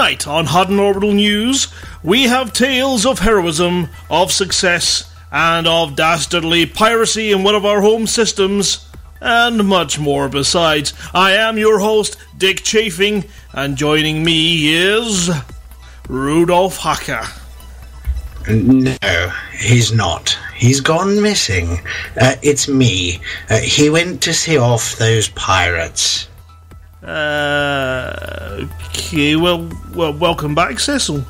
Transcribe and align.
Tonight 0.00 0.26
on 0.26 0.46
Hutton 0.46 0.78
Orbital 0.78 1.12
News, 1.12 1.68
we 2.02 2.22
have 2.22 2.54
tales 2.54 3.04
of 3.04 3.18
heroism, 3.18 3.90
of 4.08 4.32
success, 4.32 5.14
and 5.30 5.66
of 5.66 5.94
dastardly 5.94 6.64
piracy 6.64 7.32
in 7.32 7.42
one 7.42 7.54
of 7.54 7.66
our 7.66 7.82
home 7.82 8.06
systems, 8.06 8.88
and 9.20 9.66
much 9.66 9.98
more 9.98 10.30
besides. 10.30 10.94
I 11.12 11.32
am 11.32 11.58
your 11.58 11.80
host, 11.80 12.16
Dick 12.38 12.62
Chafing, 12.62 13.26
and 13.52 13.76
joining 13.76 14.24
me 14.24 14.72
is 14.72 15.30
Rudolf 16.08 16.78
Hacker. 16.78 17.26
No, 18.48 19.32
he's 19.52 19.92
not. 19.92 20.30
He's 20.56 20.80
gone 20.80 21.20
missing. 21.20 21.78
Uh, 22.18 22.36
it's 22.40 22.68
me. 22.68 23.20
Uh, 23.50 23.58
he 23.58 23.90
went 23.90 24.22
to 24.22 24.32
see 24.32 24.56
off 24.56 24.96
those 24.96 25.28
pirates. 25.28 26.29
Uh, 27.02 28.66
okay, 28.88 29.36
well, 29.36 29.70
well, 29.94 30.12
welcome 30.12 30.54
back, 30.54 30.78
Cecil. 30.78 31.24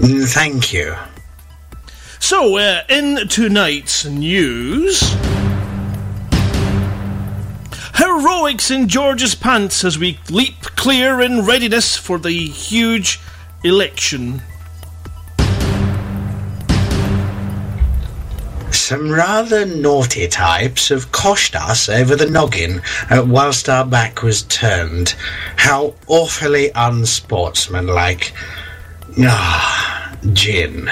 Thank 0.00 0.72
you. 0.72 0.96
So, 2.18 2.56
uh, 2.56 2.82
in 2.88 3.28
tonight's 3.28 4.04
news. 4.04 5.00
Heroics 7.94 8.70
in 8.70 8.88
George's 8.88 9.34
pants 9.34 9.84
as 9.84 9.98
we 9.98 10.18
leap 10.30 10.60
clear 10.62 11.20
in 11.20 11.44
readiness 11.44 11.96
for 11.96 12.18
the 12.18 12.32
huge 12.32 13.20
election. 13.62 14.42
Some 18.90 19.08
rather 19.08 19.64
naughty 19.64 20.26
types 20.26 20.88
have 20.88 21.12
coshed 21.12 21.54
us 21.54 21.88
over 21.88 22.16
the 22.16 22.28
noggin 22.28 22.82
uh, 23.08 23.24
whilst 23.24 23.68
our 23.68 23.84
back 23.84 24.24
was 24.24 24.42
turned. 24.42 25.14
How 25.54 25.94
awfully 26.08 26.72
unsportsmanlike. 26.74 28.32
Ah, 29.20 30.12
gin. 30.32 30.90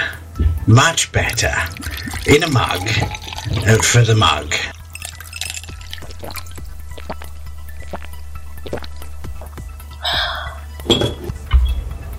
Much 0.65 1.11
better. 1.11 1.53
In 2.25 2.43
a 2.43 2.49
mug. 2.49 2.87
Uh, 3.67 3.81
for 3.81 4.01
the 4.01 4.15
mug. 4.15 4.55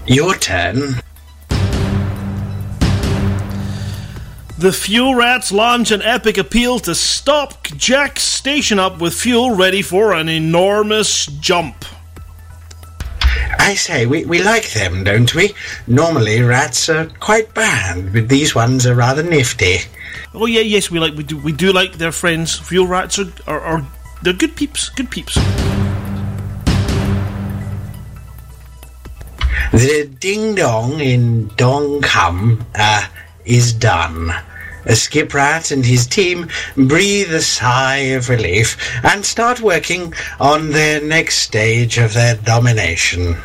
Your 0.06 0.34
turn. 0.34 1.01
The 4.61 4.75
Fuel 4.75 5.14
Rats 5.14 5.53
launch 5.53 5.91
an 5.91 6.03
epic 6.03 6.36
appeal 6.36 6.80
to 6.80 6.94
stop 6.94 7.66
Jack's 7.78 8.22
station 8.22 8.78
up 8.78 9.00
with 9.00 9.14
fuel 9.14 9.56
ready 9.56 9.80
for 9.80 10.12
an 10.12 10.28
enormous 10.28 11.25
jump. 11.25 11.86
I 13.58 13.72
say, 13.75 14.05
we, 14.05 14.27
we 14.27 14.42
like 14.42 14.70
them, 14.75 15.02
don't 15.02 15.34
we? 15.34 15.55
Normally, 15.86 16.42
rats 16.42 16.91
are 16.91 17.06
quite 17.20 17.55
bad, 17.55 18.12
but 18.12 18.28
these 18.28 18.55
ones 18.55 18.86
are 18.86 18.94
rather 18.94 19.22
nifty. 19.22 19.78
Oh 20.34 20.44
yeah, 20.44 20.61
yes, 20.61 20.91
we 20.91 20.98
like 20.98 21.14
we 21.14 21.24
do 21.24 21.39
we 21.39 21.52
do 21.52 21.72
like 21.72 21.95
their 21.95 22.12
friends. 22.12 22.58
Fuel 22.58 22.86
Rats 22.86 23.19
are 23.19 23.33
are, 23.47 23.61
are 23.61 23.86
they're 24.20 24.34
good 24.34 24.56
peeps, 24.56 24.91
good 24.91 25.11
peeps. 25.11 25.36
The 29.72 30.11
ding 30.20 30.55
dong 30.55 31.00
in 31.00 31.48
Dongkum 31.56 32.62
uh, 32.74 33.06
is 33.47 33.72
done. 33.72 34.34
Skip 34.89 35.34
Rat 35.34 35.70
and 35.70 35.84
his 35.84 36.06
team 36.06 36.48
breathe 36.77 37.33
a 37.33 37.41
sigh 37.41 38.14
of 38.17 38.28
relief 38.28 38.77
and 39.05 39.25
start 39.25 39.61
working 39.61 40.14
on 40.39 40.70
their 40.70 41.01
next 41.01 41.39
stage 41.39 41.98
of 41.98 42.14
their 42.14 42.36
domination. 42.36 43.36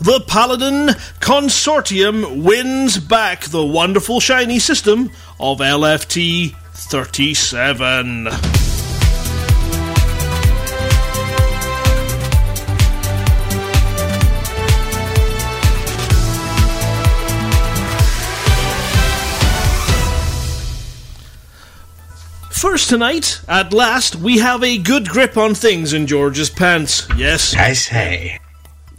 The 0.00 0.22
Paladin 0.28 0.88
Consortium 1.20 2.42
wins 2.42 2.98
back 2.98 3.44
the 3.44 3.64
wonderful 3.64 4.20
shiny 4.20 4.58
system 4.58 5.10
of 5.40 5.60
LFT 5.60 6.54
37. 6.74 8.63
First 22.64 22.88
tonight, 22.88 23.42
at 23.46 23.74
last, 23.74 24.16
we 24.16 24.38
have 24.38 24.64
a 24.64 24.78
good 24.78 25.06
grip 25.06 25.36
on 25.36 25.54
things 25.54 25.92
in 25.92 26.06
George's 26.06 26.48
pants. 26.48 27.06
Yes, 27.14 27.54
I 27.54 27.74
say. 27.74 28.40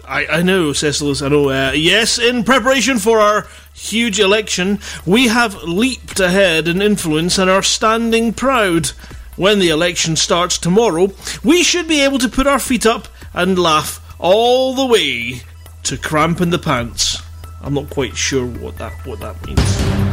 I, 0.07 0.27
I 0.27 0.41
know, 0.43 0.69
Cecilus, 0.69 1.25
I 1.25 1.29
know. 1.29 1.49
Uh, 1.49 1.71
yes, 1.71 2.19
in 2.19 2.43
preparation 2.43 2.99
for 2.99 3.19
our 3.19 3.47
huge 3.73 4.19
election, 4.19 4.77
we 5.03 5.29
have 5.29 5.63
leaped 5.63 6.19
ahead 6.19 6.67
in 6.67 6.79
influence 6.79 7.39
and 7.39 7.49
are 7.49 7.63
standing 7.63 8.33
proud. 8.33 8.89
When 9.35 9.57
the 9.57 9.69
election 9.69 10.15
starts 10.15 10.59
tomorrow, 10.59 11.11
we 11.43 11.63
should 11.63 11.87
be 11.87 12.03
able 12.03 12.19
to 12.19 12.29
put 12.29 12.45
our 12.45 12.59
feet 12.59 12.85
up 12.85 13.07
and 13.33 13.57
laugh 13.57 13.99
all 14.19 14.75
the 14.75 14.85
way 14.85 15.41
to 15.85 15.97
cramp 15.97 16.39
in 16.39 16.51
the 16.51 16.59
pants. 16.59 17.19
I'm 17.63 17.73
not 17.73 17.89
quite 17.89 18.15
sure 18.15 18.45
what 18.45 18.77
that 18.77 18.93
what 19.07 19.21
that 19.21 19.43
means. 19.43 20.04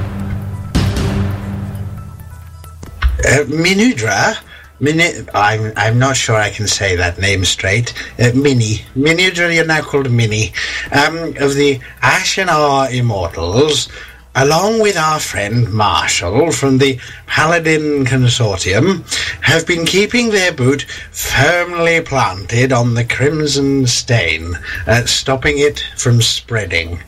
Uh, 3.33 3.45
Minudra? 3.45 4.37
Mini- 4.79 5.27
I'm, 5.33 5.73
I'm 5.75 5.99
not 5.99 6.17
sure 6.19 6.37
I 6.37 6.51
can 6.51 6.67
say 6.67 6.97
that 6.97 7.19
name 7.19 7.47
straight. 7.47 7.95
Uh, 8.19 8.33
Mini. 8.35 8.83
Minudra, 8.95 9.55
you're 9.55 9.65
now 9.65 9.81
called 9.81 10.11
Mini. 10.11 10.53
Um, 10.93 11.35
of 11.39 11.55
the 11.55 11.81
Ashenar 12.03 12.93
Immortals, 12.93 13.89
along 14.35 14.81
with 14.83 14.99
our 14.99 15.19
friend 15.19 15.73
Marshall 15.73 16.53
from 16.53 16.77
the 16.77 17.01
Paladin 17.27 18.05
Consortium, 18.05 19.03
have 19.41 19.67
been 19.67 19.87
keeping 19.87 20.29
their 20.29 20.53
boot 20.53 20.83
firmly 21.11 22.03
planted 22.03 22.71
on 22.71 22.93
the 22.93 23.05
Crimson 23.05 23.87
Stain, 23.87 24.59
uh, 24.87 25.07
stopping 25.07 25.59
it 25.59 25.83
from 25.97 26.21
spreading. 26.21 26.99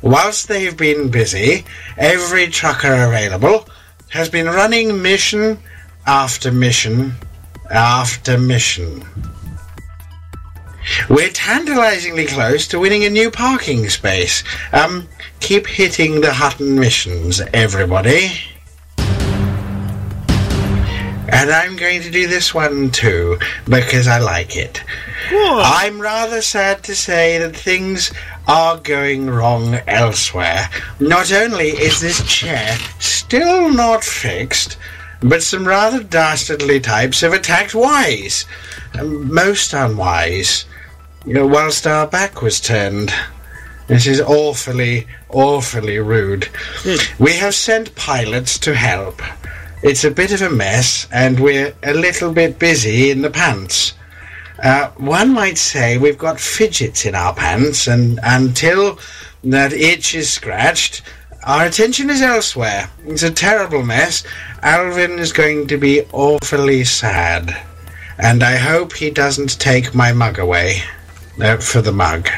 Whilst 0.00 0.48
they've 0.48 0.76
been 0.76 1.10
busy, 1.10 1.66
every 1.98 2.46
trucker 2.46 2.94
available 2.94 3.68
has 4.10 4.28
been 4.28 4.46
running 4.46 5.02
mission 5.02 5.58
after 6.06 6.50
mission 6.50 7.14
after 7.70 8.38
mission. 8.38 9.04
We're 11.10 11.30
tantalizingly 11.30 12.26
close 12.26 12.66
to 12.68 12.78
winning 12.78 13.04
a 13.04 13.10
new 13.10 13.30
parking 13.30 13.88
space. 13.90 14.42
Um, 14.72 15.08
keep 15.40 15.66
hitting 15.66 16.20
the 16.20 16.32
Hutton 16.32 16.78
missions, 16.78 17.40
everybody. 17.52 18.32
And 21.30 21.50
I'm 21.50 21.76
going 21.76 22.02
to 22.02 22.10
do 22.10 22.26
this 22.26 22.54
one 22.54 22.90
too, 22.90 23.38
because 23.68 24.08
I 24.08 24.18
like 24.18 24.56
it. 24.56 24.82
I'm 25.62 26.00
rather 26.00 26.40
sad 26.40 26.82
to 26.84 26.94
say 26.94 27.38
that 27.38 27.54
things 27.54 28.12
are 28.46 28.78
going 28.78 29.28
wrong 29.28 29.74
elsewhere. 29.86 30.70
Not 31.00 31.30
only 31.32 31.68
is 31.68 32.00
this 32.00 32.26
chair 32.26 32.76
still 32.98 33.70
not 33.70 34.02
fixed, 34.04 34.78
but 35.20 35.42
some 35.42 35.66
rather 35.68 36.02
dastardly 36.02 36.80
types 36.80 37.20
have 37.20 37.32
attacked 37.34 37.74
Wise. 37.74 38.46
Um, 38.98 39.32
Most 39.32 39.74
unwise. 39.74 40.64
You 41.26 41.34
know, 41.34 41.46
whilst 41.46 41.86
our 41.86 42.06
back 42.06 42.40
was 42.40 42.60
turned. 42.60 43.12
This 43.86 44.06
is 44.06 44.20
awfully, 44.20 45.06
awfully 45.28 45.98
rude. 45.98 46.48
We 47.18 47.32
have 47.34 47.54
sent 47.54 47.94
pilots 47.96 48.58
to 48.60 48.74
help. 48.74 49.20
It's 49.80 50.02
a 50.02 50.10
bit 50.10 50.32
of 50.32 50.42
a 50.42 50.50
mess, 50.50 51.06
and 51.12 51.38
we're 51.38 51.72
a 51.84 51.94
little 51.94 52.32
bit 52.32 52.58
busy 52.58 53.10
in 53.10 53.22
the 53.22 53.30
pants. 53.30 53.92
Uh, 54.60 54.90
one 54.96 55.32
might 55.32 55.56
say 55.56 55.98
we've 55.98 56.18
got 56.18 56.40
fidgets 56.40 57.06
in 57.06 57.14
our 57.14 57.32
pants, 57.32 57.86
and 57.86 58.18
until 58.24 58.98
that 59.44 59.72
itch 59.72 60.16
is 60.16 60.30
scratched, 60.30 61.02
our 61.44 61.64
attention 61.64 62.10
is 62.10 62.22
elsewhere. 62.22 62.90
It's 63.06 63.22
a 63.22 63.30
terrible 63.30 63.84
mess. 63.84 64.24
Alvin 64.62 65.20
is 65.20 65.32
going 65.32 65.68
to 65.68 65.78
be 65.78 66.02
awfully 66.12 66.82
sad, 66.82 67.56
and 68.18 68.42
I 68.42 68.56
hope 68.56 68.94
he 68.94 69.10
doesn't 69.10 69.60
take 69.60 69.94
my 69.94 70.12
mug 70.12 70.40
away 70.40 70.82
uh, 71.40 71.58
for 71.58 71.80
the 71.82 71.92
mug. 71.92 72.28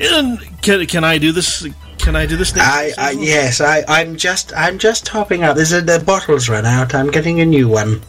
And 0.00 0.38
can, 0.62 0.86
can 0.86 1.04
I 1.04 1.18
do 1.18 1.32
this? 1.32 1.66
Can 1.98 2.14
I 2.14 2.26
do 2.26 2.36
this 2.36 2.54
next? 2.54 2.68
I, 2.68 2.92
I 2.98 3.10
yes, 3.10 3.60
I, 3.60 3.84
I'm 3.88 4.16
just, 4.16 4.52
I'm 4.56 4.78
just 4.78 5.04
topping 5.04 5.42
up. 5.42 5.56
There's 5.56 5.72
a, 5.72 5.80
the 5.80 5.98
bottle's 5.98 6.48
run 6.48 6.64
out. 6.64 6.94
I'm 6.94 7.10
getting 7.10 7.40
a 7.40 7.46
new 7.46 7.68
one. 7.68 8.00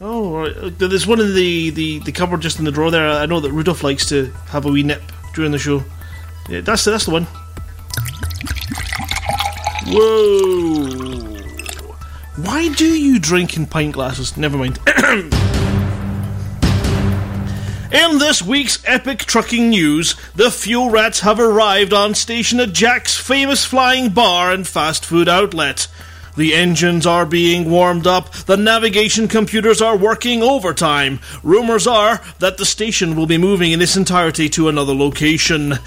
Oh, 0.00 0.40
right. 0.40 0.56
Uh, 0.56 0.70
there's 0.76 1.06
one 1.06 1.20
in 1.20 1.34
the, 1.34 1.70
the, 1.70 1.98
the 2.00 2.12
cupboard 2.12 2.40
just 2.40 2.58
in 2.58 2.64
the 2.64 2.72
drawer 2.72 2.90
there. 2.90 3.06
I 3.06 3.26
know 3.26 3.40
that 3.40 3.52
Rudolph 3.52 3.84
likes 3.84 4.06
to 4.08 4.26
have 4.48 4.66
a 4.66 4.70
wee 4.70 4.82
nip 4.82 5.02
during 5.34 5.52
the 5.52 5.58
show. 5.58 5.84
Yeah, 6.48 6.62
that's 6.62 6.84
the, 6.84 6.90
that's 6.90 7.04
the 7.04 7.12
one. 7.12 7.26
Whoa. 9.86 11.40
Why 12.36 12.68
do 12.74 12.86
you 12.86 13.18
drink 13.18 13.56
in 13.56 13.66
pint 13.66 13.92
glasses? 13.92 14.36
Never 14.36 14.56
mind. 14.56 14.78
In 17.92 18.18
this 18.18 18.40
week's 18.40 18.80
epic 18.86 19.18
trucking 19.18 19.70
news, 19.70 20.14
the 20.36 20.52
fuel 20.52 20.90
rats 20.90 21.20
have 21.20 21.40
arrived 21.40 21.92
on 21.92 22.14
station 22.14 22.60
at 22.60 22.72
Jack's 22.72 23.16
famous 23.16 23.64
flying 23.64 24.10
bar 24.10 24.52
and 24.52 24.64
fast 24.64 25.04
food 25.04 25.28
outlet. 25.28 25.88
The 26.36 26.54
engines 26.54 27.04
are 27.04 27.26
being 27.26 27.68
warmed 27.68 28.06
up, 28.06 28.32
the 28.32 28.56
navigation 28.56 29.26
computers 29.26 29.82
are 29.82 29.96
working 29.96 30.40
overtime. 30.40 31.18
Rumours 31.42 31.88
are 31.88 32.20
that 32.38 32.58
the 32.58 32.64
station 32.64 33.16
will 33.16 33.26
be 33.26 33.38
moving 33.38 33.72
in 33.72 33.82
its 33.82 33.96
entirety 33.96 34.48
to 34.50 34.68
another 34.68 34.94
location. 34.94 35.80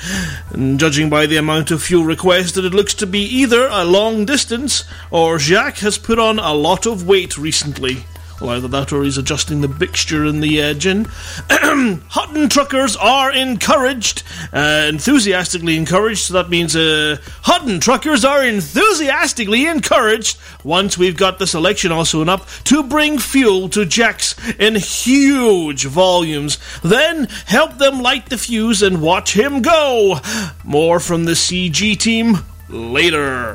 And 0.50 0.78
judging 0.78 1.10
by 1.10 1.26
the 1.26 1.38
amount 1.38 1.72
of 1.72 1.82
fuel 1.82 2.04
requested, 2.04 2.66
it 2.66 2.74
looks 2.74 2.94
to 2.96 3.08
be 3.08 3.22
either 3.22 3.70
a 3.72 3.86
long 3.86 4.26
distance 4.26 4.84
or 5.10 5.40
Jacques 5.40 5.78
has 5.78 5.98
put 5.98 6.20
on 6.20 6.38
a 6.38 6.54
lot 6.54 6.86
of 6.86 7.08
weight 7.08 7.38
recently. 7.38 8.04
Either 8.50 8.68
that 8.68 8.92
or 8.92 9.04
he's 9.04 9.18
adjusting 9.18 9.62
the 9.62 9.68
mixture 9.68 10.26
in 10.26 10.40
the 10.40 10.74
gin. 10.76 11.06
Hutton 11.50 12.50
truckers 12.50 12.96
are 12.96 13.32
encouraged, 13.32 14.24
uh, 14.52 14.86
enthusiastically 14.90 15.78
encouraged. 15.78 16.26
So 16.26 16.34
that 16.34 16.50
means 16.50 16.76
uh, 16.76 17.18
Hutton 17.44 17.80
truckers 17.80 18.26
are 18.26 18.44
enthusiastically 18.44 19.66
encouraged, 19.66 20.38
once 20.64 20.98
we've 20.98 21.18
got 21.18 21.40
the 21.40 21.48
selection 21.48 21.92
also 21.92 22.24
up, 22.24 22.48
to 22.66 22.84
bring 22.84 23.18
fuel 23.18 23.70
to 23.70 23.86
Jack's 23.86 24.36
in 24.60 24.76
huge 24.76 25.86
volumes. 25.86 26.58
Then 26.84 27.26
help 27.46 27.78
them 27.78 28.02
light 28.02 28.30
the 28.30 28.38
fuse 28.38 28.82
and 28.82 29.02
watch 29.02 29.34
him 29.34 29.62
go. 29.62 30.20
More 30.64 31.00
from 31.00 31.26
the 31.26 31.34
CG 31.34 31.98
team 31.98 32.40
later. 32.70 33.54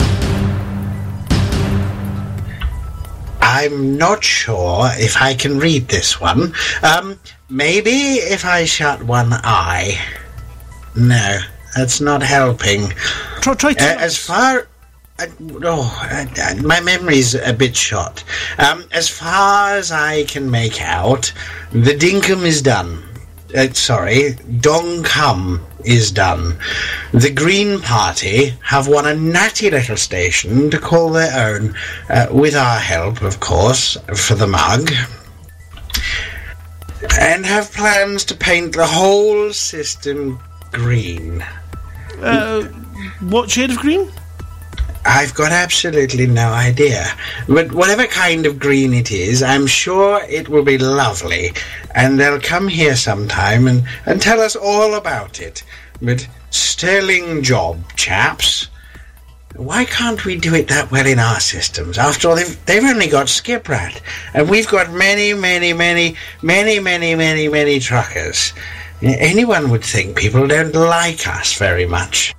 I'm 3.50 3.97
not 3.97 4.23
sure 4.23 4.91
if 4.93 5.17
I 5.17 5.33
can 5.33 5.59
read 5.59 5.89
this 5.89 6.21
one. 6.21 6.53
Um, 6.83 7.19
maybe 7.49 8.21
if 8.35 8.45
I 8.45 8.67
shut 8.67 9.03
one 9.03 9.31
eye. 9.33 9.99
No, 10.95 11.39
that's 11.75 11.99
not 11.99 12.23
helping. 12.23 12.91
Try, 13.41 13.55
try 13.55 13.71
uh, 13.71 13.97
as 13.99 14.19
far. 14.19 14.69
Uh, 15.19 15.27
oh, 15.65 16.09
uh, 16.12 16.55
my 16.62 16.81
memory's 16.83 17.35
a 17.35 17.55
bit 17.55 17.75
shot. 17.75 18.23
Um, 18.59 18.85
as 18.93 19.09
far 19.09 19.77
as 19.77 19.91
I 19.91 20.25
can 20.25 20.50
make 20.50 20.83
out, 20.83 21.33
the 21.73 21.95
dinkum 21.95 22.45
is 22.45 22.61
done. 22.61 23.03
Uh, 23.56 23.73
sorry, 23.73 24.33
Dongkum 24.61 25.61
is 25.85 26.12
done. 26.12 26.59
The 27.12 27.31
Green 27.31 27.81
Party 27.81 28.50
have 28.62 28.89
won 28.89 29.06
a 29.06 29.15
natty 29.15 29.71
little 29.71 29.97
station 29.97 30.71
to 30.71 30.79
call 30.79 31.11
their 31.11 31.55
own, 31.55 31.75
uh, 32.11 32.27
with 32.31 32.55
our 32.55 32.79
help, 32.79 33.23
of 33.23 33.41
course, 33.41 33.97
for 34.15 34.35
the 34.35 34.47
mug, 34.47 34.93
and 37.19 37.47
have 37.47 37.73
plans 37.73 38.25
to 38.27 38.35
paint 38.35 38.75
the 38.75 38.87
whole 38.87 39.50
system 39.53 40.39
green. 40.73 41.43
Uh, 42.21 42.65
what 43.21 43.50
shade 43.50 43.71
of 43.71 43.79
green? 43.79 44.11
I've 45.09 45.33
got 45.33 45.53
absolutely 45.53 46.27
no 46.27 46.53
idea. 46.53 47.07
But 47.49 47.73
whatever 47.73 48.07
kind 48.07 48.45
of 48.45 48.59
green 48.59 48.93
it 48.93 49.11
is, 49.11 49.43
I'm 49.43 49.67
sure 49.67 50.23
it 50.29 50.51
will 50.51 50.63
be 50.63 50.77
lovely. 50.77 51.53
And 51.95 52.21
they'll 52.21 52.39
come 52.39 52.69
here 52.69 52.95
sometime 52.95 53.67
and, 53.67 53.85
and 54.05 54.21
tell 54.21 54.39
us 54.39 54.55
all 54.55 54.95
about 54.95 55.41
it. 55.41 55.65
But 56.03 56.29
sterling 56.51 57.43
job, 57.43 57.81
chaps. 57.97 58.69
Why 59.57 59.87
can't 59.87 60.23
we 60.27 60.37
do 60.37 60.55
it 60.55 60.69
that 60.69 60.91
well 60.91 61.07
in 61.07 61.19
our 61.19 61.41
systems? 61.41 61.97
After 61.97 62.29
all, 62.29 62.37
they've, 62.37 62.67
they've 62.67 62.85
only 62.85 63.09
got 63.09 63.29
Skiprat. 63.29 64.03
And 64.35 64.51
we've 64.51 64.69
got 64.69 64.93
many, 64.93 65.33
many, 65.33 65.73
many, 65.73 66.17
many, 66.43 66.81
many, 66.81 67.15
many, 67.15 67.49
many 67.49 67.81
truckers. 67.81 68.53
Anyone 69.01 69.71
would 69.71 69.85
think 69.85 70.19
people 70.19 70.47
don't 70.47 70.75
like 70.75 71.27
us 71.27 71.57
very 71.57 71.87
much. 71.87 72.35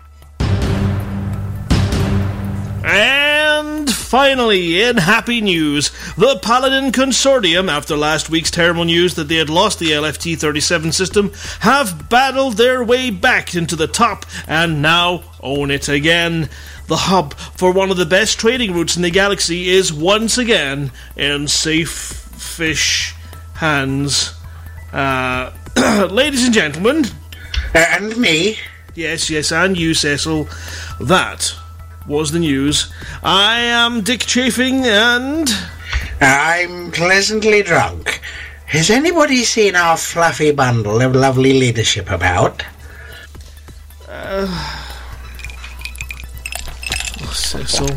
And 2.83 3.91
finally, 3.91 4.81
in 4.81 4.97
happy 4.97 5.41
news, 5.41 5.91
the 6.15 6.39
Paladin 6.41 6.91
Consortium, 6.91 7.69
after 7.69 7.97
last 7.97 8.29
week's 8.29 8.49
terrible 8.49 8.85
news 8.85 9.15
that 9.15 9.27
they 9.27 9.35
had 9.35 9.49
lost 9.49 9.79
the 9.79 9.91
LFT 9.91 10.37
37 10.37 10.93
system, 10.93 11.33
have 11.59 12.09
battled 12.09 12.57
their 12.57 12.83
way 12.83 13.09
back 13.09 13.53
into 13.53 13.75
the 13.75 13.87
top 13.87 14.25
and 14.47 14.81
now 14.81 15.23
own 15.41 15.71
it 15.71 15.89
again. 15.89 16.49
The 16.87 16.95
hub 16.95 17.33
for 17.33 17.71
one 17.71 17.91
of 17.91 17.97
the 17.97 18.05
best 18.05 18.39
trading 18.39 18.73
routes 18.73 18.95
in 18.95 19.01
the 19.01 19.11
galaxy 19.11 19.67
is 19.69 19.91
once 19.91 20.37
again 20.37 20.91
in 21.17 21.47
safe 21.47 21.91
fish 21.91 23.13
hands. 23.55 24.33
Uh, 24.93 25.51
ladies 26.09 26.45
and 26.45 26.53
gentlemen. 26.53 27.05
And 27.73 28.15
me. 28.17 28.57
Yes, 28.95 29.29
yes, 29.29 29.51
and 29.51 29.77
you, 29.77 29.93
Cecil. 29.93 30.47
That 30.99 31.55
was 32.09 32.31
the 32.31 32.39
news. 32.39 32.91
I 33.21 33.59
am 33.59 34.01
Dick 34.01 34.21
Chafing, 34.21 34.83
and. 34.85 35.47
I'm 36.19 36.91
pleasantly 36.91 37.61
drunk. 37.61 38.19
Has 38.65 38.89
anybody 38.89 39.43
seen 39.43 39.75
our 39.75 39.95
fluffy 39.95 40.51
bundle 40.51 41.01
of 41.01 41.15
lovely 41.15 41.53
leadership 41.53 42.09
about? 42.09 42.65
Uh, 44.07 44.47
oh, 47.21 47.31
Cecil. 47.33 47.95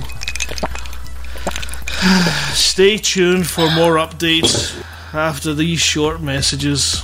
Stay 2.55 2.99
tuned 2.99 3.47
for 3.47 3.70
more 3.70 3.94
updates 3.97 4.79
after 5.14 5.55
these 5.55 5.81
short 5.81 6.20
messages. 6.20 7.03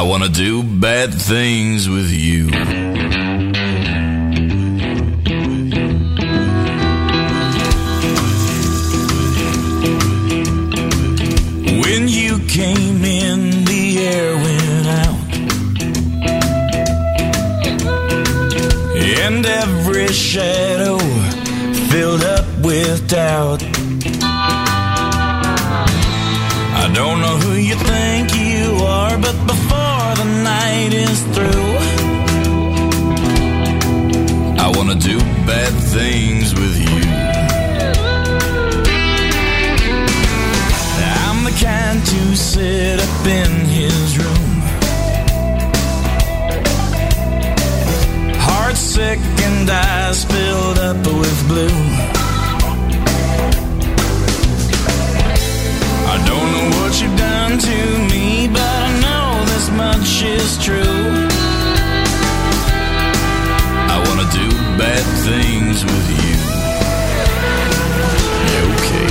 I 0.00 0.02
wanna 0.02 0.30
do 0.30 0.62
bad 0.62 1.12
things 1.12 1.86
with 1.86 2.10
you. 2.10 2.46
When 11.82 12.08
you 12.08 12.38
came 12.48 13.04
in, 13.04 13.64
the 13.66 13.98
air 13.98 14.36
went 14.44 14.86
out. 15.04 15.20
And 19.22 19.44
every 19.44 20.08
shadow 20.08 20.98
filled 21.90 22.24
up 22.24 22.46
with 22.62 23.06
doubt. 23.06 23.62
I 26.82 26.90
don't 26.94 27.20
know 27.20 27.36
who 27.44 27.52
you 27.58 27.74
think 27.74 28.34
you 28.34 28.82
are, 28.82 29.18
but 29.18 29.36
before 29.46 29.79
the 30.14 30.24
night 30.24 30.92
is 30.92 31.22
through, 31.34 31.76
I 34.58 34.72
wanna 34.76 34.94
do 34.94 35.18
bad 35.46 35.72
things 35.94 36.54
with 36.54 36.76
you. 36.78 37.00
I'm 41.24 41.44
the 41.44 41.52
kind 41.64 42.04
to 42.04 42.36
sit 42.36 43.00
up 43.00 43.26
in 43.26 43.50
his 43.78 44.18
room, 44.18 44.52
heart 48.38 48.76
sick 48.76 49.18
and 49.46 49.70
eyes 49.70 50.24
filled 50.24 50.78
up 50.78 50.98
with 51.06 51.48
blue. 51.48 51.78
I 56.12 56.16
don't 56.26 56.48
know 56.52 56.68
what 56.78 57.00
you've 57.00 57.16
done 57.16 57.58
to 57.58 57.89
things 65.72 65.84
with 65.84 66.10
you. 66.10 66.36
Okay. 68.72 69.10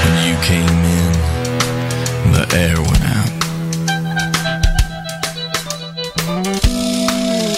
When 0.00 0.14
you 0.26 0.34
came 0.42 0.80
in, 0.98 1.12
the 2.32 2.44
air 2.54 2.78
went 2.80 3.04
out. 3.04 3.30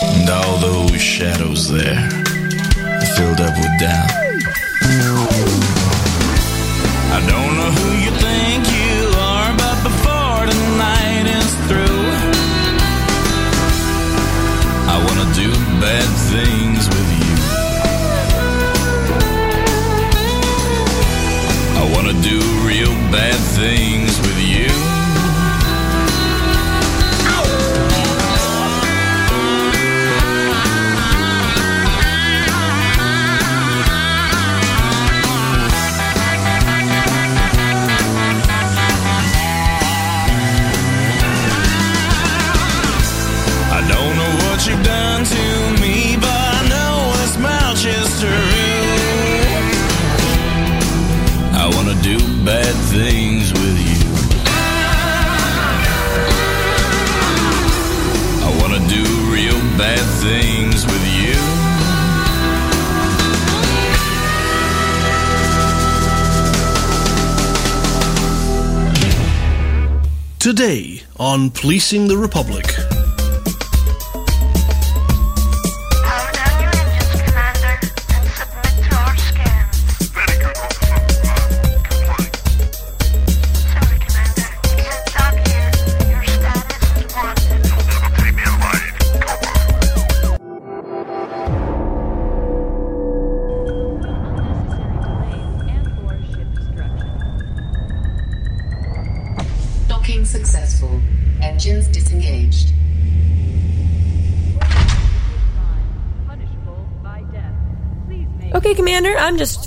And 0.02 0.28
all 0.30 0.56
those 0.58 1.00
shadows 1.00 1.70
there 1.70 2.25
filled 3.16 3.40
up 3.40 3.56
with 3.56 3.72
doubt. 3.80 4.10
I 7.16 7.18
don't 7.30 7.52
know 7.58 7.70
who 7.78 7.88
you 8.04 8.12
think 8.26 8.60
you 8.80 8.96
are, 9.32 9.52
but 9.56 9.76
before 9.88 10.40
the 10.50 10.58
night 10.76 11.26
is 11.40 11.50
through, 11.66 12.02
I 14.94 14.96
wanna 15.06 15.28
do 15.42 15.48
bad 15.80 16.08
things 16.32 16.82
with 16.94 17.10
you. 17.20 17.34
I 21.80 21.84
wanna 21.94 22.16
do 22.30 22.38
real 22.68 22.94
bad 23.16 23.40
things 23.60 23.95
on 71.36 71.50
Policing 71.50 72.08
the 72.08 72.16
Republic. 72.16 72.95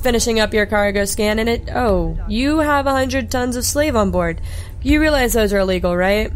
Finishing 0.09 0.39
up 0.39 0.55
your 0.55 0.65
cargo 0.65 1.05
scan 1.05 1.37
and 1.37 1.47
it. 1.47 1.69
Oh, 1.71 2.17
you 2.27 2.57
have 2.57 2.87
a 2.87 2.91
hundred 2.91 3.29
tons 3.29 3.55
of 3.55 3.63
slave 3.63 3.95
on 3.95 4.09
board. 4.09 4.41
You 4.81 4.99
realize 4.99 5.33
those 5.33 5.53
are 5.53 5.59
illegal, 5.59 5.95
right? 5.95 6.31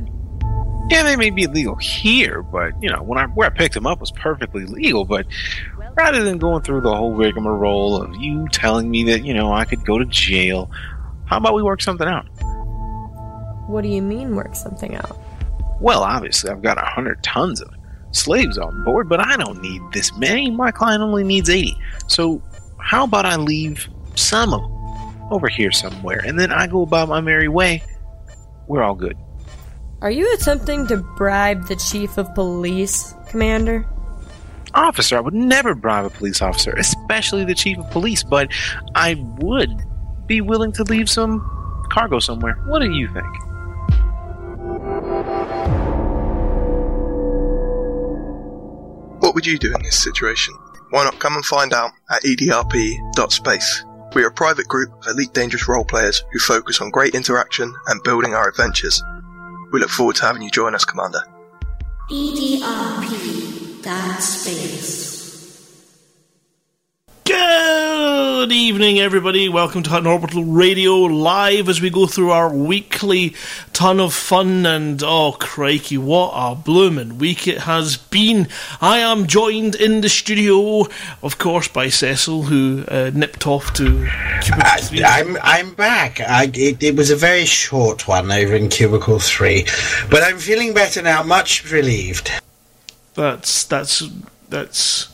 Yeah, 0.92 1.01
they 1.01 1.15
may 1.15 1.32
be 1.32 1.42
illegal 1.42 1.74
here, 1.77 2.44
but 2.44 2.74
you 2.84 2.92
know, 2.92 3.01
when 3.01 3.18
I 3.18 3.25
where 3.25 3.48
I 3.48 3.50
picked 3.50 3.74
them 3.74 3.88
up 3.88 4.00
was 4.00 4.12
perfectly 4.12 4.68
legal. 4.68 5.06
But 5.06 5.25
rather 5.96 6.24
than 6.24 6.38
going 6.38 6.62
through 6.62 6.82
the 6.82 6.96
whole 6.96 7.15
rigmarole 7.15 8.00
of 8.00 8.15
you 8.22 8.48
telling 8.50 8.92
me 8.92 9.06
that 9.06 9.25
you 9.25 9.34
know 9.34 9.51
I 9.51 9.65
could 9.65 9.84
go 9.84 9.98
to 9.98 10.06
jail, 10.06 10.70
how 11.25 11.38
about 11.38 11.56
we 11.56 11.63
work 11.63 11.82
something 11.82 12.08
out? 12.08 12.27
What 13.68 13.82
do 13.82 13.88
you 13.88 14.03
mean, 14.03 14.36
work 14.36 14.53
something 14.53 14.94
out? 14.94 15.18
Well, 15.82 16.03
obviously 16.03 16.51
I've 16.51 16.62
got 16.62 16.77
a 16.77 16.86
hundred 16.86 17.24
tons 17.24 17.60
of 17.60 17.74
slaves 18.12 18.60
on 18.60 18.84
board, 18.84 19.10
but 19.10 19.20
I 19.20 19.36
don't 19.36 19.63
need 19.63 19.82
this 19.94 20.15
many. 20.15 20.51
My 20.51 20.70
client 20.70 21.01
only 21.01 21.24
needs 21.24 21.50
eighty. 21.50 21.75
So 22.06 22.39
how 22.84 23.06
about 23.06 23.25
I 23.25 23.38
leave 23.38 23.88
some 24.16 24.54
of 24.54 24.62
them 24.62 25.32
over 25.32 25.48
here 25.48 25.72
somewhere, 25.72 26.22
and 26.24 26.38
then 26.38 26.52
I 26.52 26.68
go 26.68 26.84
about 26.84 27.10
my 27.10 27.22
merry 27.22 27.48
way. 27.48 27.82
We're 28.68 28.84
all 28.84 28.96
good. 28.96 29.18
Are 30.02 30.12
you 30.12 30.32
attempting 30.34 30.86
to 30.88 30.98
bribe 30.98 31.68
the 31.68 31.75
chief 31.78 32.18
of 32.18 32.34
police, 32.36 33.16
Commander? 33.30 33.88
officer. 34.74 35.18
I 35.18 35.20
would 35.20 35.34
never 35.34 35.75
bribe 35.75 36.06
a 36.06 36.10
police 36.10 36.42
officer, 36.42 36.72
especially 36.72 37.46
the 37.46 37.56
chief 37.56 37.78
of 37.78 37.90
police, 37.92 38.24
but 38.24 38.52
I 38.96 39.16
would 39.40 39.70
be 40.25 40.42
willing 40.42 40.72
to 40.74 40.84
leave 40.84 41.10
some 41.10 41.42
cargo 41.92 42.20
somewhere. 42.20 42.56
What 42.66 42.82
do 42.82 42.92
you 42.92 43.08
think? 43.08 43.25
What 49.22 49.36
would 49.36 49.46
you 49.46 49.58
do 49.58 49.74
in 49.74 49.84
this 49.84 50.02
situation? 50.02 50.54
Why 50.94 51.04
not 51.06 51.18
come 51.18 51.36
and 51.36 51.44
find 51.44 51.74
out 51.74 51.90
at 52.12 52.22
edrp.space? 52.22 53.84
We 54.14 54.24
are 54.24 54.28
a 54.28 54.32
private 54.32 54.68
group 54.68 54.92
of 54.92 55.08
elite 55.08 55.34
dangerous 55.34 55.68
role 55.68 55.84
players 55.84 56.24
who 56.32 56.38
focus 56.38 56.82
on 56.82 56.92
great 56.92 57.16
interaction 57.16 57.74
and 57.88 58.04
building 58.04 58.36
our 58.36 58.48
adventures. 58.48 59.02
We 59.72 59.80
look 59.80 59.90
forward 59.90 60.18
to 60.18 60.26
having 60.26 60.44
you 60.44 60.52
join 60.52 60.76
us, 60.76 60.86
Commander. 60.86 61.22
EDRP, 62.12 63.82
that 63.82 64.22
space. 64.22 65.12
Good 67.25 68.51
evening, 68.51 69.00
everybody. 69.00 69.48
Welcome 69.48 69.82
to 69.84 69.89
Hutton 69.89 70.08
Orbital 70.08 70.44
Radio 70.44 70.96
live 70.98 71.70
as 71.70 71.80
we 71.80 71.89
go 71.89 72.06
through 72.06 72.32
our 72.32 72.53
weekly 72.53 73.34
ton 73.72 74.01
of 74.01 74.13
fun. 74.13 74.65
And 74.65 75.01
oh, 75.01 75.38
crikey, 75.39 75.98
what 75.98 76.34
a 76.36 76.53
blooming 76.53 77.18
week 77.20 77.48
it 77.48 77.60
has 77.60 77.96
been! 77.96 78.50
I 78.82 78.98
am 78.98 79.27
joined 79.27 79.75
in 79.75 80.01
the 80.01 80.10
studio, 80.10 80.86
of 81.22 81.38
course, 81.38 81.70
by 81.70 81.88
Cecil, 81.88 82.44
who 82.44 82.84
uh, 82.89 83.12
nipped 83.13 83.48
off 83.48 83.72
to 83.75 84.06
3. 84.42 85.03
I'm 85.06 85.38
I'm 85.42 85.74
back. 85.75 86.20
I, 86.20 86.51
it, 86.53 86.84
it 86.84 86.98
was 86.98 87.10
a 87.10 87.15
very 87.15 87.46
short 87.46 88.06
one 88.06 88.30
over 88.34 88.53
in 88.53 88.68
Cubicle 88.68 89.20
Three, 89.20 89.65
but 90.10 90.24
I'm 90.24 90.39
feeling 90.39 90.74
better 90.74 91.01
now. 91.01 91.24
Much 91.24 91.72
relieved. 91.72 92.32
That's 93.13 93.63
that's 93.63 94.03
that's 94.50 95.12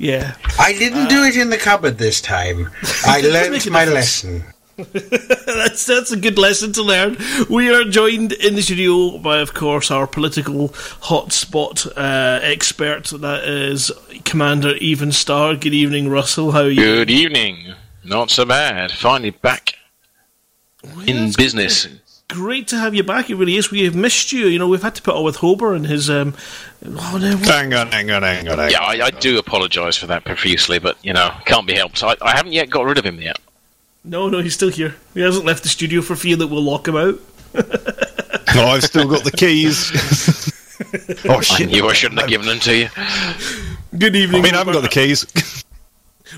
yeah. 0.00 0.34
I 0.58 0.72
didn't 0.72 1.08
do 1.08 1.22
it 1.24 1.36
in 1.36 1.50
the 1.50 1.58
cupboard 1.58 1.98
this 1.98 2.20
time. 2.20 2.70
I 3.06 3.20
Doesn't 3.20 3.32
learnt 3.32 3.52
make 3.52 3.66
a 3.66 3.70
my 3.70 3.84
difference. 3.84 4.24
lesson. 4.24 4.44
that's 5.46 5.84
that's 5.84 6.10
a 6.10 6.16
good 6.16 6.38
lesson 6.38 6.72
to 6.72 6.82
learn. 6.82 7.18
We 7.50 7.70
are 7.70 7.84
joined 7.84 8.32
in 8.32 8.54
the 8.54 8.62
studio 8.62 9.18
by, 9.18 9.38
of 9.40 9.52
course, 9.52 9.90
our 9.90 10.06
political 10.06 10.70
hotspot 11.10 11.86
uh, 11.98 12.40
expert. 12.42 13.04
That 13.08 13.44
is 13.44 13.92
Commander 14.24 14.74
Even 14.76 15.12
Star. 15.12 15.54
Good 15.54 15.74
evening, 15.74 16.08
Russell. 16.08 16.52
How 16.52 16.62
are 16.62 16.70
you? 16.70 16.80
Good 16.82 17.10
evening. 17.10 17.74
Not 18.04 18.30
so 18.30 18.46
bad. 18.46 18.90
Finally 18.92 19.32
back 19.32 19.74
Well, 20.82 21.00
in 21.06 21.16
that's 21.26 21.36
business. 21.36 21.86
Great 22.30 22.68
to 22.68 22.76
have 22.78 22.94
you 22.94 23.02
back. 23.02 23.28
It 23.28 23.34
really 23.34 23.56
is. 23.56 23.70
We 23.70 23.84
have 23.84 23.94
missed 23.96 24.30
you. 24.32 24.46
You 24.46 24.58
know, 24.58 24.68
we've 24.68 24.82
had 24.82 24.94
to 24.94 25.02
put 25.02 25.16
up 25.16 25.24
with 25.24 25.38
Hober 25.38 25.74
and 25.74 25.86
his. 25.86 26.08
Um, 26.08 26.34
oh, 26.86 27.18
no, 27.20 27.36
what- 27.36 27.46
Hang 27.48 27.74
on, 27.74 27.88
hang 27.90 28.10
on, 28.10 28.22
hang 28.22 28.48
on. 28.48 28.70
Yeah, 28.70 28.80
I, 28.80 29.06
I 29.06 29.10
do 29.10 29.38
apologise 29.38 29.96
for 29.96 30.06
that 30.06 30.24
profusely, 30.24 30.78
but 30.78 30.96
you 31.04 31.12
know, 31.12 31.30
can't 31.44 31.66
be 31.66 31.74
helped. 31.74 32.02
I, 32.04 32.14
I 32.22 32.36
haven't 32.36 32.52
yet 32.52 32.70
got 32.70 32.86
rid 32.86 32.98
of 32.98 33.04
him 33.04 33.20
yet. 33.20 33.38
no, 34.04 34.28
no, 34.28 34.38
he's 34.40 34.54
still 34.54 34.70
here. 34.70 34.94
He 35.14 35.20
hasn't 35.20 35.44
left 35.44 35.64
the 35.64 35.68
studio 35.68 36.02
for 36.02 36.14
fear 36.16 36.36
that 36.36 36.46
we'll 36.46 36.62
lock 36.62 36.86
him 36.86 36.96
out. 36.96 37.18
No, 38.54 38.64
I've 38.66 38.84
still 38.84 39.08
got 39.08 39.24
the 39.24 39.32
keys. 39.32 39.90
oh 41.28 41.40
I 41.50 41.64
knew 41.64 41.88
I 41.88 41.92
shouldn't 41.92 42.20
have 42.20 42.30
given 42.30 42.46
them 42.46 42.58
to 42.60 42.76
you. 42.76 42.88
Good 43.98 44.14
evening. 44.16 44.40
I 44.40 44.44
mean, 44.44 44.54
I 44.54 44.58
haven't 44.58 44.74
got 44.74 44.82
the 44.82 44.88
keys. 44.88 45.26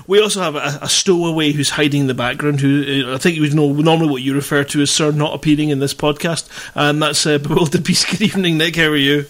We 0.07 0.21
also 0.21 0.41
have 0.41 0.55
a, 0.55 0.79
a 0.81 0.89
stowaway 0.89 1.51
who's 1.51 1.71
hiding 1.71 2.01
in 2.01 2.07
the 2.07 2.13
background. 2.13 2.61
Who 2.61 3.07
uh, 3.11 3.15
I 3.15 3.17
think 3.17 3.35
you 3.35 3.41
would 3.41 3.53
know 3.53 3.71
normally 3.73 4.09
what 4.09 4.21
you 4.21 4.33
refer 4.33 4.63
to 4.63 4.81
as 4.81 4.91
Sir 4.91 5.11
not 5.11 5.33
appearing 5.33 5.69
in 5.69 5.79
this 5.79 5.93
podcast, 5.93 6.47
and 6.75 7.01
that's 7.01 7.25
uh, 7.25 7.37
Bewildered 7.39 7.83
Beast. 7.83 8.09
Good 8.09 8.21
evening, 8.21 8.57
Nick. 8.57 8.75
How 8.75 8.87
are 8.87 8.95
you? 8.95 9.25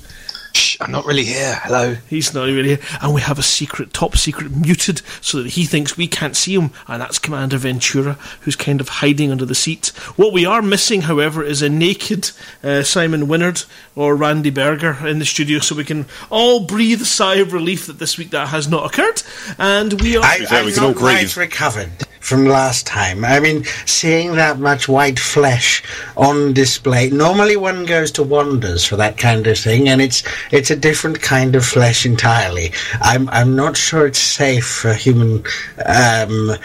Shh, 0.55 0.77
I'm 0.79 0.91
not 0.91 1.05
really 1.05 1.23
here. 1.25 1.55
Hello. 1.63 1.95
He's 2.07 2.33
not 2.33 2.45
really 2.45 2.69
here, 2.69 2.79
and 3.01 3.13
we 3.13 3.21
have 3.21 3.39
a 3.39 3.43
secret, 3.43 3.91
top 3.91 4.15
secret, 4.15 4.51
muted, 4.51 5.01
so 5.19 5.41
that 5.41 5.51
he 5.51 5.65
thinks 5.65 5.97
we 5.97 6.07
can't 6.07 6.35
see 6.35 6.53
him, 6.53 6.69
and 6.87 7.01
that's 7.01 7.17
Commander 7.17 7.57
Ventura, 7.57 8.13
who's 8.41 8.55
kind 8.55 8.79
of 8.79 8.87
hiding 8.87 9.31
under 9.31 9.45
the 9.45 9.55
seat. 9.55 9.87
What 10.15 10.31
we 10.31 10.45
are 10.45 10.61
missing, 10.61 11.01
however, 11.01 11.43
is 11.43 11.63
a 11.63 11.69
naked 11.69 12.29
uh, 12.63 12.83
Simon 12.83 13.23
Winard 13.27 13.65
or 13.95 14.15
Randy 14.15 14.51
Berger 14.51 15.07
in 15.07 15.17
the 15.17 15.25
studio, 15.25 15.57
so 15.59 15.75
we 15.75 15.85
can 15.85 16.05
all 16.29 16.65
breathe 16.65 17.01
a 17.01 17.05
sigh 17.05 17.35
of 17.35 17.51
relief 17.51 17.87
that 17.87 17.97
this 17.97 18.17
week 18.19 18.29
that 18.29 18.49
has 18.49 18.67
not 18.67 18.85
occurred, 18.85 19.23
and 19.57 20.01
we 20.01 20.17
are. 20.17 20.23
I, 20.23 20.45
fair, 20.45 20.59
I'm 20.59 20.65
we 20.65 20.73
can 20.73 20.83
all 20.83 20.89
not 20.89 20.97
quite 20.97 21.17
breathe. 21.17 21.37
recovered 21.37 21.91
from 22.23 22.45
last 22.45 22.87
time. 22.87 23.25
I 23.25 23.39
mean, 23.39 23.65
seeing 23.85 24.35
that 24.35 24.57
much 24.57 24.87
white 24.87 25.19
flesh 25.19 25.83
on 26.15 26.53
display. 26.53 27.09
Normally, 27.09 27.57
one 27.57 27.85
goes 27.85 28.11
to 28.13 28.23
Wonders 28.23 28.85
for 28.85 28.95
that 28.95 29.17
kind 29.17 29.45
of 29.45 29.57
thing, 29.57 29.89
and 29.89 30.01
it's 30.01 30.23
it's 30.51 30.71
a 30.71 30.75
different 30.75 31.21
kind 31.21 31.55
of 31.55 31.65
flesh 31.65 32.05
entirely. 32.05 32.71
I'm 33.01 33.29
I'm 33.29 33.55
not 33.55 33.75
sure 33.75 34.07
it's 34.07 34.19
safe 34.19 34.65
for 34.65 34.93
human 34.93 35.43
um, 35.85 36.51
uh, 36.51 36.57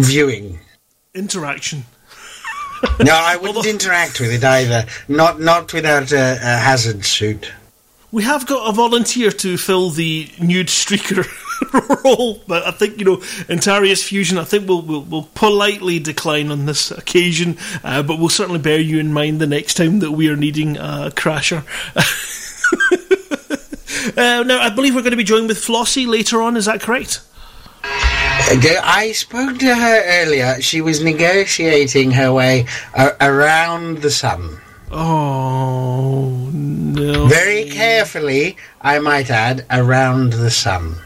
viewing. 0.00 0.58
interaction. 1.14 1.84
no, 3.00 3.12
I 3.14 3.36
wouldn't 3.40 3.66
interact 3.66 4.18
with 4.18 4.32
it 4.32 4.44
either. 4.44 4.86
Not 5.08 5.40
not 5.40 5.72
without 5.74 6.10
a, 6.12 6.32
a 6.42 6.56
hazard 6.58 7.04
suit. 7.04 7.52
We 8.14 8.22
have 8.22 8.46
got 8.46 8.68
a 8.68 8.72
volunteer 8.72 9.32
to 9.32 9.58
fill 9.58 9.90
the 9.90 10.30
nude 10.40 10.68
streaker 10.68 11.26
role, 12.04 12.40
but 12.46 12.64
I 12.64 12.70
think 12.70 13.00
you 13.00 13.04
know 13.04 13.22
Antares 13.48 14.04
Fusion. 14.04 14.38
I 14.38 14.44
think 14.44 14.68
we'll 14.68 14.82
we'll, 14.82 15.00
we'll 15.00 15.28
politely 15.34 15.98
decline 15.98 16.52
on 16.52 16.66
this 16.66 16.92
occasion, 16.92 17.58
uh, 17.82 18.04
but 18.04 18.20
we'll 18.20 18.28
certainly 18.28 18.60
bear 18.60 18.78
you 18.78 19.00
in 19.00 19.12
mind 19.12 19.40
the 19.40 19.48
next 19.48 19.74
time 19.74 19.98
that 19.98 20.12
we 20.12 20.28
are 20.28 20.36
needing 20.36 20.76
a 20.76 21.10
crasher. 21.12 21.64
uh, 24.16 24.44
now, 24.44 24.60
I 24.60 24.70
believe 24.70 24.94
we're 24.94 25.02
going 25.02 25.10
to 25.10 25.16
be 25.16 25.24
joined 25.24 25.48
with 25.48 25.58
Flossie 25.58 26.06
later 26.06 26.40
on. 26.40 26.56
Is 26.56 26.66
that 26.66 26.80
correct? 26.80 27.20
I 27.82 29.10
spoke 29.12 29.58
to 29.58 29.74
her 29.74 30.22
earlier. 30.22 30.60
She 30.60 30.80
was 30.80 31.02
negotiating 31.02 32.12
her 32.12 32.32
way 32.32 32.66
a- 32.94 33.16
around 33.20 34.02
the 34.02 34.10
sun. 34.12 34.60
Oh 34.96 36.50
no! 36.52 37.26
Very 37.26 37.68
carefully, 37.68 38.56
I 38.80 39.00
might 39.00 39.28
add, 39.28 39.66
around 39.68 40.34
the 40.34 40.50
sun. 40.50 40.96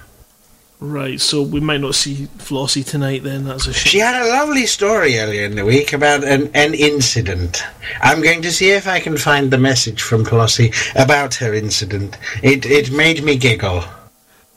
Right, 0.80 1.20
so 1.20 1.42
we 1.42 1.58
might 1.58 1.80
not 1.80 1.94
see 1.96 2.28
Flossie 2.38 2.84
tonight. 2.84 3.24
Then 3.24 3.44
that's 3.44 3.66
a 3.66 3.72
shame. 3.72 3.90
She 3.90 3.98
had 3.98 4.22
a 4.22 4.28
lovely 4.28 4.66
story 4.66 5.18
earlier 5.18 5.44
in 5.44 5.56
the 5.56 5.64
week 5.64 5.92
about 5.92 6.22
an, 6.22 6.50
an 6.54 6.74
incident. 6.74 7.64
I'm 8.00 8.22
going 8.22 8.42
to 8.42 8.52
see 8.52 8.70
if 8.70 8.86
I 8.86 9.00
can 9.00 9.16
find 9.16 9.50
the 9.50 9.58
message 9.58 10.02
from 10.02 10.24
Flossie 10.24 10.72
about 10.94 11.34
her 11.36 11.54
incident. 11.54 12.16
It 12.42 12.66
it 12.66 12.92
made 12.92 13.24
me 13.24 13.36
giggle. 13.36 13.84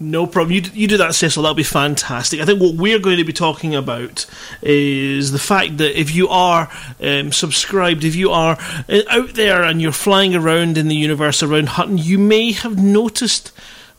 No 0.01 0.25
problem. 0.25 0.51
You, 0.55 0.63
you 0.73 0.87
do 0.87 0.97
that, 0.97 1.13
Cecil. 1.13 1.43
That'll 1.43 1.53
be 1.53 1.61
fantastic. 1.61 2.41
I 2.41 2.45
think 2.45 2.59
what 2.59 2.73
we're 2.73 2.97
going 2.97 3.17
to 3.17 3.23
be 3.23 3.33
talking 3.33 3.75
about 3.75 4.25
is 4.63 5.31
the 5.31 5.37
fact 5.37 5.77
that 5.77 5.99
if 5.99 6.15
you 6.15 6.27
are 6.27 6.71
um, 6.99 7.31
subscribed, 7.31 8.03
if 8.03 8.15
you 8.15 8.31
are 8.31 8.57
uh, 8.89 9.01
out 9.11 9.35
there 9.35 9.61
and 9.61 9.79
you're 9.79 9.91
flying 9.91 10.33
around 10.33 10.79
in 10.79 10.87
the 10.87 10.95
universe 10.95 11.43
around 11.43 11.69
Hutton, 11.69 11.99
you 11.99 12.17
may 12.17 12.51
have 12.51 12.81
noticed 12.81 13.51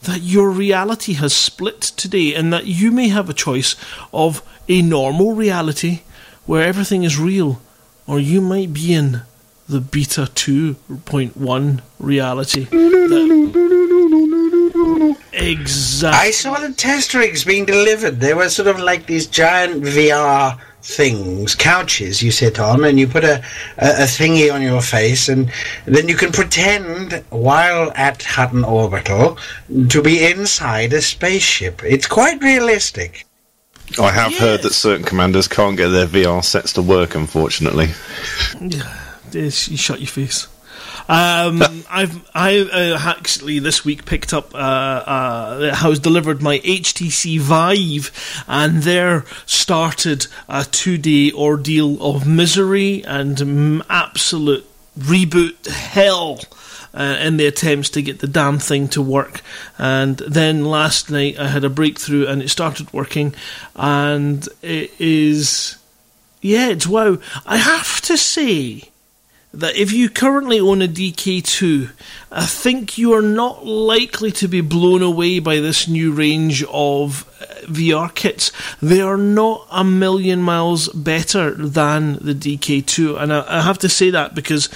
that 0.03 0.23
your 0.23 0.51
reality 0.51 1.13
has 1.13 1.33
split 1.33 1.81
today 1.81 2.35
and 2.35 2.53
that 2.53 2.67
you 2.67 2.91
may 2.91 3.07
have 3.07 3.31
a 3.31 3.35
choice 3.35 3.77
of 4.13 4.43
a 4.69 4.83
normal 4.83 5.37
reality 5.37 6.01
where 6.47 6.67
everything 6.67 7.05
is 7.05 7.17
real, 7.17 7.63
or 8.09 8.19
you 8.19 8.41
might 8.41 8.73
be 8.73 8.93
in 8.93 9.23
the 9.69 9.81
beta 9.81 10.23
2.1 10.23 11.81
reality. 12.01 12.67
Exactly. 15.33 16.29
I 16.29 16.31
saw 16.31 16.55
the 16.55 16.73
test 16.73 17.15
rigs 17.15 17.45
being 17.45 17.65
delivered. 17.65 18.21
They 18.21 18.35
were 18.35 18.49
sort 18.49 18.69
of 18.69 18.79
like 18.79 19.07
these 19.07 19.27
giant 19.27 19.83
VR 19.83 20.59
things, 20.83 21.55
couches 21.55 22.23
you 22.23 22.31
sit 22.31 22.59
on, 22.59 22.85
and 22.85 22.99
you 22.99 23.07
put 23.07 23.25
a, 23.25 23.37
a, 23.79 23.89
a 23.89 24.07
thingy 24.07 24.53
on 24.53 24.63
your 24.63 24.83
face, 24.83 25.29
and 25.29 25.51
then 25.87 26.09
you 26.09 26.17
can 26.17 26.33
pretend 26.33 27.13
while 27.31 27.93
at 27.95 28.23
Hutton 28.23 28.65
Orbital 28.65 29.39
to 29.89 30.03
be 30.03 30.25
inside 30.25 30.93
a 30.93 31.01
spaceship. 31.01 31.83
It's 31.85 32.07
quite 32.07 32.43
realistic. 32.43 33.27
I 34.01 34.11
have 34.11 34.37
heard 34.37 34.63
that 34.63 34.73
certain 34.73 35.05
commanders 35.05 35.49
can't 35.49 35.77
get 35.77 35.89
their 35.89 36.07
VR 36.07 36.43
sets 36.43 36.73
to 36.75 36.83
work, 36.83 37.15
unfortunately. 37.15 37.89
Yes, 39.33 39.69
you 39.69 39.77
shut 39.77 40.01
your 40.01 40.09
face. 40.09 40.49
Um, 41.13 41.63
I've 41.91 42.31
I 42.35 42.59
uh, 42.61 42.99
actually 42.99 43.59
this 43.59 43.85
week 43.85 44.07
picked 44.07 44.33
up 44.33 44.55
uh, 44.55 44.57
uh, 44.57 45.95
delivered 45.97 46.41
my 46.41 46.59
HTC 46.61 47.39
Vive, 47.39 48.45
and 48.49 48.83
there 48.83 49.27
started 49.45 50.27
a 50.49 50.65
two 50.65 50.97
day 50.97 51.31
ordeal 51.33 52.03
of 52.03 52.27
misery 52.27 53.05
and 53.05 53.83
absolute 53.91 54.67
reboot 54.99 55.67
hell. 55.67 56.41
Uh, 56.95 57.17
in 57.21 57.39
the 57.39 57.47
attempts 57.47 57.89
to 57.89 58.03
get 58.03 58.19
the 58.19 58.27
damn 58.27 58.59
thing 58.59 58.87
to 58.87 59.01
work, 59.01 59.41
and 59.79 60.19
then 60.19 60.63
last 60.63 61.11
night 61.11 61.39
I 61.39 61.49
had 61.49 61.65
a 61.65 61.71
breakthrough 61.71 62.27
and 62.27 62.43
it 62.43 62.51
started 62.51 62.93
working, 62.93 63.35
and 63.75 64.47
it 64.61 64.93
is, 64.99 65.79
yeah, 66.43 66.69
it's 66.69 66.87
wow. 66.87 67.17
I 67.47 67.57
have 67.57 68.03
to 68.03 68.19
say, 68.19 68.92
that 69.55 69.77
if 69.77 69.93
you 69.93 70.09
currently 70.09 70.59
own 70.61 70.81
a 70.81 70.89
DK2, 70.89 71.91
I 72.31 72.47
think 72.47 72.97
you 72.97 73.13
are 73.13 73.23
not 73.23 73.67
likely 73.67 74.33
to 74.33 74.49
be 74.49 74.63
blown 74.63 75.03
away 75.03 75.41
by 75.41 75.61
this 75.61 75.87
new 75.87 76.13
range 76.13 76.65
of 76.65 77.29
uh, 77.41 77.45
VR 77.67 78.15
kits. 78.15 78.51
They 78.81 79.01
are 79.01 79.19
not 79.19 79.67
a 79.71 79.85
million 79.85 80.41
miles 80.41 80.89
better 80.89 81.55
than 81.55 82.15
the 82.15 82.35
DK2, 82.35 83.21
and 83.21 83.33
I, 83.33 83.59
I 83.59 83.61
have 83.63 83.79
to 83.81 83.89
say 83.89 84.11
that 84.11 84.35
because 84.35 84.71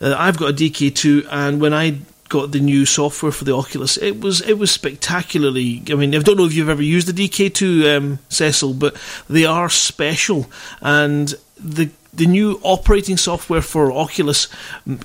uh, 0.00 0.14
I've 0.18 0.38
got 0.38 0.50
a 0.50 0.54
DK2, 0.54 1.26
and 1.30 1.60
when 1.60 1.74
I 1.74 1.98
got 2.30 2.50
the 2.50 2.60
new 2.60 2.86
software 2.86 3.30
for 3.30 3.44
the 3.44 3.54
Oculus. 3.54 3.98
It 3.98 4.22
was 4.22 4.40
it 4.40 4.54
was 4.54 4.70
spectacularly. 4.70 5.82
I 5.90 5.94
mean, 5.96 6.14
I 6.14 6.18
don't 6.20 6.38
know 6.38 6.46
if 6.46 6.54
you've 6.54 6.70
ever 6.70 6.82
used 6.82 7.06
the 7.06 7.28
DK2, 7.28 7.94
um, 7.94 8.18
Cecil, 8.30 8.72
but 8.72 8.96
they 9.28 9.44
are 9.44 9.68
special, 9.68 10.50
and 10.80 11.34
the 11.58 11.90
the 12.14 12.26
new 12.26 12.60
operating 12.62 13.16
software 13.16 13.62
for 13.62 13.90
Oculus 13.90 14.46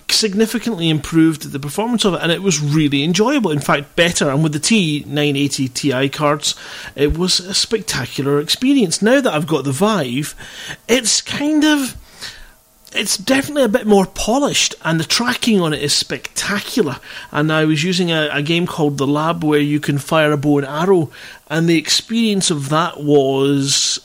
significantly 0.09 0.89
improved 0.89 1.53
the 1.53 1.59
performance 1.59 2.03
of 2.03 2.13
it, 2.13 2.21
and 2.21 2.33
it 2.33 2.41
was 2.41 2.59
really 2.59 3.01
enjoyable. 3.01 3.49
In 3.49 3.61
fact, 3.61 3.95
better. 3.95 4.29
And 4.29 4.43
with 4.43 4.51
the 4.51 4.59
T980 4.59 5.73
Ti 5.73 6.09
cards, 6.09 6.53
it 6.95 7.17
was 7.17 7.39
a 7.39 7.53
spectacular 7.53 8.41
experience. 8.41 9.01
Now 9.01 9.21
that 9.21 9.33
I've 9.33 9.47
got 9.47 9.63
the 9.63 9.71
Vive, 9.71 10.35
it's 10.89 11.21
kind 11.21 11.63
of 11.63 11.95
it's 12.93 13.17
definitely 13.17 13.63
a 13.63 13.69
bit 13.69 13.87
more 13.87 14.05
polished, 14.05 14.75
and 14.83 14.99
the 14.99 15.05
tracking 15.05 15.61
on 15.61 15.73
it 15.73 15.81
is 15.81 15.93
spectacular. 15.93 16.99
And 17.31 17.53
I 17.53 17.63
was 17.63 17.85
using 17.85 18.11
a, 18.11 18.29
a, 18.33 18.41
game 18.41 18.65
called 18.65 18.97
The 18.97 19.07
Lab 19.07 19.43
where 19.43 19.59
you 19.59 19.79
can 19.79 19.97
fire 19.97 20.31
a 20.31 20.37
bow 20.37 20.57
and 20.57 20.67
arrow, 20.67 21.09
and 21.49 21.69
the 21.69 21.77
experience 21.77 22.49
of 22.49 22.67
that 22.69 23.01
was 23.01 23.99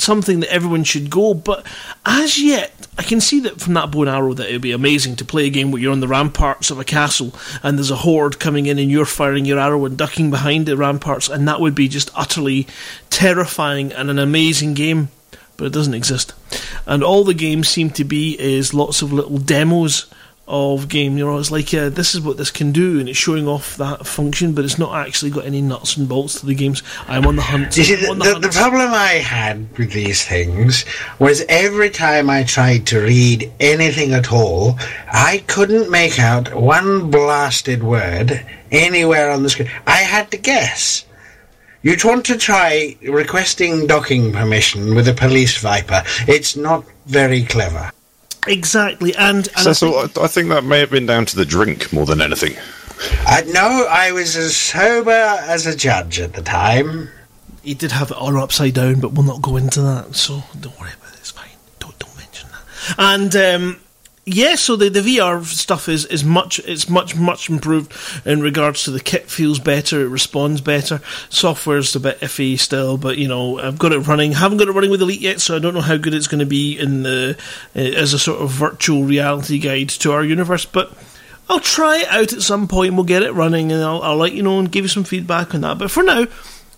something 0.00 0.40
that 0.40 0.52
everyone 0.52 0.84
should 0.84 1.10
go. 1.10 1.34
But 1.34 1.66
as 2.04 2.40
yet, 2.40 2.86
I 2.98 3.02
can 3.02 3.20
see 3.20 3.40
that 3.40 3.60
from 3.60 3.74
that 3.74 3.90
bow 3.90 4.02
and 4.02 4.10
arrow 4.10 4.34
that 4.34 4.48
it 4.48 4.52
would 4.52 4.62
be 4.62 4.72
amazing 4.72 5.16
to 5.16 5.24
play 5.24 5.46
a 5.46 5.50
game 5.50 5.70
where 5.70 5.80
you're 5.80 5.92
on 5.92 6.00
the 6.00 6.08
ramparts 6.08 6.70
of 6.70 6.78
a 6.78 6.84
castle 6.84 7.34
and 7.62 7.76
there's 7.76 7.90
a 7.90 7.96
horde 7.96 8.38
coming 8.38 8.66
in 8.66 8.78
and 8.78 8.90
you're 8.90 9.04
firing 9.04 9.44
your 9.44 9.58
arrow 9.58 9.84
and 9.84 9.96
ducking 9.96 10.30
behind 10.30 10.66
the 10.66 10.76
ramparts, 10.76 11.28
and 11.28 11.46
that 11.46 11.60
would 11.60 11.74
be 11.74 11.88
just 11.88 12.10
utterly 12.14 12.66
terrifying 13.10 13.92
and 13.92 14.10
an 14.10 14.18
amazing 14.18 14.74
game 14.74 15.08
but 15.58 15.66
it 15.66 15.72
doesn't 15.72 15.94
exist. 15.94 16.32
And 16.86 17.02
all 17.02 17.24
the 17.24 17.34
games 17.34 17.68
seem 17.68 17.90
to 17.90 18.04
be 18.04 18.38
is 18.40 18.72
lots 18.72 19.02
of 19.02 19.12
little 19.12 19.38
demos 19.38 20.06
of 20.48 20.88
game. 20.88 21.18
You 21.18 21.26
know, 21.26 21.38
it's 21.38 21.50
like 21.50 21.72
uh, 21.74 21.90
this 21.90 22.14
is 22.14 22.20
what 22.20 22.38
this 22.38 22.50
can 22.50 22.72
do, 22.72 22.98
and 22.98 23.08
it's 23.08 23.18
showing 23.18 23.46
off 23.46 23.76
that 23.76 24.06
function, 24.06 24.54
but 24.54 24.64
it's 24.64 24.78
not 24.78 24.94
actually 25.06 25.30
got 25.30 25.44
any 25.44 25.60
nuts 25.60 25.96
and 25.96 26.08
bolts 26.08 26.40
to 26.40 26.46
the 26.46 26.54
games. 26.54 26.82
I'm 27.06 27.26
on 27.26 27.36
the 27.36 27.42
hunt. 27.42 27.76
You 27.76 27.84
see, 27.84 27.94
the, 27.94 28.14
the, 28.14 28.24
hunt. 28.24 28.42
the 28.42 28.48
problem 28.48 28.92
I 28.92 29.14
had 29.14 29.76
with 29.78 29.92
these 29.92 30.24
things 30.24 30.84
was 31.18 31.44
every 31.48 31.90
time 31.90 32.30
I 32.30 32.44
tried 32.44 32.86
to 32.88 33.00
read 33.00 33.52
anything 33.60 34.14
at 34.14 34.32
all, 34.32 34.78
I 35.12 35.44
couldn't 35.46 35.90
make 35.90 36.18
out 36.18 36.54
one 36.54 37.10
blasted 37.10 37.82
word 37.82 38.44
anywhere 38.70 39.30
on 39.30 39.42
the 39.42 39.50
screen. 39.50 39.70
I 39.86 39.98
had 39.98 40.30
to 40.30 40.38
guess. 40.38 41.04
You'd 41.82 42.02
want 42.02 42.26
to 42.26 42.36
try 42.36 42.96
requesting 43.02 43.86
docking 43.86 44.32
permission 44.32 44.96
with 44.96 45.06
a 45.06 45.14
police 45.14 45.58
viper. 45.58 46.02
It's 46.26 46.56
not 46.56 46.84
very 47.06 47.44
clever. 47.44 47.92
Exactly, 48.48 49.14
and, 49.16 49.46
and 49.48 49.58
So, 49.58 49.70
I 49.70 49.72
so 49.72 50.02
think- 50.06 50.18
I, 50.18 50.24
I 50.24 50.26
think 50.26 50.48
that 50.50 50.64
may 50.64 50.80
have 50.80 50.90
been 50.90 51.06
down 51.06 51.26
to 51.26 51.36
the 51.36 51.44
drink 51.44 51.92
more 51.92 52.06
than 52.06 52.20
anything. 52.20 52.56
Uh, 53.26 53.42
no, 53.48 53.86
I 53.88 54.10
was 54.12 54.34
as 54.36 54.56
sober 54.56 55.10
as 55.12 55.66
a 55.66 55.76
judge 55.76 56.18
at 56.20 56.32
the 56.32 56.42
time. 56.42 57.08
he 57.62 57.74
did 57.74 57.92
have 57.92 58.10
it 58.10 58.16
all 58.16 58.36
upside 58.38 58.74
down, 58.74 58.98
but 59.00 59.12
we'll 59.12 59.24
not 59.26 59.40
go 59.42 59.56
into 59.56 59.80
that. 59.82 60.16
So 60.16 60.42
don't 60.58 60.78
worry 60.80 60.90
about 61.00 61.12
it. 61.14 61.18
It's 61.20 61.30
fine. 61.30 61.50
Don't 61.78 61.96
don't 61.98 62.16
mention 62.16 62.48
that. 62.50 62.94
And 62.98 63.36
um, 63.36 63.80
yeah, 64.28 64.54
so 64.54 64.76
the, 64.76 64.88
the 64.88 65.00
VR 65.00 65.44
stuff 65.44 65.88
is, 65.88 66.04
is 66.06 66.24
much 66.24 66.58
it's 66.60 66.88
much 66.88 67.16
much 67.16 67.48
improved 67.48 67.92
in 68.26 68.40
regards 68.40 68.84
to 68.84 68.90
the 68.90 69.00
kit 69.00 69.30
feels 69.30 69.58
better, 69.58 70.02
it 70.02 70.08
responds 70.08 70.60
better. 70.60 71.00
Software's 71.28 71.94
a 71.96 72.00
bit 72.00 72.20
iffy 72.20 72.58
still, 72.58 72.98
but 72.98 73.18
you 73.18 73.28
know 73.28 73.58
I've 73.58 73.78
got 73.78 73.92
it 73.92 74.00
running. 74.00 74.32
Haven't 74.32 74.58
got 74.58 74.68
it 74.68 74.72
running 74.72 74.90
with 74.90 75.02
Elite 75.02 75.20
yet, 75.20 75.40
so 75.40 75.56
I 75.56 75.58
don't 75.58 75.74
know 75.74 75.80
how 75.80 75.96
good 75.96 76.14
it's 76.14 76.28
going 76.28 76.40
to 76.40 76.46
be 76.46 76.78
in 76.78 77.02
the 77.02 77.36
uh, 77.74 77.78
as 77.78 78.12
a 78.12 78.18
sort 78.18 78.40
of 78.40 78.50
virtual 78.50 79.04
reality 79.04 79.58
guide 79.58 79.88
to 79.90 80.12
our 80.12 80.24
universe, 80.24 80.64
but. 80.64 80.92
I'll 81.50 81.60
try 81.60 82.00
it 82.00 82.08
out 82.08 82.34
at 82.34 82.42
some 82.42 82.68
point. 82.68 82.92
We'll 82.92 83.04
get 83.04 83.22
it 83.22 83.32
running, 83.32 83.72
and 83.72 83.82
I'll, 83.82 84.02
I'll 84.02 84.18
let 84.18 84.34
you 84.34 84.42
know 84.42 84.58
and 84.58 84.70
give 84.70 84.84
you 84.84 84.88
some 84.90 85.04
feedback 85.04 85.54
on 85.54 85.62
that. 85.62 85.78
But 85.78 85.90
for 85.90 86.02
now, 86.02 86.26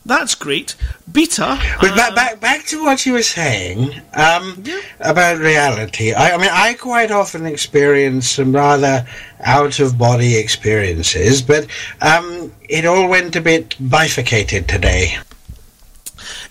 that's 0.06 0.34
great. 0.34 0.74
Beta. 1.10 1.58
But 1.80 1.92
uh, 1.92 1.96
back, 1.96 2.14
back, 2.14 2.40
back 2.40 2.66
to 2.66 2.82
what 2.84 3.04
you 3.06 3.12
were 3.12 3.22
saying 3.22 4.00
um, 4.14 4.62
about 5.00 5.38
reality. 5.38 6.12
I, 6.12 6.32
I 6.32 6.36
mean, 6.38 6.50
I 6.50 6.74
quite 6.74 7.10
often 7.10 7.46
experience 7.46 8.28
some 8.30 8.52
rather 8.52 9.06
out 9.40 9.78
of 9.78 9.98
body 9.98 10.36
experiences, 10.36 11.42
but 11.42 11.66
um, 12.00 12.52
it 12.68 12.84
all 12.86 13.08
went 13.08 13.36
a 13.36 13.40
bit 13.40 13.76
bifurcated 13.80 14.68
today. 14.68 15.16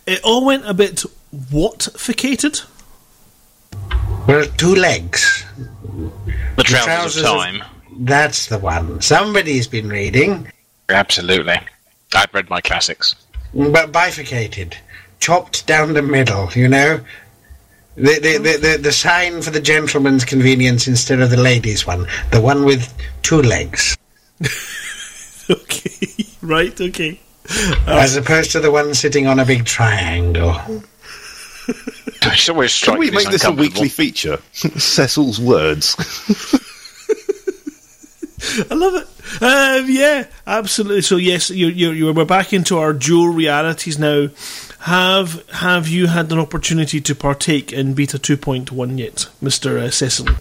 it 0.06 0.22
all 0.24 0.46
went 0.46 0.66
a 0.70 0.74
bit 0.74 1.02
what-ficated. 1.52 2.62
Well, 4.28 4.46
two 4.58 4.76
legs. 4.76 5.44
The 6.56 6.64
trousers, 6.64 6.86
trousers 6.86 7.18
of 7.24 7.26
of- 7.26 7.38
time. 7.42 7.64
That's 8.02 8.48
the 8.48 8.60
one. 8.60 9.02
Somebody's 9.02 9.68
been 9.68 9.90
reading, 9.90 10.48
Absolutely. 10.88 11.60
I've 12.16 12.34
read 12.34 12.50
my 12.50 12.62
classics. 12.62 13.14
Mm, 13.54 13.74
but 13.74 13.92
bifurcated, 13.92 14.78
chopped 15.20 15.66
down 15.66 15.94
the 15.94 16.02
middle. 16.02 16.50
You 16.54 16.68
know, 16.68 17.00
the 17.96 18.20
the, 18.20 18.38
the, 18.38 18.58
the 18.58 18.78
the 18.82 18.92
sign 18.92 19.42
for 19.42 19.50
the 19.50 19.62
gentleman's 19.62 20.26
convenience 20.26 20.88
instead 20.88 21.20
of 21.20 21.30
the 21.30 21.38
ladies' 21.38 21.86
one, 21.88 22.08
the 22.32 22.42
one 22.42 22.64
with 22.66 22.94
two 23.24 23.42
legs, 23.42 23.98
okay, 25.50 26.26
right, 26.42 26.80
okay. 26.80 27.20
Uh, 27.50 27.98
as 27.98 28.16
opposed 28.16 28.52
to 28.52 28.60
the 28.60 28.70
one 28.70 28.94
sitting 28.94 29.26
on 29.26 29.40
a 29.40 29.46
big 29.46 29.66
triangle. 29.66 30.56
It's 32.22 32.50
always 32.50 32.72
Can 32.72 32.96
strike 32.96 33.00
we 33.00 33.12
make 33.12 33.28
as 33.28 33.32
this 33.32 33.44
a 33.46 33.52
weekly 33.52 33.88
feature? 33.88 34.40
Cecil's 34.52 35.40
words. 35.40 35.96
I 38.70 38.74
love 38.74 38.96
it. 38.96 39.08
Um, 39.42 39.86
yeah, 39.90 40.26
absolutely. 40.48 41.02
So 41.02 41.18
yes, 41.18 41.50
you 41.50 41.68
you 41.68 42.14
we're 42.14 42.26
back 42.26 42.54
into 42.54 42.78
our 42.78 42.94
dual 42.94 43.30
realities 43.30 44.00
now. 44.00 44.30
Have 44.80 45.48
have 45.50 45.88
you 45.88 46.08
had 46.08 46.32
an 46.32 46.40
opportunity 46.40 47.02
to 47.02 47.16
partake 47.16 47.74
in 47.74 47.94
beta 47.94 48.18
two 48.18 48.38
point 48.38 48.72
one 48.72 48.98
yet, 48.98 49.28
Mister 49.42 49.78
uh, 49.78 49.90
Cecily? 49.90 50.34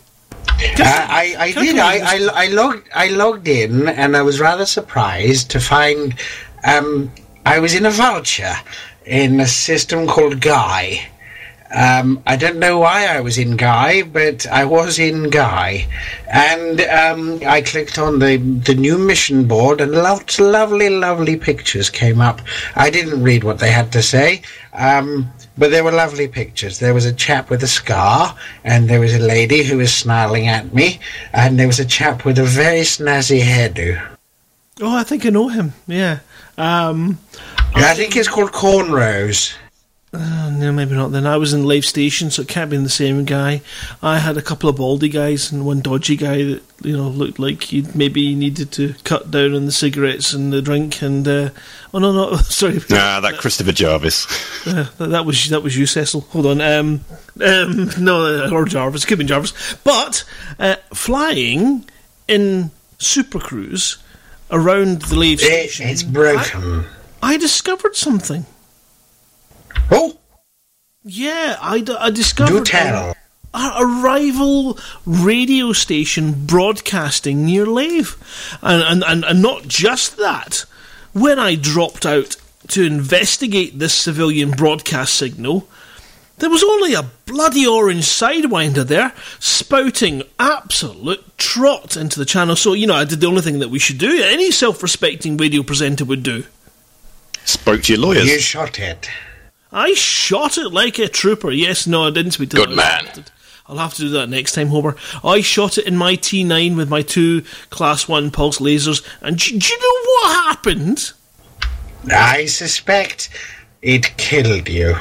I, 0.60 1.36
I, 1.38 1.42
I 1.42 1.52
did. 1.52 1.78
I. 1.78 1.98
I, 1.98 2.44
I 2.44 2.46
logged. 2.48 2.88
I 2.94 3.08
logged 3.08 3.48
in, 3.48 3.88
and 3.88 4.16
I 4.16 4.22
was 4.22 4.40
rather 4.40 4.66
surprised 4.66 5.50
to 5.50 5.60
find 5.60 6.14
um, 6.64 7.10
I 7.44 7.58
was 7.58 7.74
in 7.74 7.86
a 7.86 7.90
vulture 7.90 8.54
in 9.04 9.40
a 9.40 9.46
system 9.46 10.06
called 10.06 10.40
Guy. 10.40 11.08
Um, 11.74 12.22
I 12.26 12.36
don't 12.36 12.58
know 12.58 12.78
why 12.78 13.06
I 13.06 13.20
was 13.20 13.36
in 13.36 13.56
Guy, 13.56 14.02
but 14.02 14.46
I 14.46 14.64
was 14.64 14.98
in 14.98 15.28
Guy, 15.28 15.86
and 16.26 16.80
um, 16.80 17.40
I 17.46 17.60
clicked 17.60 17.98
on 17.98 18.18
the 18.20 18.38
the 18.38 18.74
new 18.74 18.96
mission 18.96 19.46
board, 19.46 19.80
and 19.80 19.92
lots 19.92 20.40
lovely, 20.40 20.88
lovely 20.88 21.36
pictures 21.36 21.90
came 21.90 22.20
up. 22.20 22.40
I 22.74 22.88
didn't 22.88 23.22
read 23.22 23.44
what 23.44 23.58
they 23.58 23.70
had 23.70 23.92
to 23.92 24.02
say. 24.02 24.42
Um, 24.72 25.30
but 25.58 25.72
there 25.72 25.82
were 25.82 25.90
lovely 25.90 26.28
pictures. 26.28 26.78
There 26.78 26.94
was 26.94 27.04
a 27.04 27.12
chap 27.12 27.50
with 27.50 27.64
a 27.64 27.66
scar, 27.66 28.36
and 28.62 28.88
there 28.88 29.00
was 29.00 29.14
a 29.14 29.18
lady 29.18 29.64
who 29.64 29.78
was 29.78 29.92
snarling 29.92 30.46
at 30.46 30.72
me, 30.72 31.00
and 31.32 31.58
there 31.58 31.66
was 31.66 31.80
a 31.80 31.84
chap 31.84 32.24
with 32.24 32.38
a 32.38 32.44
very 32.44 32.82
snazzy 32.82 33.40
hairdo. 33.40 34.00
Oh, 34.80 34.96
I 34.96 35.02
think 35.02 35.26
I 35.26 35.30
know 35.30 35.48
him. 35.48 35.72
Yeah. 35.88 36.20
Um, 36.56 37.18
I 37.74 37.94
think 37.94 38.16
it's 38.16 38.28
called 38.28 38.52
cornrows. 38.52 39.54
Uh, 40.10 40.50
no, 40.50 40.72
maybe 40.72 40.94
not. 40.94 41.12
Then 41.12 41.26
I 41.26 41.36
was 41.36 41.52
in 41.52 41.66
Lave 41.66 41.84
Station, 41.84 42.30
so 42.30 42.40
it 42.40 42.48
can't 42.48 42.70
be 42.70 42.78
the 42.78 42.88
same 42.88 43.26
guy. 43.26 43.60
I 44.02 44.18
had 44.18 44.38
a 44.38 44.42
couple 44.42 44.70
of 44.70 44.76
baldy 44.76 45.10
guys 45.10 45.52
and 45.52 45.66
one 45.66 45.80
dodgy 45.80 46.16
guy 46.16 46.44
that 46.44 46.62
you 46.82 46.96
know 46.96 47.08
looked 47.08 47.38
like 47.38 47.64
he 47.64 47.86
maybe 47.94 48.34
needed 48.34 48.72
to 48.72 48.94
cut 49.04 49.30
down 49.30 49.54
on 49.54 49.66
the 49.66 49.72
cigarettes 49.72 50.32
and 50.32 50.50
the 50.50 50.62
drink. 50.62 51.02
And 51.02 51.28
uh, 51.28 51.50
oh 51.92 51.98
no, 51.98 52.12
no, 52.12 52.36
sorry. 52.36 52.80
nah, 52.88 53.20
that 53.20 53.36
Christopher 53.38 53.72
Jarvis. 53.72 54.26
Uh, 54.66 54.88
that, 54.96 55.10
that 55.10 55.26
was 55.26 55.50
that 55.50 55.62
was 55.62 55.76
you, 55.76 55.84
Cecil. 55.84 56.22
Hold 56.22 56.46
on. 56.46 56.60
Um, 56.62 57.04
um, 57.44 57.90
no, 57.98 58.46
uh, 58.46 58.50
or 58.50 58.64
Jarvis. 58.64 59.04
Could 59.04 59.18
be 59.18 59.24
Jarvis. 59.24 59.76
But 59.84 60.24
uh, 60.58 60.76
flying 60.94 61.84
in 62.26 62.70
Super 62.96 63.40
Cruise 63.40 63.98
around 64.50 65.02
the 65.02 65.16
Leave 65.16 65.40
It, 65.42 65.80
it's 65.80 66.02
broken. 66.02 66.86
I, 67.22 67.34
I 67.34 67.36
discovered 67.36 67.94
something. 67.94 68.46
Oh, 69.90 70.18
Yeah, 71.04 71.56
I, 71.60 71.80
d- 71.80 71.96
I 71.98 72.10
discovered 72.10 72.64
do 72.64 72.64
tell. 72.64 73.10
Um, 73.10 73.14
a, 73.54 73.72
a 73.82 73.86
rival 73.86 74.78
radio 75.06 75.72
station 75.72 76.46
broadcasting 76.46 77.46
near 77.46 77.66
Lave. 77.66 78.16
And, 78.62 78.82
and, 78.82 79.04
and, 79.04 79.24
and 79.24 79.42
not 79.42 79.66
just 79.66 80.16
that. 80.18 80.64
When 81.14 81.38
I 81.38 81.54
dropped 81.54 82.04
out 82.04 82.36
to 82.68 82.84
investigate 82.84 83.78
this 83.78 83.94
civilian 83.94 84.50
broadcast 84.50 85.14
signal, 85.14 85.66
there 86.36 86.50
was 86.50 86.62
only 86.62 86.94
a 86.94 87.04
bloody 87.24 87.66
orange 87.66 88.04
sidewinder 88.04 88.84
there, 88.86 89.12
spouting 89.40 90.22
absolute 90.38 91.36
trot 91.38 91.96
into 91.96 92.18
the 92.18 92.24
channel. 92.26 92.54
So, 92.54 92.74
you 92.74 92.86
know, 92.86 92.94
I 92.94 93.04
did 93.04 93.20
the 93.20 93.26
only 93.26 93.40
thing 93.42 93.58
that 93.60 93.70
we 93.70 93.78
should 93.78 93.98
do, 93.98 94.22
any 94.22 94.50
self 94.50 94.82
respecting 94.82 95.36
radio 95.36 95.62
presenter 95.62 96.04
would 96.04 96.22
do. 96.22 96.44
Spoke 97.44 97.82
to 97.84 97.94
your 97.94 98.02
lawyers. 98.02 98.28
You 98.28 98.38
shot 98.38 98.78
it. 98.78 99.08
I 99.72 99.92
shot 99.94 100.58
it 100.58 100.72
like 100.72 100.98
a 100.98 101.08
trooper. 101.08 101.50
Yes, 101.50 101.86
no, 101.86 102.04
I 102.04 102.10
didn't 102.10 102.32
speak 102.32 102.50
to 102.50 102.56
Good 102.56 102.70
man. 102.70 103.24
I'll 103.66 103.76
have 103.76 103.94
to 103.94 104.02
do 104.02 104.08
that 104.10 104.30
next 104.30 104.52
time, 104.52 104.68
Homer. 104.68 104.96
I 105.22 105.42
shot 105.42 105.76
it 105.76 105.86
in 105.86 105.96
my 105.96 106.16
T9 106.16 106.74
with 106.76 106.88
my 106.88 107.02
two 107.02 107.42
Class 107.68 108.08
1 108.08 108.30
pulse 108.30 108.58
lasers, 108.60 109.06
and 109.20 109.36
do, 109.36 109.58
do 109.58 109.68
you 109.68 109.78
know 109.78 110.12
what 110.12 110.46
happened? 110.46 111.12
I 112.10 112.46
suspect 112.46 113.28
it 113.82 114.16
killed 114.16 114.68
you. 114.68 114.96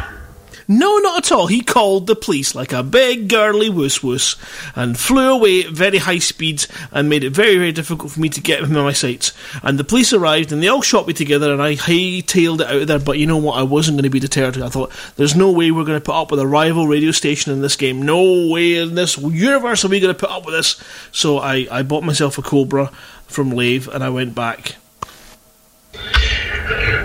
No, 0.70 0.98
not 0.98 1.20
at 1.20 1.32
all. 1.32 1.48
He 1.48 1.62
called 1.62 2.08
the 2.08 2.16
police 2.16 2.54
like 2.54 2.74
a 2.74 2.84
big 2.84 3.30
girly 3.30 3.70
woos 3.70 4.04
woos 4.04 4.36
and 4.76 5.00
flew 5.00 5.32
away 5.34 5.64
at 5.64 5.72
very 5.72 6.00
high 6.00 6.20
speeds 6.20 6.68
and 6.92 7.08
made 7.08 7.24
it 7.24 7.30
very, 7.30 7.58
very 7.58 7.72
difficult 7.72 8.12
for 8.12 8.20
me 8.20 8.28
to 8.28 8.42
get 8.42 8.60
him 8.60 8.76
in 8.76 8.84
my 8.84 8.92
sights. 8.92 9.32
And 9.64 9.80
the 9.80 9.86
police 9.86 10.12
arrived 10.12 10.52
and 10.52 10.62
they 10.62 10.68
all 10.68 10.82
shot 10.82 11.08
me 11.08 11.14
together 11.14 11.54
and 11.54 11.62
I 11.62 11.76
hightailed 11.76 12.60
it 12.60 12.68
out 12.68 12.82
of 12.82 12.88
there. 12.88 13.00
But 13.00 13.18
you 13.18 13.26
know 13.26 13.38
what? 13.38 13.58
I 13.58 13.64
wasn't 13.64 13.96
going 13.96 14.04
to 14.04 14.10
be 14.10 14.20
deterred. 14.20 14.58
I 14.58 14.68
thought, 14.68 14.92
there's 15.16 15.38
no 15.38 15.52
way 15.52 15.72
we're 15.72 15.86
going 15.86 16.00
to 16.00 16.06
put 16.06 16.16
up 16.16 16.32
with 16.32 16.40
a 16.42 16.48
rival 16.48 16.86
radio 16.86 17.12
station 17.12 17.54
in 17.54 17.62
this 17.62 17.78
game. 17.78 18.02
No 18.02 18.50
way 18.50 18.76
in 18.76 18.96
this 18.96 19.18
universe 19.18 19.86
are 19.86 19.90
we 19.90 20.02
going 20.02 20.14
to 20.14 20.20
put 20.20 20.32
up 20.32 20.46
with 20.46 20.56
this. 20.56 20.82
So 21.14 21.38
I, 21.38 21.68
I 21.72 21.84
bought 21.84 22.04
myself 22.04 22.38
a 22.38 22.42
Cobra 22.42 22.88
from 23.26 23.52
Lave 23.52 23.88
and 23.88 24.04
I 24.04 24.10
went 24.10 24.36
back. 24.36 24.76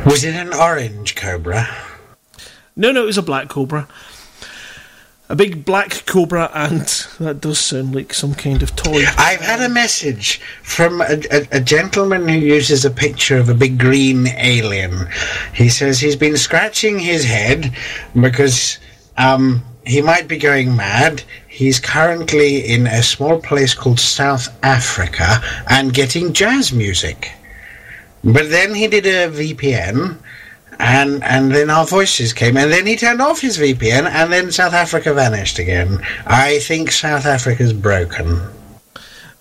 Was 0.04 0.24
it 0.24 0.34
an 0.34 0.52
orange 0.52 1.14
cobra? 1.14 1.91
No, 2.76 2.92
no, 2.92 3.02
it 3.02 3.06
was 3.06 3.18
a 3.18 3.22
black 3.22 3.48
cobra. 3.48 3.88
A 5.28 5.36
big 5.36 5.64
black 5.64 6.04
cobra, 6.04 6.50
and 6.52 6.80
that 7.20 7.40
does 7.40 7.58
sound 7.58 7.94
like 7.94 8.12
some 8.12 8.34
kind 8.34 8.62
of 8.62 8.76
toy. 8.76 9.04
I've 9.16 9.40
had 9.40 9.62
a 9.62 9.68
message 9.68 10.40
from 10.62 11.00
a, 11.00 11.22
a, 11.30 11.48
a 11.52 11.60
gentleman 11.60 12.28
who 12.28 12.38
uses 12.38 12.84
a 12.84 12.90
picture 12.90 13.38
of 13.38 13.48
a 13.48 13.54
big 13.54 13.78
green 13.78 14.28
alien. 14.28 15.08
He 15.54 15.68
says 15.68 16.00
he's 16.00 16.16
been 16.16 16.36
scratching 16.36 16.98
his 16.98 17.24
head 17.24 17.74
because 18.18 18.78
um, 19.16 19.62
he 19.86 20.02
might 20.02 20.28
be 20.28 20.36
going 20.38 20.76
mad. 20.76 21.22
He's 21.48 21.80
currently 21.80 22.58
in 22.58 22.86
a 22.86 23.02
small 23.02 23.40
place 23.40 23.74
called 23.74 24.00
South 24.00 24.48
Africa 24.62 25.40
and 25.68 25.94
getting 25.94 26.32
jazz 26.32 26.72
music. 26.72 27.32
But 28.24 28.50
then 28.50 28.74
he 28.74 28.86
did 28.86 29.06
a 29.06 29.28
VPN. 29.28 30.18
And 30.78 31.22
and 31.22 31.52
then 31.52 31.70
our 31.70 31.86
voices 31.86 32.32
came, 32.32 32.56
and 32.56 32.72
then 32.72 32.86
he 32.86 32.96
turned 32.96 33.20
off 33.20 33.40
his 33.40 33.58
VPN, 33.58 34.06
and 34.06 34.32
then 34.32 34.50
South 34.50 34.72
Africa 34.72 35.14
vanished 35.14 35.58
again. 35.58 36.04
I 36.26 36.58
think 36.60 36.90
South 36.90 37.26
Africa's 37.26 37.72
broken. 37.72 38.40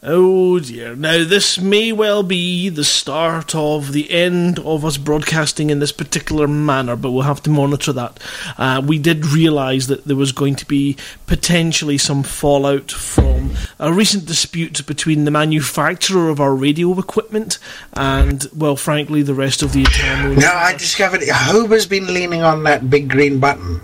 Oh 0.03 0.59
dear. 0.59 0.95
Now, 0.95 1.23
this 1.23 1.59
may 1.59 1.91
well 1.91 2.23
be 2.23 2.69
the 2.69 2.83
start 2.83 3.53
of 3.53 3.91
the 3.91 4.09
end 4.09 4.57
of 4.57 4.83
us 4.83 4.97
broadcasting 4.97 5.69
in 5.69 5.77
this 5.77 5.91
particular 5.91 6.47
manner, 6.47 6.95
but 6.95 7.11
we'll 7.11 7.21
have 7.21 7.43
to 7.43 7.51
monitor 7.51 7.93
that. 7.93 8.19
Uh, 8.57 8.81
we 8.83 8.97
did 8.97 9.27
realise 9.27 9.85
that 9.87 10.05
there 10.05 10.15
was 10.15 10.31
going 10.31 10.55
to 10.55 10.65
be 10.65 10.97
potentially 11.27 11.99
some 11.99 12.23
fallout 12.23 12.89
from 12.89 13.51
a 13.77 13.93
recent 13.93 14.25
dispute 14.25 14.87
between 14.87 15.25
the 15.25 15.31
manufacturer 15.31 16.29
of 16.29 16.39
our 16.39 16.55
radio 16.55 16.97
equipment 16.97 17.59
and, 17.93 18.47
well, 18.55 18.75
frankly, 18.75 19.21
the 19.21 19.35
rest 19.35 19.61
of 19.61 19.71
the 19.71 19.81
entire. 19.81 20.33
No, 20.33 20.51
I 20.51 20.73
discovered 20.73 21.21
Hober's 21.31 21.85
been 21.85 22.11
leaning 22.11 22.41
on 22.41 22.63
that 22.63 22.89
big 22.89 23.07
green 23.07 23.39
button. 23.39 23.79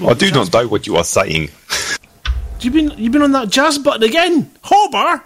I 0.00 0.14
do 0.14 0.30
not 0.30 0.50
know 0.50 0.66
what 0.66 0.86
you 0.86 0.96
are 0.96 1.04
saying. 1.04 1.50
You've 2.64 2.72
been 2.72 2.90
you've 2.96 3.12
been 3.12 3.22
on 3.22 3.32
that 3.32 3.50
jazz 3.50 3.78
button 3.78 4.02
again, 4.02 4.50
Hober. 4.64 5.22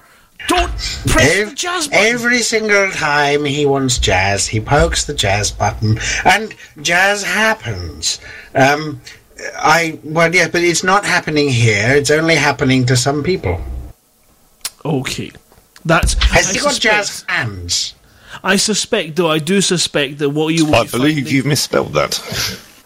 Don't 0.49 0.71
press 1.07 1.37
Ev- 1.37 1.51
the 1.51 1.55
jazz 1.55 1.89
button. 1.89 2.05
Every 2.07 2.39
single 2.43 2.91
time 2.91 3.45
he 3.45 3.65
wants 3.67 3.99
jazz, 3.99 4.47
he 4.49 4.61
pokes 4.61 5.05
the 5.05 5.15
jazz 5.15 5.51
button, 5.53 5.99
and 6.25 6.55
jazz 6.83 7.23
happens. 7.23 8.21
Um, 8.55 9.01
I 9.57 9.99
well, 10.03 10.35
yeah, 10.35 10.49
but 10.49 10.63
it's 10.63 10.83
not 10.83 11.05
happening 11.05 11.49
here. 11.49 11.91
It's 11.95 12.11
only 12.11 12.35
happening 12.35 12.87
to 12.87 12.97
some 12.97 13.23
people. 13.23 13.61
Okay, 14.85 15.31
that's. 15.85 16.15
Has 16.25 16.51
I 16.51 16.53
he 16.55 16.59
got 16.61 16.81
jazz 16.81 17.25
hands? 17.29 17.95
I 18.43 18.57
suspect, 18.57 19.17
though, 19.17 19.31
I 19.31 19.39
do 19.39 19.61
suspect 19.61 20.19
that 20.19 20.31
what 20.31 20.55
you 20.55 20.67
will 20.67 20.75
I 20.77 20.85
believe 20.87 21.15
finding- 21.17 21.35
you've 21.35 21.47
misspelled 21.47 21.93
that. 21.95 22.21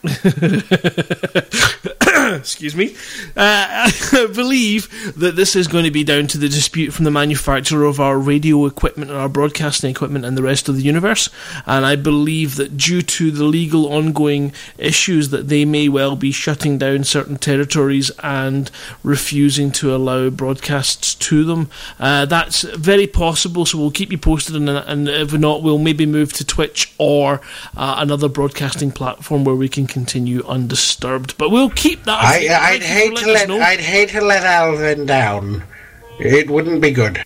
excuse 2.35 2.75
me, 2.75 2.95
uh, 3.37 3.39
I 3.87 4.29
believe 4.35 5.15
that 5.17 5.37
this 5.37 5.55
is 5.55 5.69
going 5.69 5.85
to 5.85 5.91
be 5.91 6.05
down 6.05 6.27
to 6.29 6.39
the 6.39 6.49
dispute 6.49 6.93
from 6.93 7.05
the 7.05 7.11
manufacturer 7.11 7.85
of 7.85 8.01
our 8.01 8.19
radio 8.19 8.67
equipment 8.67 9.11
and 9.11 9.19
our 9.19 9.29
broadcasting 9.29 9.91
equipment 9.91 10.25
and 10.25 10.37
the 10.37 10.43
rest 10.43 10.69
of 10.69 10.77
the 10.77 10.83
universe. 10.83 11.29
And 11.67 11.87
I 11.87 11.97
believe 11.97 12.57
that 12.57 12.77
due 12.77 13.03
to 13.03 13.31
the 13.31 13.45
legal 13.45 13.93
ongoing 13.93 14.53
issues, 14.79 15.31
that 15.31 15.49
they 15.49 15.65
may 15.65 15.89
well 15.89 16.17
be 16.17 16.33
shutting 16.33 16.79
down 16.79 17.05
certain 17.05 17.37
territories 17.37 18.11
and 18.23 18.71
refusing 19.03 19.71
to 19.73 19.95
allow 19.95 20.31
broadcasts 20.31 21.15
to 21.15 21.45
them. 21.45 21.71
Uh, 21.99 22.25
that's 22.25 22.63
very 22.63 23.07
possible. 23.07 23.67
So 23.67 23.79
we'll 23.79 23.91
keep 23.91 24.11
you 24.11 24.19
posted, 24.19 24.57
and, 24.57 24.69
and 24.69 25.09
if 25.09 25.33
not, 25.33 25.63
we'll 25.63 25.79
maybe 25.79 26.07
move 26.07 26.33
to 26.35 26.45
Twitch 26.45 26.93
or 26.99 27.41
uh, 27.77 27.97
another 27.99 28.29
broadcasting 28.29 28.91
platform 28.91 29.45
where 29.45 29.55
we 29.55 29.69
can 29.69 29.87
continue 29.93 30.45
undisturbed. 30.47 31.37
But 31.39 31.51
we'll 31.51 31.71
keep 31.71 32.05
that. 32.05 32.19
I, 32.23 32.73
I'd 32.75 32.83
hate 32.83 33.17
to 33.17 33.27
let. 33.33 33.51
I'd 33.51 33.81
hate 33.81 34.09
to 34.11 34.21
let 34.21 34.43
Alvin 34.45 35.07
down. 35.07 35.63
It 36.19 36.51
wouldn't 36.51 36.81
be 36.81 36.91
good. 36.91 37.25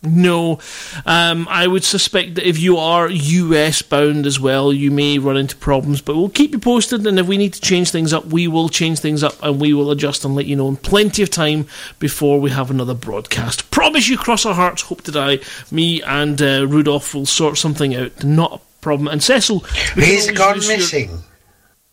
No, 0.00 0.60
um, 1.06 1.48
I 1.50 1.66
would 1.66 1.82
suspect 1.82 2.36
that 2.36 2.48
if 2.48 2.56
you 2.56 2.76
are 2.76 3.10
US 3.10 3.82
bound 3.82 4.26
as 4.26 4.38
well, 4.38 4.72
you 4.72 4.92
may 4.92 5.18
run 5.18 5.36
into 5.36 5.56
problems. 5.56 6.00
But 6.00 6.14
we'll 6.14 6.28
keep 6.28 6.52
you 6.52 6.60
posted, 6.60 7.04
and 7.04 7.18
if 7.18 7.26
we 7.26 7.36
need 7.36 7.54
to 7.54 7.60
change 7.60 7.90
things 7.90 8.12
up, 8.12 8.24
we 8.26 8.46
will 8.46 8.68
change 8.68 9.00
things 9.00 9.24
up, 9.24 9.34
and 9.42 9.60
we 9.60 9.74
will 9.74 9.90
adjust 9.90 10.24
and 10.24 10.36
let 10.36 10.46
you 10.46 10.54
know 10.54 10.68
in 10.68 10.76
plenty 10.76 11.20
of 11.24 11.30
time 11.30 11.66
before 11.98 12.38
we 12.40 12.50
have 12.50 12.70
another 12.70 12.94
broadcast. 12.94 13.68
Promise 13.72 14.08
you, 14.08 14.16
cross 14.16 14.46
our 14.46 14.54
hearts, 14.54 14.82
hope 14.82 15.02
to 15.02 15.10
die. 15.10 15.40
Me 15.72 16.00
and 16.02 16.40
uh, 16.40 16.64
Rudolph 16.68 17.12
will 17.12 17.26
sort 17.26 17.58
something 17.58 17.96
out. 17.96 18.22
Not 18.22 18.52
a 18.52 18.60
problem. 18.80 19.08
And 19.08 19.20
Cecil, 19.20 19.60
he's 19.96 20.30
gone 20.30 20.54
use 20.56 20.68
your- 20.68 20.76
missing. 20.78 21.18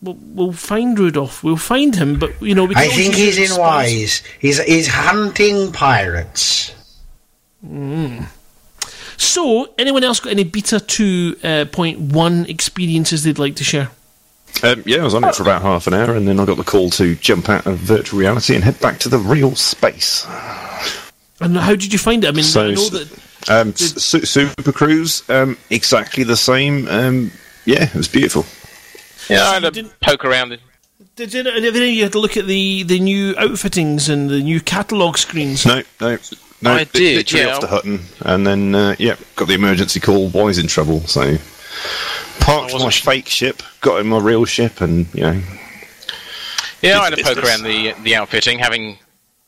We'll, 0.06 0.18
we'll 0.22 0.54
find 0.54 0.98
Rudolph. 0.98 1.44
We'll 1.44 1.58
find 1.58 1.96
him, 1.96 2.20
but 2.20 2.40
you 2.42 2.54
know 2.54 2.66
we. 2.66 2.76
I 2.76 2.88
think 2.90 3.16
he's 3.16 3.38
in 3.38 3.48
spies. 3.48 3.58
Wise. 3.58 4.24
He's 4.40 4.64
he's 4.64 4.88
hunting 4.88 5.72
pirates. 5.72 6.74
Mm. 7.66 8.28
So, 9.18 9.74
anyone 9.80 10.04
else 10.04 10.20
got 10.20 10.32
any 10.32 10.44
beta 10.44 10.80
two 10.80 11.36
uh, 11.44 11.66
point 11.72 12.00
one 12.00 12.46
experiences 12.46 13.24
they'd 13.24 13.40
like 13.40 13.56
to 13.56 13.64
share? 13.64 13.90
Um, 14.64 14.84
yeah, 14.86 15.00
I 15.00 15.04
was 15.04 15.14
on 15.16 15.24
it 15.24 15.36
for 15.36 15.44
about 15.44 15.62
half 15.64 15.88
an 15.88 15.94
hour, 15.94 16.16
and 16.16 16.28
then 16.28 16.40
I 16.40 16.46
got 16.46 16.58
the 16.58 16.64
call 16.64 16.90
to 16.92 17.16
jump 17.16 17.50
out 17.50 17.66
of 17.66 17.78
virtual 17.78 18.20
reality 18.20 18.56
and 18.56 18.64
head 18.64 18.80
back 18.80 19.00
to 19.00 19.10
the 19.10 19.18
real 19.18 19.56
space. 19.56 20.26
And 21.42 21.58
how 21.58 21.72
did 21.76 21.92
you 21.92 22.00
find 22.00 22.24
it? 22.24 22.28
I 22.28 22.32
mean, 22.32 22.44
So, 22.44 22.68
I 22.68 22.72
know 22.74 22.90
that 22.90 23.20
um, 23.50 23.70
S- 23.70 24.04
Su- 24.04 24.26
Super 24.26 24.72
Cruise, 24.72 25.28
um, 25.30 25.58
exactly 25.70 26.24
the 26.24 26.38
same. 26.38 26.88
Um, 26.88 27.32
yeah, 27.66 27.84
it 27.86 27.96
was 27.96 28.08
beautiful. 28.08 28.46
Yeah, 29.30 29.44
I 29.44 29.54
had 29.60 29.78
a 29.78 29.84
poke 30.02 30.26
around 30.26 30.52
it. 30.54 30.60
did 31.16 31.34
you, 31.34 31.44
did 31.44 31.76
you 31.76 31.82
you 31.82 32.04
had 32.04 32.12
to 32.14 32.20
look 32.20 32.38
at 32.38 32.46
the, 32.46 32.84
the 32.84 33.00
new 33.00 33.36
outfittings 33.38 34.10
and 34.10 34.30
the 34.30 34.42
new 34.42 34.60
catalogue 34.62 35.18
screens? 35.18 35.66
No, 35.66 35.82
no, 36.00 36.18
no. 36.62 36.72
I 36.72 36.78
li- 36.80 36.88
did, 36.94 37.18
literally 37.18 37.46
yeah. 37.46 37.54
off 37.54 37.60
to 37.62 37.68
Hutton, 37.68 38.00
and 38.22 38.46
then 38.46 38.76
uh, 38.76 38.96
yeah, 39.00 39.16
got 39.36 39.48
the 39.48 39.54
emergency 39.56 40.00
call. 40.00 40.30
Boy's 40.30 40.58
in 40.58 40.68
trouble, 40.68 41.02
so 41.02 41.38
parked 42.40 42.74
my 42.74 42.90
fake 42.90 43.28
ship, 43.28 43.64
got 43.82 44.00
in 44.00 44.08
my 44.08 44.20
real 44.20 44.46
ship, 44.46 44.82
and 44.82 45.08
you 45.14 45.22
know, 45.22 45.42
Yeah, 46.82 47.00
I 47.00 47.06
had 47.06 47.14
a 47.14 47.20
It's 47.20 47.28
poke 47.28 47.44
around 47.44 47.64
the 47.64 47.94
the 48.04 48.16
outfitting, 48.16 48.60
having 48.60 48.98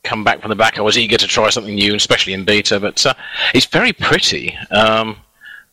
come 0.03 0.23
back 0.23 0.41
from 0.41 0.49
the 0.49 0.55
back. 0.55 0.77
I 0.77 0.81
was 0.81 0.97
eager 0.97 1.17
to 1.17 1.27
try 1.27 1.49
something 1.49 1.75
new, 1.75 1.93
especially 1.95 2.33
in 2.33 2.45
beta. 2.45 2.79
But 2.79 3.05
uh, 3.05 3.13
it's 3.53 3.65
very 3.65 3.93
pretty, 3.93 4.55
um, 4.71 5.17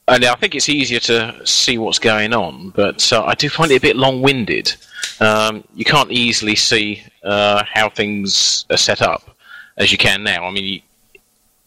and 0.08 0.24
I 0.24 0.34
think 0.34 0.54
it's 0.54 0.68
easier 0.68 1.00
to 1.00 1.46
see 1.46 1.78
what's 1.78 1.98
going 1.98 2.32
on. 2.32 2.70
But 2.70 3.12
uh, 3.12 3.24
I 3.24 3.34
do 3.34 3.48
find 3.48 3.70
it 3.70 3.76
a 3.76 3.80
bit 3.80 3.96
long-winded. 3.96 4.74
Um, 5.20 5.64
you 5.74 5.84
can't 5.84 6.10
easily 6.10 6.56
see 6.56 7.02
uh, 7.22 7.62
how 7.72 7.88
things 7.90 8.66
are 8.70 8.76
set 8.76 9.02
up 9.02 9.36
as 9.76 9.90
you 9.92 9.98
can 9.98 10.22
now. 10.22 10.44
I 10.44 10.50
mean. 10.50 10.82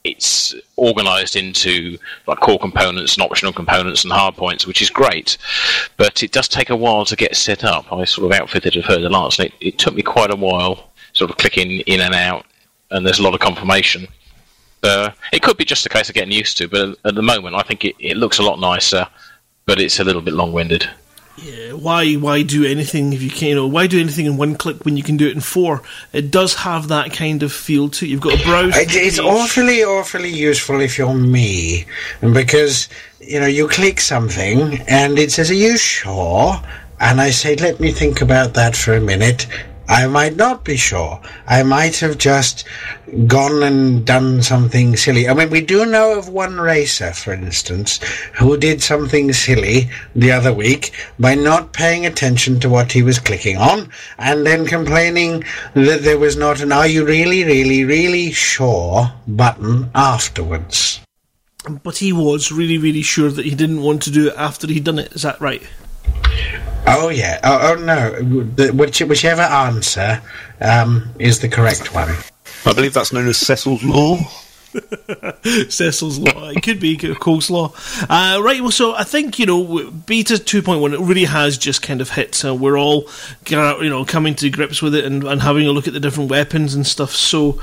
It's 0.03 0.55
organized 0.77 1.35
into 1.35 1.97
like 2.27 2.39
core 2.39 2.59
components 2.59 3.15
and 3.15 3.23
optional 3.23 3.51
components 3.51 4.05
and 4.05 4.13
hard 4.13 4.37
points, 4.37 4.65
which 4.65 4.81
is 4.81 4.89
great. 4.89 5.37
But 5.97 6.23
it 6.23 6.31
does 6.31 6.47
take 6.47 6.69
a 6.69 6.77
while 6.77 7.03
to 7.03 7.15
get 7.17 7.35
set 7.35 7.65
up. 7.65 7.91
I 7.91 8.05
sort 8.05 8.31
of 8.31 8.39
outfitted 8.39 8.77
a 8.77 8.83
Fer-de-Lance, 8.83 9.37
and 9.37 9.49
it, 9.49 9.53
it 9.59 9.77
took 9.77 9.95
me 9.95 10.01
quite 10.01 10.31
a 10.31 10.35
while, 10.37 10.91
sort 11.11 11.29
of 11.29 11.35
clicking 11.35 11.81
in 11.87 11.99
and 11.99 12.15
out, 12.15 12.45
and 12.91 13.05
there's 13.05 13.19
a 13.19 13.23
lot 13.23 13.33
of 13.33 13.41
confirmation. 13.41 14.07
Uh, 14.83 15.11
it 15.33 15.41
could 15.41 15.57
be 15.57 15.65
just 15.65 15.85
a 15.85 15.89
case 15.89 16.09
of 16.09 16.15
getting 16.15 16.31
used 16.31 16.57
to, 16.57 16.67
but 16.67 16.97
at 17.03 17.15
the 17.15 17.21
moment, 17.21 17.55
I 17.55 17.61
think 17.63 17.83
it, 17.83 17.95
it 17.99 18.17
looks 18.17 18.39
a 18.39 18.43
lot 18.43 18.59
nicer, 18.59 19.07
but 19.65 19.79
it's 19.79 19.99
a 19.99 20.03
little 20.03 20.21
bit 20.21 20.33
long-winded. 20.33 20.87
Yeah, 21.39 21.73
why 21.73 22.15
why 22.15 22.41
do 22.41 22.65
anything 22.65 23.13
if 23.13 23.21
you 23.21 23.29
can? 23.29 23.49
You 23.49 23.55
know, 23.55 23.67
why 23.67 23.85
do 23.85 23.99
anything 23.99 24.25
in 24.25 24.37
one 24.37 24.55
click 24.55 24.83
when 24.85 24.97
you 24.97 25.03
can 25.03 25.17
do 25.17 25.27
it 25.27 25.33
in 25.33 25.39
four? 25.41 25.83
It 26.11 26.31
does 26.31 26.55
have 26.55 26.87
that 26.87 27.13
kind 27.13 27.43
of 27.43 27.53
feel 27.53 27.89
to 27.89 28.05
it. 28.05 28.09
You've 28.09 28.21
got 28.21 28.41
a 28.41 28.43
browse. 28.43 28.75
It, 28.75 28.95
it's 28.95 29.19
awfully, 29.19 29.83
awfully 29.83 30.31
useful 30.31 30.81
if 30.81 30.97
you're 30.97 31.13
me, 31.13 31.85
because 32.21 32.89
you 33.19 33.39
know 33.39 33.45
you 33.45 33.67
click 33.67 33.99
something 33.99 34.79
and 34.87 35.19
it 35.19 35.31
says, 35.31 35.51
"Are 35.51 35.53
you 35.53 35.77
sure?" 35.77 36.59
And 36.99 37.21
I 37.21 37.29
say, 37.29 37.55
"Let 37.55 37.79
me 37.79 37.91
think 37.91 38.21
about 38.21 38.55
that 38.55 38.75
for 38.75 38.95
a 38.95 39.01
minute." 39.01 39.45
I 39.87 40.07
might 40.07 40.35
not 40.35 40.65
be 40.65 40.75
sure. 40.75 41.21
I 41.47 41.63
might 41.63 41.97
have 41.99 42.17
just 42.17 42.65
gone 43.25 43.63
and 43.63 44.05
done 44.05 44.41
something 44.43 44.97
silly. 44.97 45.29
I 45.29 45.33
mean, 45.33 45.49
we 45.49 45.61
do 45.61 45.85
know 45.85 46.17
of 46.17 46.27
one 46.27 46.59
racer, 46.59 47.13
for 47.13 47.31
instance, 47.33 47.99
who 48.35 48.57
did 48.57 48.81
something 48.81 49.31
silly 49.31 49.89
the 50.13 50.31
other 50.31 50.53
week 50.53 50.91
by 51.19 51.35
not 51.35 51.71
paying 51.71 52.05
attention 52.05 52.59
to 52.59 52.69
what 52.69 52.91
he 52.91 53.01
was 53.01 53.19
clicking 53.19 53.57
on 53.57 53.89
and 54.17 54.45
then 54.45 54.65
complaining 54.65 55.45
that 55.73 56.01
there 56.01 56.19
was 56.19 56.35
not 56.35 56.59
an 56.59 56.71
are 56.71 56.87
you 56.87 57.05
really, 57.05 57.45
really, 57.45 57.85
really 57.85 58.31
sure 58.31 59.13
button 59.25 59.89
afterwards. 59.95 60.99
But 61.83 61.97
he 61.97 62.11
was 62.13 62.51
really, 62.51 62.77
really 62.77 63.01
sure 63.01 63.29
that 63.29 63.45
he 63.45 63.55
didn't 63.55 63.81
want 63.81 64.03
to 64.03 64.11
do 64.11 64.27
it 64.27 64.33
after 64.37 64.67
he'd 64.67 64.83
done 64.83 64.99
it. 64.99 65.13
Is 65.13 65.21
that 65.23 65.39
right? 65.41 65.63
Oh, 66.87 67.09
yeah. 67.09 67.39
Oh, 67.43 67.73
oh 67.73 67.83
no. 67.83 68.11
The, 68.11 68.71
which, 68.71 68.99
whichever 69.01 69.41
answer 69.41 70.21
um, 70.61 71.09
is 71.19 71.39
the 71.39 71.49
correct 71.49 71.93
one. 71.93 72.15
I 72.65 72.73
believe 72.73 72.93
that's 72.93 73.13
known 73.13 73.27
as 73.27 73.37
Cecil's 73.37 73.83
law. 73.83 74.17
Cecil's 75.69 76.19
law. 76.19 76.49
It 76.49 76.63
could 76.63 76.79
be 76.79 76.97
Cole's 76.97 77.49
law. 77.49 77.73
Uh, 78.09 78.39
right. 78.41 78.61
Well, 78.61 78.71
so 78.71 78.93
I 78.93 79.03
think 79.03 79.39
you 79.39 79.45
know, 79.45 79.91
beta 79.91 80.35
2.1 80.35 80.93
it 80.93 80.99
really 80.99 81.25
has 81.25 81.57
just 81.57 81.81
kind 81.81 82.01
of 82.01 82.11
hit. 82.11 82.35
So 82.35 82.53
we're 82.53 82.77
all 82.77 83.09
you 83.47 83.89
know 83.89 84.05
coming 84.05 84.35
to 84.35 84.49
grips 84.49 84.81
with 84.81 84.95
it 84.95 85.05
and, 85.05 85.23
and 85.23 85.41
having 85.41 85.67
a 85.67 85.71
look 85.71 85.87
at 85.87 85.93
the 85.93 85.99
different 85.99 86.29
weapons 86.29 86.73
and 86.75 86.85
stuff. 86.85 87.11
So. 87.11 87.59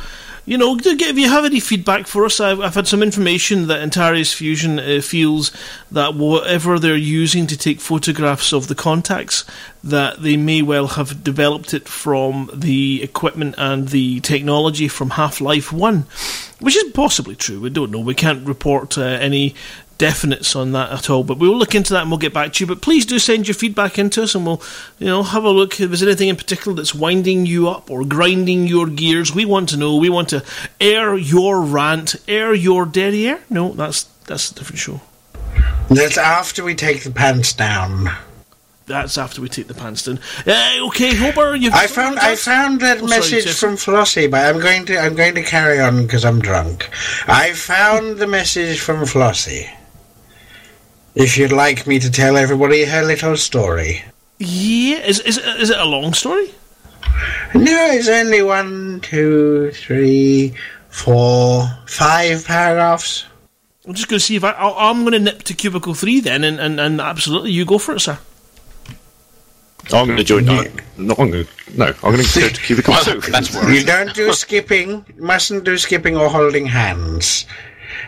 You 0.47 0.59
know, 0.59 0.77
do 0.77 0.95
get- 0.95 1.09
if 1.11 1.19
you 1.19 1.31
have 1.31 1.47
any 1.47 1.59
feedback 1.59 2.07
for 2.07 2.27
us, 2.27 2.39
I've, 2.39 2.61
I've 2.61 2.75
had 2.75 2.87
some 2.87 3.03
information 3.03 3.67
that 3.69 3.81
Antares 3.81 4.33
Fusion 4.35 4.79
uh, 4.79 5.01
feels 5.03 5.51
that 5.91 6.15
whatever 6.15 6.79
they're 6.79 6.97
using 6.97 7.47
to 7.47 7.57
take 7.57 7.81
photographs 7.81 8.53
of 8.53 8.69
the 8.69 8.75
contacts, 8.75 9.47
that 9.83 10.23
they 10.23 10.37
may 10.37 10.61
well 10.61 10.87
have 10.89 11.25
developed 11.25 11.73
it 11.73 11.89
from 11.89 12.51
the 12.53 13.03
equipment 13.03 13.55
and 13.57 13.89
the 13.89 14.21
technology 14.21 14.87
from 14.87 15.11
Half 15.11 15.41
Life 15.41 15.73
1, 15.73 16.05
which 16.61 16.77
is 16.77 16.93
possibly 16.93 17.37
true. 17.37 17.61
We 17.61 17.71
don't 17.71 17.91
know. 17.91 18.01
We 18.01 18.15
can't 18.15 18.47
report 18.47 18.99
uh, 18.99 19.03
any 19.03 19.55
definites 19.99 20.57
on 20.57 20.73
that 20.73 20.91
at 20.93 21.09
all, 21.11 21.23
but 21.25 21.39
we'll 21.39 21.57
look 21.57 21.75
into 21.75 21.93
that 21.93 22.03
and 22.03 22.11
we'll 22.11 22.19
get 22.19 22.35
back 22.35 22.53
to 22.55 22.65
you. 22.65 22.69
But 22.69 22.83
please 22.83 23.07
do 23.07 23.19
send 23.19 23.47
your 23.49 23.55
feedback 23.55 23.99
into 23.99 24.23
us 24.23 24.35
and 24.35 24.45
we'll, 24.47 24.63
you 24.99 25.07
know, 25.07 25.23
have 25.23 25.45
a 25.45 25.51
look. 25.51 25.81
If 25.81 25.91
there's 25.91 26.03
anything 26.03 26.29
in 26.29 26.37
particular 26.37 26.75
that's 26.77 26.95
winding 26.95 27.47
you 27.47 27.69
up 27.69 27.91
or 27.91 28.05
grinding 28.05 28.67
your 28.67 28.87
gears, 28.89 29.35
we 29.35 29.45
want 29.45 29.69
to 29.71 29.77
know. 29.77 29.97
We 29.97 30.09
want 30.09 30.29
to 30.31 30.43
air 30.81 31.15
your 31.17 31.61
rant, 31.63 32.17
air 32.29 32.55
your 32.55 32.87
derriere. 32.87 33.41
No, 33.51 33.73
that's 33.73 34.05
that's 34.27 34.51
a 34.51 34.55
different 34.55 34.79
show. 34.79 35.01
That's 35.91 36.19
after 36.19 36.65
we 36.65 36.75
take 36.75 37.05
the 37.05 37.11
pants 37.11 37.53
down. 37.53 38.09
That's 38.87 39.17
after 39.17 39.41
we 39.41 39.49
take 39.49 39.67
the 39.67 39.75
pants 39.75 40.03
down. 40.03 40.19
Uh, 40.47 40.87
okay, 40.89 41.15
Homer, 41.15 41.55
you've. 41.55 41.73
I 41.73 41.87
found 41.87 42.19
I 42.19 42.37
found 42.37 42.81
that 42.81 43.01
Oh, 43.01 43.07
message 43.07 43.45
Jeff. 43.45 43.57
from 43.57 43.77
Flossie, 43.77 44.31
but 44.31 44.45
I'm 44.45 44.61
going 44.61 44.85
to 44.87 44.99
I'm 44.99 45.15
going 45.15 45.35
to 45.37 45.43
carry 45.43 45.81
on 45.81 46.03
because 46.03 46.25
I'm 46.25 46.41
drunk. 46.41 46.91
I 47.27 47.53
found 47.53 48.19
the 48.19 48.27
message 48.27 48.81
from 48.81 49.01
Flossie. 49.05 49.71
If 51.15 51.39
you'd 51.39 51.53
like 51.53 51.87
me 51.87 51.99
to 52.01 52.11
tell 52.11 52.37
everybody 52.37 52.85
her 52.85 53.03
little 53.05 53.37
story. 53.37 54.05
Yeah, 54.39 54.99
is 54.99 55.21
is 55.21 55.39
it, 55.39 55.45
is 55.61 55.71
it 55.71 55.79
a 55.79 55.85
long 55.85 56.13
story? 56.13 56.53
No, 57.55 57.91
it's 57.93 58.09
only 58.09 58.43
one, 58.43 59.01
two, 59.01 59.71
three, 59.73 60.55
four, 60.89 61.69
five 61.87 62.45
paragraphs. 62.45 63.27
I'm 63.87 63.95
just 63.95 64.09
going 64.09 64.19
to 64.19 64.25
see 64.25 64.37
if 64.37 64.43
I. 64.43 64.53
I'll, 64.53 64.75
I'm 64.77 65.03
going 65.03 65.13
to 65.13 65.21
nip 65.21 65.45
to 65.45 65.55
cubicle 65.55 65.95
three 65.95 66.19
then, 66.21 66.43
and, 66.43 66.59
and, 66.59 66.81
and 66.81 67.01
absolutely, 67.01 67.53
you 67.53 67.65
go 67.65 67.79
for 67.79 67.95
it, 67.95 68.01
sir. 68.01 68.19
I'm 69.93 70.07
going 70.07 70.17
to 70.17 70.25
join. 70.25 70.47
No, 70.47 70.65
no, 70.97 71.15
I'm 71.19 71.31
going 71.31 71.45
to. 71.45 71.49
No, 71.77 71.87
I'm 71.87 72.13
going 72.13 72.25
to 72.25 72.41
go 72.41 72.49
to 72.49 72.61
cubicle 72.67 72.95
two. 72.95 73.21
That's 73.31 73.55
You 73.69 73.85
don't 73.85 74.13
do 74.15 74.33
skipping. 74.33 75.05
Mustn't 75.17 75.63
do 75.65 75.79
skipping 75.79 76.17
or 76.17 76.29
holding 76.29 76.67
hands. 76.67 77.47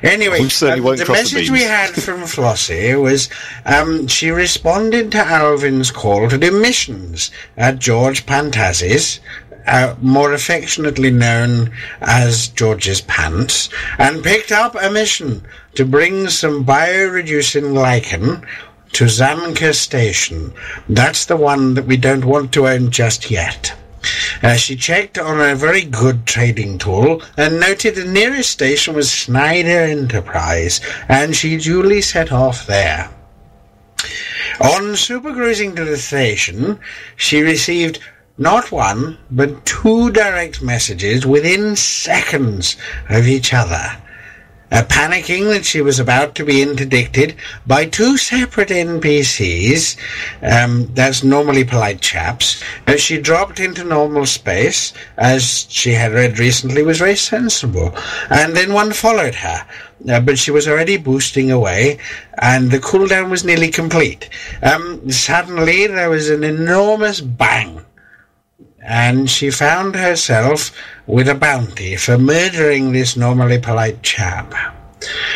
Anyway, 0.02 0.40
um, 0.40 0.82
won't 0.82 0.98
the 0.98 1.04
the 1.04 1.12
message 1.12 1.50
we 1.50 1.62
had 1.62 1.90
from 1.90 2.20
Flossie 2.22 3.00
was 3.00 3.28
um, 3.64 4.06
she 4.06 4.30
responded 4.30 5.10
to 5.12 5.18
Alvin's 5.18 5.90
call 5.90 6.28
to 6.28 6.38
do 6.38 6.50
missions 6.50 7.30
at 7.56 7.78
George 7.78 8.26
Pantazis, 8.26 9.20
uh, 9.66 9.94
more 10.00 10.32
affectionately 10.32 11.10
known 11.10 11.72
as 12.00 12.48
George's 12.48 13.00
Pants, 13.00 13.68
and 13.98 14.22
picked 14.22 14.52
up 14.52 14.76
a 14.80 14.90
mission 14.90 15.42
to 15.74 15.84
bring 15.84 16.28
some 16.28 16.64
bioreducing 16.64 17.74
lichen 17.74 18.46
to 18.92 19.04
Zamka 19.04 19.74
Station. 19.74 20.52
That's 20.88 21.26
the 21.26 21.36
one 21.36 21.74
that 21.74 21.86
we 21.86 21.96
don't 21.96 22.24
want 22.24 22.52
to 22.52 22.68
own 22.68 22.90
just 22.90 23.30
yet. 23.30 23.74
Uh, 24.42 24.54
she 24.54 24.76
checked 24.76 25.18
on 25.18 25.40
a 25.40 25.54
very 25.54 25.82
good 25.82 26.26
trading 26.26 26.78
tool 26.78 27.22
and 27.36 27.60
noted 27.60 27.94
the 27.94 28.04
nearest 28.04 28.50
station 28.50 28.94
was 28.94 29.10
Snyder 29.10 29.68
Enterprise, 29.68 30.80
and 31.08 31.34
she 31.34 31.56
duly 31.56 32.00
set 32.00 32.30
off 32.30 32.66
there. 32.66 33.10
On 34.60 34.94
supercruising 34.94 35.76
to 35.76 35.84
the 35.84 35.96
station, 35.96 36.78
she 37.16 37.42
received 37.42 37.98
not 38.38 38.70
one, 38.70 39.18
but 39.30 39.64
two 39.64 40.10
direct 40.10 40.62
messages 40.62 41.26
within 41.26 41.76
seconds 41.76 42.76
of 43.08 43.26
each 43.26 43.52
other. 43.54 43.96
Uh, 44.76 44.82
panicking 44.82 45.48
that 45.48 45.64
she 45.64 45.80
was 45.80 45.98
about 45.98 46.34
to 46.34 46.44
be 46.44 46.60
interdicted 46.60 47.34
by 47.66 47.86
two 47.86 48.18
separate 48.18 48.68
NPCs, 48.68 49.96
um, 50.42 50.86
that's 50.92 51.24
normally 51.24 51.64
polite 51.64 52.02
chaps, 52.02 52.62
as 52.86 53.00
she 53.00 53.18
dropped 53.18 53.58
into 53.58 53.82
normal 53.82 54.26
space, 54.26 54.92
as 55.16 55.66
she 55.70 55.92
had 55.92 56.12
read 56.12 56.38
recently 56.38 56.82
was 56.82 56.98
very 56.98 57.16
sensible, 57.16 57.90
and 58.28 58.54
then 58.54 58.74
one 58.74 58.92
followed 58.92 59.36
her. 59.36 59.66
Uh, 60.10 60.20
but 60.20 60.36
she 60.36 60.50
was 60.50 60.68
already 60.68 60.98
boosting 60.98 61.50
away, 61.50 61.96
and 62.42 62.70
the 62.70 62.78
cooldown 62.78 63.30
was 63.30 63.46
nearly 63.46 63.70
complete. 63.70 64.28
Um, 64.62 65.10
suddenly, 65.10 65.86
there 65.86 66.10
was 66.10 66.28
an 66.28 66.44
enormous 66.44 67.22
bang 67.22 67.85
and 68.86 69.28
she 69.28 69.50
found 69.50 69.96
herself 69.96 70.70
with 71.06 71.28
a 71.28 71.34
bounty 71.34 71.96
for 71.96 72.16
murdering 72.16 72.92
this 72.92 73.16
normally 73.16 73.58
polite 73.58 74.02
chap. 74.02 74.54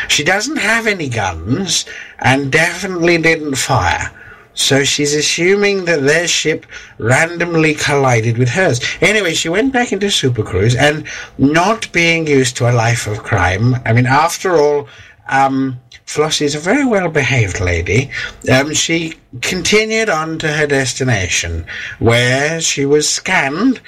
She 0.08 0.24
doesn't 0.24 0.58
have 0.58 0.86
any 0.86 1.08
guns 1.08 1.84
and 2.20 2.52
definitely 2.52 3.18
didn't 3.18 3.56
fire. 3.56 4.10
So 4.54 4.84
she's 4.84 5.14
assuming 5.14 5.84
that 5.86 6.02
their 6.02 6.28
ship 6.28 6.66
randomly 6.98 7.74
collided 7.74 8.38
with 8.38 8.50
hers. 8.50 8.80
Anyway, 9.00 9.34
she 9.34 9.48
went 9.48 9.72
back 9.72 9.92
into 9.92 10.10
Super 10.10 10.42
Cruise 10.42 10.74
and 10.74 11.06
not 11.38 11.90
being 11.92 12.26
used 12.26 12.56
to 12.56 12.70
a 12.70 12.72
life 12.72 13.06
of 13.06 13.22
crime. 13.22 13.76
I 13.84 13.92
mean, 13.92 14.06
after 14.06 14.56
all, 14.56 14.88
um, 15.30 15.80
Flossie 16.04 16.44
is 16.44 16.56
a 16.56 16.58
very 16.58 16.84
well 16.84 17.08
behaved 17.08 17.60
lady. 17.60 18.10
Um, 18.52 18.74
she 18.74 19.14
continued 19.40 20.08
on 20.08 20.38
to 20.40 20.52
her 20.52 20.66
destination, 20.66 21.66
where 22.00 22.60
she 22.60 22.84
was 22.84 23.08
scanned 23.08 23.80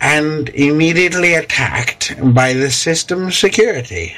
and 0.00 0.48
immediately 0.48 1.34
attacked 1.34 2.14
by 2.34 2.54
the 2.54 2.70
system 2.70 3.30
security. 3.30 4.16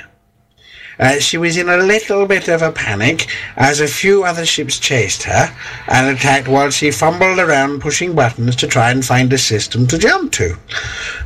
Uh, 0.99 1.19
she 1.19 1.37
was 1.37 1.57
in 1.57 1.69
a 1.69 1.77
little 1.77 2.27
bit 2.27 2.49
of 2.49 2.63
a 2.63 2.71
panic 2.71 3.27
as 3.57 3.81
a 3.81 3.87
few 3.89 4.25
other 4.25 4.47
ships 4.47 4.79
chased 4.79 5.25
her 5.25 5.55
and 5.89 6.17
attacked 6.17 6.49
while 6.49 6.71
she 6.71 6.91
fumbled 6.91 7.39
around 7.39 7.81
pushing 7.81 8.15
buttons 8.15 8.55
to 8.57 8.67
try 8.67 8.91
and 8.91 9.05
find 9.05 9.33
a 9.33 9.39
system 9.39 9.87
to 9.87 9.99
jump 9.99 10.33
to. 10.33 10.57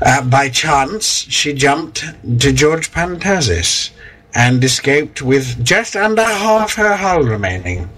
Uh, 0.01 0.23
by 0.25 0.49
chance, 0.49 1.27
she 1.29 1.53
jumped 1.53 2.05
to 2.41 2.53
George 2.53 2.91
Pantazis 2.91 3.91
and 4.37 4.63
escaped 4.63 5.23
with 5.23 5.65
just 5.65 5.97
under 5.97 6.23
half 6.23 6.75
her 6.75 6.95
hull 6.95 7.23
remaining. 7.23 7.89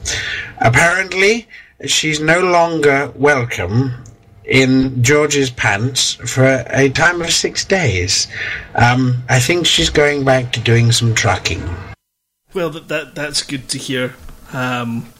Apparently, 0.58 1.48
she's 1.84 2.20
no 2.20 2.40
longer 2.40 3.12
welcome 3.16 3.92
in 4.44 5.02
George's 5.02 5.50
pants 5.50 6.14
for 6.14 6.64
a 6.68 6.88
time 6.90 7.20
of 7.20 7.32
six 7.32 7.64
days. 7.64 8.28
Um, 8.76 9.24
I 9.28 9.40
think 9.40 9.66
she's 9.66 9.90
going 9.90 10.24
back 10.24 10.52
to 10.52 10.60
doing 10.60 10.92
some 10.92 11.12
trucking. 11.12 11.62
Well, 12.54 12.70
that, 12.70 12.86
that 12.86 13.14
that's 13.16 13.42
good 13.42 13.68
to 13.70 13.78
hear. 13.78 14.14
Um, 14.52 15.12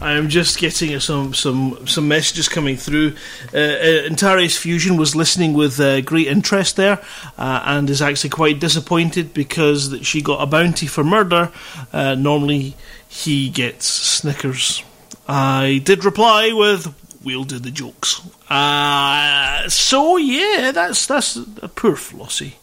I 0.00 0.12
am 0.12 0.28
just 0.28 0.58
getting 0.58 0.98
some 1.00 1.32
some 1.32 1.86
some 1.86 2.06
messages 2.08 2.48
coming 2.48 2.76
through. 2.76 3.14
Uh, 3.52 3.58
uh, 3.58 4.06
Antares 4.06 4.56
Fusion 4.56 4.96
was 4.96 5.16
listening 5.16 5.54
with 5.54 5.80
uh, 5.80 6.02
great 6.02 6.26
interest 6.26 6.76
there, 6.76 7.00
uh, 7.38 7.62
and 7.64 7.88
is 7.88 8.02
actually 8.02 8.30
quite 8.30 8.60
disappointed 8.60 9.32
because 9.32 9.90
that 9.90 10.04
she 10.04 10.20
got 10.20 10.42
a 10.42 10.46
bounty 10.46 10.86
for 10.86 11.02
murder. 11.02 11.50
Uh, 11.92 12.14
normally, 12.14 12.76
he 13.08 13.48
gets 13.48 13.86
Snickers. 13.86 14.82
I 15.26 15.80
did 15.82 16.04
reply 16.04 16.52
with, 16.52 16.94
"We'll 17.24 17.44
do 17.44 17.58
the 17.58 17.70
jokes." 17.70 18.20
Uh, 18.50 19.66
so 19.68 20.18
yeah, 20.18 20.72
that's 20.72 21.06
that's 21.06 21.36
a 21.36 21.68
poor 21.68 21.96
Flossie. 21.96 22.54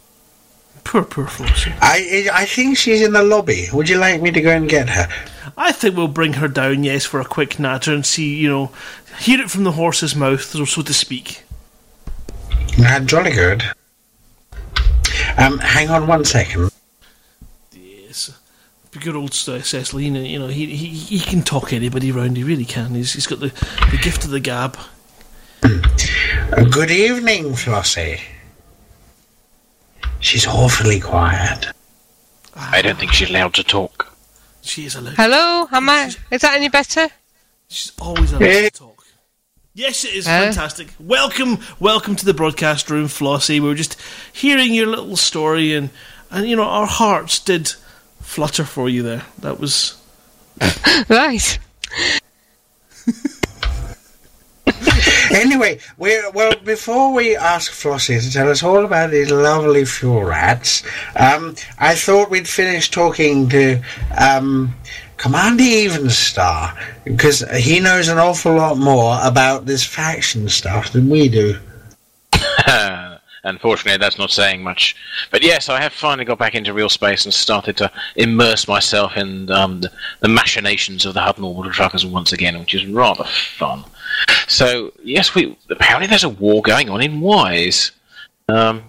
Poor 0.84 1.02
poor 1.02 1.26
Flossie. 1.26 1.74
I 1.80 2.28
I 2.32 2.44
think 2.44 2.76
she's 2.78 3.02
in 3.02 3.12
the 3.12 3.22
lobby. 3.22 3.68
Would 3.72 3.88
you 3.88 3.98
like 3.98 4.22
me 4.22 4.30
to 4.30 4.40
go 4.40 4.50
and 4.50 4.68
get 4.68 4.88
her? 4.90 5.08
I 5.56 5.72
think 5.72 5.96
we'll 5.96 6.08
bring 6.08 6.34
her 6.34 6.48
down, 6.48 6.84
yes, 6.84 7.04
for 7.04 7.20
a 7.20 7.24
quick 7.24 7.58
natter 7.58 7.92
and 7.92 8.04
see, 8.04 8.36
you 8.36 8.48
know, 8.48 8.72
hear 9.18 9.40
it 9.40 9.50
from 9.50 9.64
the 9.64 9.72
horse's 9.72 10.16
mouth, 10.16 10.42
so 10.42 10.64
to 10.64 10.94
speak. 10.94 11.44
Ah, 12.80 13.00
jolly 13.04 13.30
good. 13.30 13.62
Um, 15.38 15.58
hang 15.58 15.90
on 15.90 16.06
one 16.06 16.24
second. 16.24 16.70
Yes. 17.72 18.36
The 18.90 18.98
good 18.98 19.16
old 19.16 19.32
Cecily, 19.32 20.06
you 20.06 20.38
know, 20.38 20.48
he, 20.48 20.66
he 20.66 20.88
he 20.88 21.20
can 21.20 21.42
talk 21.42 21.72
anybody 21.72 22.12
round, 22.12 22.36
he 22.36 22.44
really 22.44 22.64
can. 22.64 22.94
He's, 22.94 23.12
he's 23.12 23.26
got 23.26 23.40
the, 23.40 23.52
the 23.90 23.98
gift 24.00 24.24
of 24.24 24.30
the 24.30 24.40
gab. 24.40 24.76
Uh, 25.62 26.64
Good 26.70 26.90
evening, 26.90 27.54
Flossie. 27.54 28.20
She's 30.24 30.46
awfully 30.46 31.00
quiet. 31.00 31.66
I 32.56 32.80
don't 32.80 32.98
think 32.98 33.12
she's 33.12 33.28
allowed 33.28 33.52
to 33.54 33.62
talk. 33.62 34.16
She 34.62 34.86
is 34.86 34.94
allowed. 34.96 35.16
Hello, 35.16 35.68
am 35.70 35.90
I? 35.90 36.06
Is 36.30 36.40
that 36.40 36.56
any 36.56 36.70
better? 36.70 37.08
She's 37.68 37.92
always 38.00 38.32
allowed 38.32 38.40
to 38.48 38.70
talk. 38.70 39.04
Yes, 39.74 40.02
it 40.06 40.14
is 40.14 40.26
Huh? 40.26 40.44
fantastic. 40.46 40.94
Welcome, 40.98 41.58
welcome 41.78 42.16
to 42.16 42.24
the 42.24 42.32
broadcast 42.32 42.88
room, 42.88 43.06
Flossie. 43.08 43.60
We 43.60 43.68
were 43.68 43.74
just 43.74 44.00
hearing 44.32 44.72
your 44.72 44.86
little 44.86 45.16
story, 45.16 45.74
and 45.74 45.90
and 46.30 46.48
you 46.48 46.56
know 46.56 46.62
our 46.64 46.86
hearts 46.86 47.38
did 47.38 47.74
flutter 48.22 48.64
for 48.64 48.88
you 48.88 49.02
there. 49.02 49.24
That 49.40 49.60
was 49.60 49.94
right. 51.10 51.58
Anyway, 55.30 55.78
we're, 55.98 56.30
well, 56.32 56.54
before 56.64 57.12
we 57.12 57.36
ask 57.36 57.72
Flossie 57.72 58.20
to 58.20 58.32
tell 58.32 58.50
us 58.50 58.62
all 58.62 58.84
about 58.84 59.10
these 59.10 59.30
lovely 59.30 59.84
fuel 59.84 60.24
rats, 60.24 60.82
um, 61.16 61.54
I 61.78 61.94
thought 61.94 62.30
we'd 62.30 62.48
finish 62.48 62.90
talking 62.90 63.48
to 63.50 63.82
um, 64.18 64.74
Commander 65.16 65.62
Evenstar, 65.62 66.76
because 67.04 67.40
he 67.56 67.80
knows 67.80 68.08
an 68.08 68.18
awful 68.18 68.54
lot 68.54 68.76
more 68.76 69.18
about 69.22 69.66
this 69.66 69.84
faction 69.84 70.48
stuff 70.48 70.92
than 70.92 71.08
we 71.08 71.28
do. 71.28 71.58
Unfortunately, 73.44 73.98
that's 73.98 74.18
not 74.18 74.30
saying 74.30 74.62
much. 74.62 74.96
But 75.30 75.42
yes, 75.42 75.68
I 75.68 75.80
have 75.80 75.92
finally 75.92 76.24
got 76.24 76.38
back 76.38 76.54
into 76.54 76.72
real 76.72 76.88
space 76.88 77.26
and 77.26 77.34
started 77.34 77.76
to 77.76 77.90
immerse 78.16 78.66
myself 78.66 79.16
in 79.16 79.50
um, 79.50 79.82
the, 79.82 79.92
the 80.20 80.28
machinations 80.28 81.04
of 81.04 81.12
the 81.12 81.20
Hub 81.20 81.38
Orbital 81.38 81.70
Truckers 81.70 82.06
once 82.06 82.32
again, 82.32 82.58
which 82.58 82.74
is 82.74 82.86
rather 82.86 83.24
fun. 83.24 83.84
So 84.54 84.92
yes, 85.02 85.34
we 85.34 85.56
apparently 85.68 86.06
there's 86.06 86.22
a 86.24 86.28
war 86.28 86.62
going 86.62 86.88
on 86.88 87.02
in 87.02 87.20
Wise. 87.20 87.90
Um, 88.48 88.84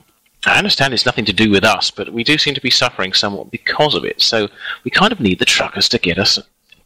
I 0.46 0.58
understand 0.60 0.94
it's 0.94 1.08
nothing 1.08 1.26
to 1.26 1.34
do 1.34 1.50
with 1.50 1.64
us, 1.64 1.90
but 1.90 2.14
we 2.14 2.24
do 2.24 2.38
seem 2.38 2.54
to 2.54 2.62
be 2.62 2.70
suffering 2.70 3.14
somewhat 3.14 3.50
because 3.50 3.96
of 3.96 4.06
it. 4.06 4.22
So 4.22 4.48
we 4.84 4.92
kind 4.92 5.12
of 5.12 5.20
need 5.20 5.40
the 5.40 5.46
truckers 5.46 5.90
to 5.90 5.98
get 5.98 6.20
us 6.20 6.38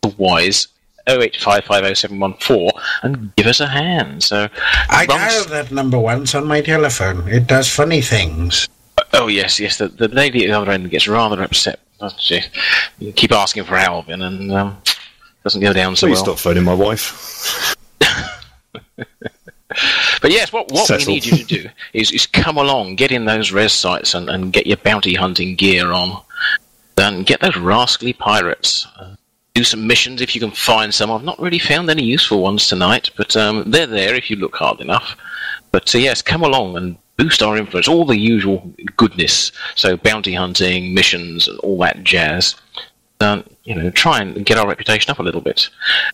the 0.02 0.08
Wise 0.18 0.70
0855014 1.08 2.70
and 3.04 3.36
give 3.36 3.48
us 3.48 3.60
a 3.60 3.68
hand. 3.68 4.24
So 4.24 4.48
I 4.90 5.06
Ron's- 5.10 5.34
dialed 5.34 5.50
that 5.50 5.72
number 5.74 6.00
once 6.00 6.34
on 6.34 6.48
my 6.48 6.62
telephone. 6.62 7.28
It 7.28 7.48
does 7.48 7.68
funny 7.70 8.00
things. 8.02 8.70
Oh 9.12 9.28
yes, 9.28 9.60
yes. 9.60 9.78
The, 9.78 9.90
the 9.90 10.08
lady 10.08 10.46
at 10.46 10.48
the 10.52 10.58
other 10.58 10.72
end 10.72 10.90
gets 10.90 11.08
rather 11.08 11.42
upset, 11.44 11.80
doesn't 12.00 12.22
she? 12.22 12.42
You 13.00 13.12
keep 13.12 13.32
asking 13.34 13.66
for 13.66 13.76
Alvin, 13.76 14.22
and 14.22 14.52
um, 14.54 14.78
doesn't 15.44 15.62
go 15.62 15.74
down 15.74 15.96
so 15.98 16.08
Please 16.08 16.16
well. 16.16 16.24
stop 16.26 16.40
phoning 16.40 16.64
my 16.64 16.74
wife. 16.74 17.76
But 20.22 20.32
yes, 20.32 20.52
what 20.52 20.72
what 20.72 20.88
Cecil. 20.88 21.08
we 21.08 21.14
need 21.14 21.26
you 21.26 21.38
to 21.38 21.44
do 21.44 21.70
is, 21.94 22.12
is 22.12 22.26
come 22.26 22.58
along, 22.58 22.96
get 22.96 23.12
in 23.12 23.26
those 23.26 23.52
res 23.52 23.72
sites, 23.72 24.14
and, 24.14 24.30
and 24.30 24.52
get 24.52 24.68
your 24.68 24.78
bounty 24.78 25.14
hunting 25.14 25.56
gear 25.56 25.92
on, 25.92 26.22
and 26.98 27.26
get 27.26 27.40
those 27.40 27.56
rascally 27.56 28.14
pirates. 28.14 28.88
Uh, 28.98 29.16
do 29.54 29.64
some 29.64 29.88
missions 29.88 30.22
if 30.22 30.36
you 30.36 30.42
can 30.42 30.52
find 30.52 30.94
some. 30.94 31.12
I've 31.12 31.24
not 31.24 31.40
really 31.40 31.60
found 31.60 31.90
any 31.90 32.04
useful 32.04 32.42
ones 32.42 32.68
tonight, 32.68 33.10
but 33.16 33.36
um, 33.38 33.70
they're 33.70 33.88
there 33.88 34.16
if 34.16 34.30
you 34.30 34.38
look 34.38 34.56
hard 34.56 34.82
enough. 34.82 35.16
But 35.72 35.94
uh, 35.94 36.00
yes, 36.00 36.22
come 36.22 36.44
along 36.44 36.76
and 36.76 36.98
boost 37.18 37.44
our 37.44 37.58
influence. 37.58 37.88
All 37.88 38.06
the 38.06 38.18
usual 38.18 38.74
goodness. 38.98 39.52
So 39.76 39.98
bounty 39.98 40.34
hunting, 40.34 40.94
missions, 40.94 41.48
and 41.48 41.60
all 41.60 41.78
that 41.80 42.04
jazz. 42.04 42.56
Um, 43.22 43.44
you 43.66 43.76
know, 43.76 43.90
try 43.90 44.22
and 44.22 44.46
get 44.46 44.58
our 44.58 44.66
reputation 44.66 45.12
up 45.12 45.20
a 45.20 45.24
little 45.24 45.42
bit. 45.42 45.68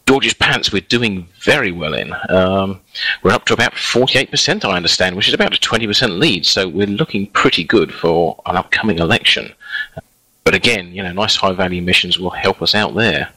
George's 0.07 0.33
Pants, 0.33 0.73
we're 0.73 0.81
doing 0.81 1.27
very 1.39 1.71
well 1.71 1.93
in. 1.93 2.15
Um, 2.29 2.81
we're 3.21 3.31
up 3.31 3.45
to 3.45 3.53
about 3.53 3.73
48%, 3.73 4.65
I 4.65 4.75
understand, 4.75 5.15
which 5.15 5.27
is 5.27 5.35
about 5.35 5.55
a 5.55 5.59
20% 5.59 6.17
lead. 6.17 6.47
So 6.47 6.67
we're 6.67 6.87
looking 6.87 7.27
pretty 7.27 7.63
good 7.63 7.93
for 7.93 8.41
an 8.47 8.55
upcoming 8.55 8.97
election. 8.97 9.53
But 10.43 10.55
again, 10.55 10.93
you 10.93 11.03
know, 11.03 11.13
nice 11.13 11.35
high 11.35 11.53
value 11.53 11.83
missions 11.83 12.17
will 12.17 12.31
help 12.31 12.63
us 12.63 12.73
out 12.73 12.95
there. 12.95 13.29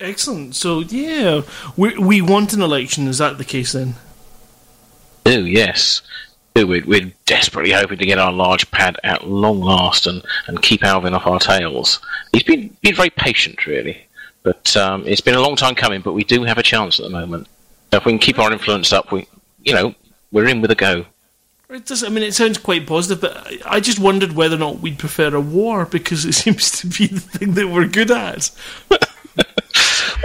Excellent. 0.00 0.54
So 0.54 0.80
yeah, 0.80 1.42
we 1.76 1.98
we 1.98 2.22
want 2.22 2.52
an 2.54 2.62
election. 2.62 3.06
Is 3.06 3.18
that 3.18 3.38
the 3.38 3.44
case 3.44 3.72
then? 3.72 3.96
Oh, 5.26 5.44
yes. 5.44 6.00
We're, 6.56 6.84
we're 6.84 7.12
desperately 7.26 7.72
hoping 7.72 7.98
to 7.98 8.06
get 8.06 8.18
our 8.18 8.32
large 8.32 8.70
pad 8.70 8.98
at 9.04 9.26
long 9.26 9.60
last 9.60 10.06
and, 10.06 10.22
and 10.46 10.60
keep 10.62 10.84
Alvin 10.84 11.14
off 11.14 11.26
our 11.26 11.38
tails. 11.38 12.00
He's 12.32 12.42
been, 12.42 12.76
been 12.82 12.94
very 12.94 13.10
patient, 13.10 13.66
really. 13.66 14.06
But 14.42 14.76
um, 14.76 15.04
it's 15.06 15.20
been 15.20 15.34
a 15.34 15.40
long 15.40 15.56
time 15.56 15.74
coming, 15.74 16.00
but 16.00 16.12
we 16.12 16.24
do 16.24 16.42
have 16.44 16.58
a 16.58 16.62
chance 16.62 16.98
at 16.98 17.04
the 17.04 17.10
moment. 17.10 17.46
If 17.92 18.04
we 18.04 18.12
can 18.12 18.18
keep 18.18 18.38
our 18.38 18.52
influence 18.52 18.92
up, 18.92 19.12
we, 19.12 19.26
you 19.62 19.74
know, 19.74 19.94
we're 20.32 20.48
in 20.48 20.60
with 20.60 20.70
a 20.70 20.74
go. 20.76 21.04
It 21.68 21.86
does. 21.86 22.02
I 22.02 22.08
mean, 22.08 22.24
it 22.24 22.34
sounds 22.34 22.58
quite 22.58 22.86
positive, 22.86 23.20
but 23.20 23.36
I- 23.46 23.76
I 23.76 23.80
just 23.80 24.00
wondered 24.00 24.32
whether 24.32 24.56
or 24.56 24.58
not 24.58 24.80
we'd 24.80 24.98
prefer 24.98 25.34
a 25.34 25.40
war 25.40 25.86
because 25.86 26.24
it 26.24 26.32
seems 26.42 26.70
to 26.80 26.86
be 26.88 27.06
the 27.06 27.20
thing 27.20 27.52
that 27.54 27.68
we're 27.68 27.86
good 27.86 28.10
at. 28.10 28.50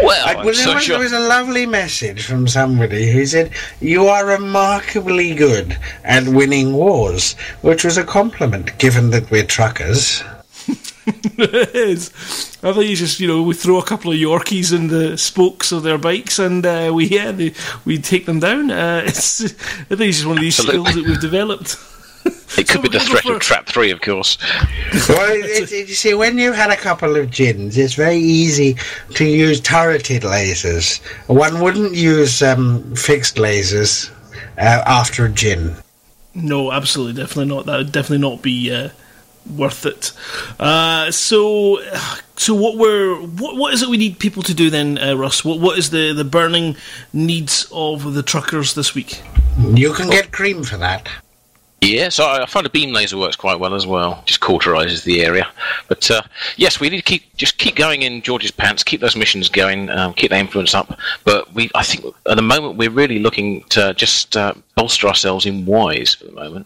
Well, 0.02 0.28
I, 0.28 0.34
I'm 0.34 0.46
well, 0.46 0.54
so 0.54 0.66
there, 0.66 0.76
was, 0.76 0.84
sure- 0.84 0.96
there 0.96 1.04
was 1.04 1.14
a 1.14 1.20
lovely 1.28 1.66
message 1.66 2.26
from 2.26 2.48
somebody 2.48 3.12
who 3.12 3.26
said, 3.26 3.52
You 3.80 4.08
are 4.08 4.26
remarkably 4.26 5.34
good 5.36 5.78
at 6.04 6.28
winning 6.28 6.74
wars, 6.74 7.34
which 7.62 7.84
was 7.86 7.98
a 7.98 8.04
compliment 8.04 8.78
given 8.78 9.12
that 9.12 9.30
we're 9.32 9.46
truckers. 9.46 10.22
it 11.08 11.76
is. 11.76 12.10
I 12.64 12.74
think 12.74 12.89
you 12.89 12.96
just, 12.96 13.20
you 13.20 13.28
know, 13.28 13.43
we 13.43 13.54
throw 13.54 13.78
a 13.78 13.84
couple 13.86 14.12
of 14.12 14.18
Yorkies 14.18 14.76
in 14.76 14.88
the 14.88 15.18
spokes 15.18 15.72
of 15.72 15.84
their 15.84 15.98
bikes 15.98 16.39
and 16.39 16.66
uh, 16.66 16.91
we 16.93 17.06
yeah, 17.08 17.32
they, 17.32 17.54
we 17.86 17.98
take 18.00 18.26
them 18.26 18.39
down. 18.39 18.72
Uh, 18.72 19.04
it's, 19.06 19.43
I 19.43 19.48
think 19.48 20.02
it's 20.02 20.18
just 20.18 20.28
one 20.28 20.38
of 20.38 20.41
these 20.41 20.60
Absolutely. 20.60 20.91
skills 20.91 21.04
that 21.06 21.10
we've 21.10 21.22
developed. 21.22 21.78
it 22.58 22.68
could 22.68 22.82
be 22.82 22.90
the 22.90 23.00
threat 23.00 23.24
go 23.24 23.36
of 23.36 23.42
Trap 23.42 23.68
3, 23.68 23.92
of 23.92 24.02
course. 24.02 24.38
well, 25.10 25.32
it, 25.32 25.72
it, 25.72 25.90
you 25.90 25.96
see, 25.96 26.14
when 26.14 26.38
you've 26.38 26.56
had 26.56 26.72
a 26.72 26.76
couple 26.76 27.16
of 27.16 27.30
gins, 27.30 27.78
it's 27.78 27.94
very 27.94 28.18
easy 28.18 28.76
to 29.14 29.26
use 29.26 29.62
turreted 29.62 30.24
lasers. 30.24 31.02
One 31.28 31.60
wouldn't 31.60 31.94
use 31.94 32.42
um, 32.42 32.96
fixed 32.96 33.36
lasers 33.36 34.10
uh, 34.58 34.84
after 34.86 35.26
a 35.26 35.30
gin. 35.30 35.76
No, 36.34 36.72
absolutely, 36.72 37.22
definitely 37.22 37.54
not. 37.56 37.66
That 37.66 37.78
would 37.78 37.92
definitely 37.92 38.28
not 38.30 38.42
be 38.42 38.74
uh, 38.74 38.90
worth 39.56 39.86
it. 39.86 40.12
Uh, 40.60 41.12
so, 41.12 41.80
so 42.36 42.54
what 42.54 42.78
we're 42.78 43.16
what 43.16 43.56
what 43.56 43.74
is 43.74 43.82
it 43.82 43.90
we 43.90 43.98
need 43.98 44.20
people 44.20 44.44
to 44.44 44.54
do 44.54 44.70
then, 44.70 44.98
uh, 44.98 45.16
Russ? 45.16 45.46
What 45.46 45.60
what 45.60 45.78
is 45.78 45.92
the 45.92 46.14
the 46.14 46.26
burning 46.26 46.76
needs 47.14 47.68
of 47.72 48.14
the 48.14 48.24
truckers 48.24 48.74
this 48.74 48.94
week? 48.94 49.22
You 49.58 49.94
can 49.94 50.10
get 50.10 50.32
cream 50.32 50.64
for 50.64 50.78
that. 50.78 51.08
Yes, 51.82 52.16
so 52.16 52.26
I 52.26 52.46
find 52.48 52.66
a 52.66 52.70
beam 52.70 52.94
laser 52.94 53.18
works 53.18 53.36
quite 53.36 53.60
well 53.60 53.76
as 53.76 53.86
well. 53.86 54.24
Just 54.26 54.40
cauterizes 54.40 55.04
the 55.04 55.24
area. 55.24 55.48
But 55.88 56.10
uh, 56.10 56.24
yes, 56.58 56.80
we 56.80 56.90
need 56.90 56.98
to 56.98 57.04
keep 57.04 57.36
just 57.38 57.58
keep 57.58 57.76
going 57.76 58.02
in 58.02 58.22
George's 58.22 58.52
pants, 58.52 58.84
keep 58.84 59.02
those 59.02 59.16
missions 59.16 59.50
going, 59.50 59.90
um, 59.90 60.14
keep 60.14 60.32
the 60.32 60.38
influence 60.38 60.74
up. 60.74 60.98
But 61.26 61.54
we, 61.54 61.70
I 61.76 61.84
think, 61.84 62.06
at 62.28 62.38
the 62.38 62.42
moment 62.42 62.78
we're 62.78 62.90
really 62.90 63.20
looking 63.20 63.64
to 63.70 63.94
just 63.94 64.36
uh, 64.36 64.54
bolster 64.76 65.08
ourselves 65.08 65.46
in 65.46 65.66
Wise 65.66 66.16
for 66.16 66.26
the 66.26 66.32
moment. 66.32 66.66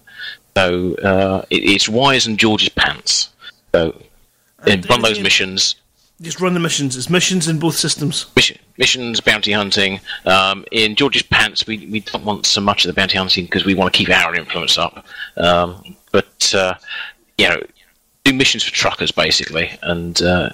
So 0.55 0.95
uh, 0.95 1.43
it, 1.49 1.64
it's 1.64 1.89
Wise 1.89 2.26
and 2.26 2.39
George's 2.39 2.70
pants. 2.70 3.30
So 3.74 4.01
in 4.68 4.82
run 4.82 5.01
those 5.01 5.20
missions. 5.20 5.76
Just 6.22 6.41
run 6.41 6.53
the 6.53 6.59
missions. 6.59 6.97
It's 6.97 7.09
missions 7.09 7.47
in 7.47 7.59
both 7.59 7.76
systems. 7.76 8.26
Mission, 8.36 8.57
missions, 8.78 9.22
bounty 9.22 9.53
hunting. 9.53 10.01
Um, 10.26 10.65
in 10.72 10.95
George's 10.95 11.24
pants, 11.24 11.65
we, 11.65 11.88
we 11.88 12.01
don't 12.01 12.26
want 12.26 12.45
so 12.45 12.59
much 12.59 12.84
of 12.84 12.89
the 12.89 12.93
bounty 12.93 13.17
hunting 13.17 13.45
because 13.45 13.63
we 13.63 13.74
want 13.74 13.93
to 13.93 13.97
keep 13.97 14.09
our 14.09 14.36
influence 14.36 14.78
up. 14.78 15.05
Um, 15.38 15.95
but 16.11 16.53
uh, 16.53 16.74
you 17.38 17.47
know, 17.47 17.61
do 18.26 18.34
missions 18.34 18.63
for 18.63 18.72
truckers 18.72 19.11
basically, 19.11 19.72
and 19.82 20.22
uh, 20.22 20.49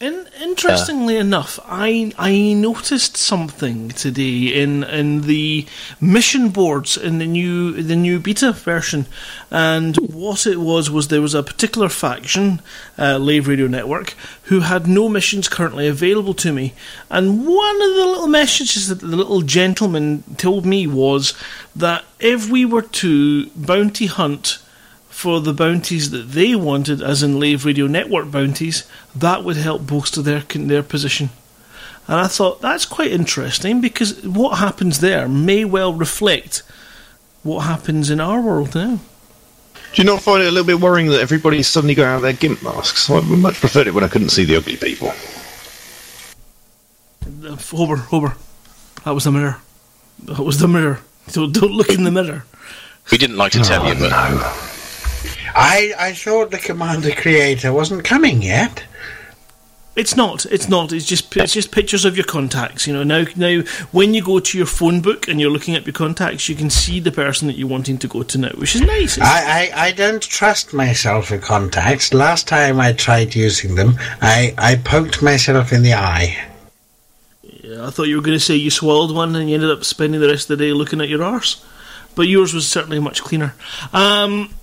In, 0.00 0.28
interestingly 0.40 1.16
enough, 1.16 1.58
I 1.64 2.12
I 2.16 2.52
noticed 2.52 3.16
something 3.16 3.88
today 3.88 4.46
in 4.46 4.84
in 4.84 5.22
the 5.22 5.66
mission 6.00 6.50
boards 6.50 6.96
in 6.96 7.18
the 7.18 7.26
new 7.26 7.72
the 7.72 7.96
new 7.96 8.20
beta 8.20 8.52
version, 8.52 9.06
and 9.50 9.96
what 9.96 10.46
it 10.46 10.60
was 10.60 10.88
was 10.88 11.08
there 11.08 11.20
was 11.20 11.34
a 11.34 11.42
particular 11.42 11.88
faction, 11.88 12.62
uh, 12.96 13.18
Lave 13.18 13.48
Radio 13.48 13.66
Network, 13.66 14.14
who 14.44 14.60
had 14.60 14.86
no 14.86 15.08
missions 15.08 15.48
currently 15.48 15.88
available 15.88 16.34
to 16.34 16.52
me, 16.52 16.74
and 17.10 17.44
one 17.44 17.82
of 17.82 17.96
the 17.96 18.06
little 18.06 18.28
messages 18.28 18.86
that 18.86 19.00
the 19.00 19.16
little 19.16 19.42
gentleman 19.42 20.22
told 20.36 20.64
me 20.64 20.86
was 20.86 21.34
that 21.74 22.04
if 22.20 22.48
we 22.48 22.64
were 22.64 22.82
to 23.02 23.46
bounty 23.56 24.06
hunt 24.06 24.58
for 25.18 25.40
the 25.40 25.52
bounties 25.52 26.12
that 26.12 26.30
they 26.30 26.54
wanted, 26.54 27.02
as 27.02 27.24
in 27.24 27.40
Lave 27.40 27.64
Radio 27.64 27.88
Network 27.88 28.30
bounties, 28.30 28.88
that 29.16 29.42
would 29.42 29.56
help 29.56 29.84
bolster 29.84 30.22
their 30.22 30.42
their 30.42 30.84
position. 30.84 31.30
And 32.06 32.20
I 32.20 32.28
thought 32.28 32.60
that's 32.60 32.86
quite 32.86 33.10
interesting 33.10 33.80
because 33.80 34.22
what 34.22 34.58
happens 34.58 35.00
there 35.00 35.28
may 35.28 35.64
well 35.64 35.92
reflect 35.92 36.62
what 37.42 37.62
happens 37.62 38.10
in 38.10 38.20
our 38.20 38.40
world 38.40 38.76
now. 38.76 39.00
Do 39.92 40.02
you 40.02 40.04
not 40.04 40.22
find 40.22 40.40
it 40.40 40.46
a 40.46 40.52
little 40.52 40.64
bit 40.64 40.80
worrying 40.80 41.08
that 41.08 41.20
everybody's 41.20 41.66
suddenly 41.66 41.96
got 41.96 42.06
out 42.06 42.16
of 42.18 42.22
their 42.22 42.32
gimp 42.34 42.62
masks? 42.62 43.10
I 43.10 43.18
much 43.18 43.56
preferred 43.56 43.88
it 43.88 43.94
when 43.94 44.04
I 44.04 44.08
couldn't 44.08 44.28
see 44.28 44.44
the 44.44 44.54
ugly 44.54 44.76
people. 44.76 45.08
Uh, 47.26 47.56
Hober, 47.56 47.96
Hober, 47.96 48.36
that 49.02 49.14
was 49.14 49.24
the 49.24 49.32
mirror. 49.32 49.56
That 50.26 50.44
was 50.44 50.60
the 50.60 50.68
mirror. 50.68 51.00
Don't, 51.32 51.52
don't 51.52 51.72
look 51.72 51.90
in 51.90 52.04
the 52.04 52.12
mirror. 52.12 52.44
we 53.10 53.18
didn't 53.18 53.36
like 53.36 53.50
to 53.52 53.64
tell 53.64 53.84
you, 53.88 53.98
but 53.98 54.12
I, 55.54 55.92
I 55.98 56.12
thought 56.12 56.50
the 56.50 56.58
Commander 56.58 57.12
Creator 57.12 57.72
wasn't 57.72 58.04
coming 58.04 58.42
yet. 58.42 58.84
It's 59.98 60.14
not. 60.14 60.46
It's 60.46 60.68
not. 60.68 60.92
It's 60.92 61.04
just 61.04 61.36
it's 61.36 61.52
just 61.52 61.72
pictures 61.72 62.04
of 62.04 62.16
your 62.16 62.24
contacts. 62.24 62.86
You 62.86 62.92
know. 62.92 63.02
Now 63.02 63.24
now 63.34 63.62
when 63.90 64.14
you 64.14 64.22
go 64.22 64.38
to 64.38 64.56
your 64.56 64.66
phone 64.66 65.00
book 65.00 65.26
and 65.26 65.40
you're 65.40 65.50
looking 65.50 65.74
at 65.74 65.84
your 65.86 65.92
contacts, 65.92 66.48
you 66.48 66.54
can 66.54 66.70
see 66.70 67.00
the 67.00 67.10
person 67.10 67.48
that 67.48 67.56
you're 67.56 67.66
wanting 67.66 67.98
to 67.98 68.06
go 68.06 68.22
to 68.22 68.38
now, 68.38 68.50
which 68.50 68.76
is 68.76 68.82
nice. 68.82 69.18
I, 69.18 69.24
I, 69.24 69.86
I 69.86 69.90
don't 69.90 70.22
trust 70.22 70.72
myself 70.72 71.32
with 71.32 71.42
contacts. 71.42 72.14
Last 72.14 72.46
time 72.46 72.78
I 72.78 72.92
tried 72.92 73.34
using 73.34 73.74
them, 73.74 73.96
I, 74.22 74.54
I 74.56 74.76
poked 74.76 75.20
myself 75.20 75.72
in 75.72 75.82
the 75.82 75.94
eye. 75.94 76.44
Yeah, 77.42 77.84
I 77.84 77.90
thought 77.90 78.04
you 78.04 78.16
were 78.16 78.22
going 78.22 78.38
to 78.38 78.44
say 78.44 78.54
you 78.54 78.70
swallowed 78.70 79.12
one 79.14 79.34
and 79.34 79.48
you 79.48 79.56
ended 79.56 79.70
up 79.72 79.82
spending 79.82 80.20
the 80.20 80.28
rest 80.28 80.48
of 80.48 80.58
the 80.58 80.64
day 80.64 80.72
looking 80.72 81.00
at 81.00 81.08
your 81.08 81.24
arse. 81.24 81.64
But 82.14 82.28
yours 82.28 82.54
was 82.54 82.68
certainly 82.68 83.00
much 83.00 83.22
cleaner. 83.22 83.54
Um, 83.92 84.54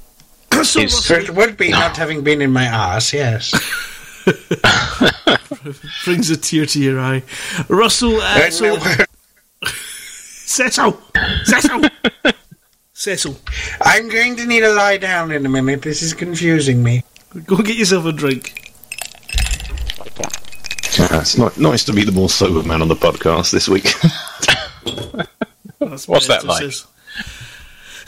so, 0.64 0.86
So 0.88 1.16
it 1.16 1.30
would 1.32 1.58
be 1.58 1.70
not 1.70 1.98
having 1.98 2.24
been 2.24 2.42
in 2.42 2.52
my 2.52 2.68
arse, 2.70 3.14
yes. 3.14 3.54
brings 6.06 6.30
a 6.30 6.38
tear 6.38 6.66
to 6.66 6.80
your 6.80 7.00
eye. 7.00 7.24
Russell, 7.70 8.16
uh, 8.22 8.40
Uh, 8.48 8.50
so, 8.50 8.80
Cecil! 10.46 11.02
Cecil! 11.46 11.82
Cecil, 12.94 13.38
I'm 13.82 14.08
going 14.10 14.36
to 14.38 14.46
need 14.46 14.64
a 14.64 14.74
lie 14.74 14.98
down 14.98 15.32
in 15.32 15.46
a 15.46 15.50
minute. 15.50 15.82
This 15.82 16.02
is 16.02 16.14
confusing 16.14 16.82
me. 16.82 17.04
go 17.46 17.58
get 17.58 17.76
yourself 17.78 18.06
a 18.06 18.12
drink. 18.12 18.72
Yeah, 20.98 21.20
it's 21.20 21.38
not 21.38 21.58
nice 21.58 21.84
to 21.86 21.94
be 21.94 22.06
the 22.06 22.14
more 22.14 22.30
sober 22.30 22.66
man 22.66 22.82
on 22.82 22.88
the 22.88 22.96
podcast 22.96 23.52
this 23.52 23.68
week. 23.68 23.84
That's 25.80 26.08
What's 26.08 26.28
that 26.28 26.46
like? 26.46 26.62
says. 26.62 26.88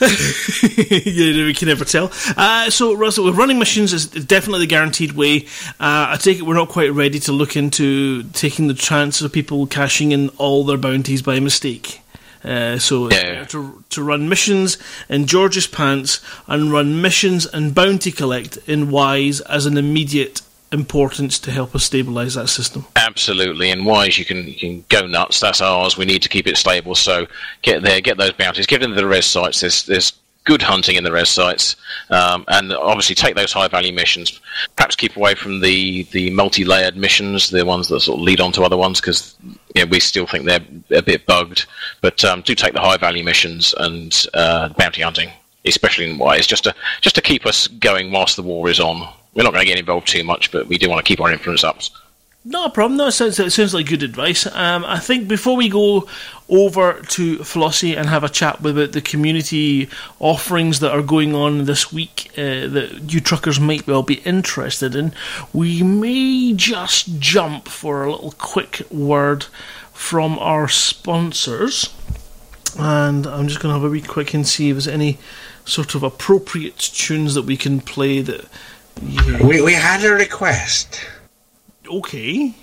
yeah, 0.00 1.44
we 1.44 1.54
can 1.54 1.68
never 1.68 1.84
tell. 1.84 2.12
Uh, 2.36 2.70
so, 2.70 2.94
Russell, 2.94 3.24
with 3.24 3.36
running 3.36 3.58
missions 3.58 3.92
is 3.92 4.06
definitely 4.06 4.60
the 4.60 4.66
guaranteed 4.68 5.12
way. 5.12 5.46
Uh, 5.80 6.10
I 6.10 6.16
take 6.20 6.38
it 6.38 6.42
we're 6.42 6.54
not 6.54 6.68
quite 6.68 6.92
ready 6.92 7.18
to 7.20 7.32
look 7.32 7.56
into 7.56 8.22
taking 8.32 8.68
the 8.68 8.74
chance 8.74 9.20
of 9.20 9.32
people 9.32 9.66
cashing 9.66 10.12
in 10.12 10.28
all 10.38 10.64
their 10.64 10.78
bounties 10.78 11.22
by 11.22 11.40
mistake. 11.40 12.00
Uh, 12.44 12.78
so, 12.78 13.10
Yeah. 13.10 13.44
to, 13.46 13.82
to 13.90 14.02
run 14.02 14.28
missions 14.28 14.78
in 15.08 15.26
George's 15.26 15.66
Pants 15.66 16.20
and 16.46 16.70
run 16.70 17.02
missions 17.02 17.44
and 17.46 17.74
bounty 17.74 18.12
collect 18.12 18.56
in 18.68 18.90
Wise 18.92 19.40
as 19.42 19.66
an 19.66 19.76
immediate 19.76 20.40
importance 20.72 21.38
to 21.40 21.50
help 21.50 21.74
us 21.74 21.88
stabilise 21.88 22.34
that 22.34 22.48
system. 22.48 22.86
absolutely. 22.96 23.70
And 23.70 23.86
Wise, 23.86 24.18
you 24.18 24.24
can 24.24 24.46
you 24.46 24.54
can 24.54 24.84
go 24.88 25.06
nuts. 25.06 25.40
That's 25.40 25.60
ours. 25.60 25.96
We 25.96 26.04
need 26.04 26.22
to 26.22 26.28
keep 26.28 26.46
it 26.46 26.56
stable. 26.56 26.94
So 26.94 27.26
get 27.62 27.82
there, 27.82 28.00
get 28.00 28.18
those 28.18 28.32
bounties, 28.32 28.66
get 28.66 28.82
into 28.82 28.96
the 28.96 29.06
res 29.06 29.26
sites. 29.26 29.60
There's 29.60 29.86
there's 29.86 30.12
good 30.44 30.62
hunting 30.62 30.96
in 30.96 31.04
the 31.04 31.12
res 31.12 31.28
sites, 31.28 31.76
um, 32.08 32.44
and 32.48 32.72
obviously 32.72 33.14
take 33.14 33.36
those 33.36 33.52
high 33.52 33.68
value 33.68 33.92
missions. 33.92 34.40
Perhaps 34.76 34.96
keep 34.96 35.14
away 35.14 35.34
from 35.34 35.60
the, 35.60 36.04
the 36.04 36.30
multi 36.30 36.64
layered 36.64 36.96
missions, 36.96 37.50
the 37.50 37.66
ones 37.66 37.88
that 37.88 38.00
sort 38.00 38.18
of 38.18 38.22
lead 38.22 38.40
on 38.40 38.50
to 38.52 38.62
other 38.62 38.76
ones, 38.76 38.98
because 38.98 39.36
you 39.74 39.84
know, 39.84 39.90
we 39.90 40.00
still 40.00 40.26
think 40.26 40.46
they're 40.46 40.98
a 40.98 41.02
bit 41.02 41.26
bugged. 41.26 41.66
But 42.00 42.24
um, 42.24 42.40
do 42.40 42.54
take 42.54 42.72
the 42.72 42.80
high 42.80 42.96
value 42.96 43.22
missions 43.22 43.74
and 43.78 44.26
uh, 44.32 44.70
bounty 44.70 45.02
hunting, 45.02 45.30
especially 45.66 46.10
in 46.10 46.18
wise, 46.18 46.46
just 46.46 46.64
to 46.64 46.74
just 47.02 47.14
to 47.16 47.22
keep 47.22 47.44
us 47.44 47.68
going 47.68 48.10
whilst 48.10 48.36
the 48.36 48.42
war 48.42 48.70
is 48.70 48.80
on. 48.80 49.06
We're 49.38 49.44
not 49.44 49.52
going 49.52 49.66
to 49.66 49.70
get 49.70 49.78
involved 49.78 50.08
too 50.08 50.24
much, 50.24 50.50
but 50.50 50.66
we 50.66 50.78
do 50.78 50.90
want 50.90 50.98
to 50.98 51.08
keep 51.08 51.20
our 51.20 51.30
influence 51.30 51.62
up. 51.62 51.78
Not 52.44 52.70
a 52.70 52.74
problem. 52.74 52.96
No, 52.96 53.06
it 53.06 53.12
sounds, 53.12 53.38
it 53.38 53.52
sounds 53.52 53.72
like 53.72 53.86
good 53.86 54.02
advice. 54.02 54.46
Um, 54.46 54.84
I 54.84 54.98
think 54.98 55.28
before 55.28 55.56
we 55.56 55.68
go 55.68 56.08
over 56.48 56.94
to 57.10 57.38
Flossie 57.38 57.96
and 57.96 58.08
have 58.08 58.24
a 58.24 58.28
chat 58.28 58.58
about 58.58 58.90
the 58.90 59.00
community 59.00 59.88
offerings 60.18 60.80
that 60.80 60.90
are 60.90 61.02
going 61.02 61.36
on 61.36 61.66
this 61.66 61.92
week 61.92 62.32
uh, 62.32 62.66
that 62.66 63.12
you 63.12 63.20
truckers 63.20 63.60
might 63.60 63.86
well 63.86 64.02
be 64.02 64.14
interested 64.22 64.96
in, 64.96 65.12
we 65.52 65.84
may 65.84 66.52
just 66.52 67.20
jump 67.20 67.68
for 67.68 68.02
a 68.02 68.10
little 68.10 68.34
quick 68.38 68.82
word 68.90 69.44
from 69.92 70.36
our 70.40 70.66
sponsors. 70.66 71.94
And 72.76 73.24
I'm 73.24 73.46
just 73.46 73.60
going 73.60 73.72
to 73.72 73.80
have 73.80 73.88
a 73.88 73.92
wee 73.92 74.02
quick 74.02 74.34
and 74.34 74.44
see 74.44 74.70
if 74.70 74.74
there's 74.74 74.88
any 74.88 75.18
sort 75.64 75.94
of 75.94 76.02
appropriate 76.02 76.78
tunes 76.78 77.34
that 77.36 77.42
we 77.42 77.56
can 77.56 77.80
play 77.80 78.20
that. 78.22 78.46
We, 79.42 79.62
we 79.62 79.72
had 79.72 80.04
a 80.04 80.10
request. 80.10 81.00
Okay. 81.86 82.54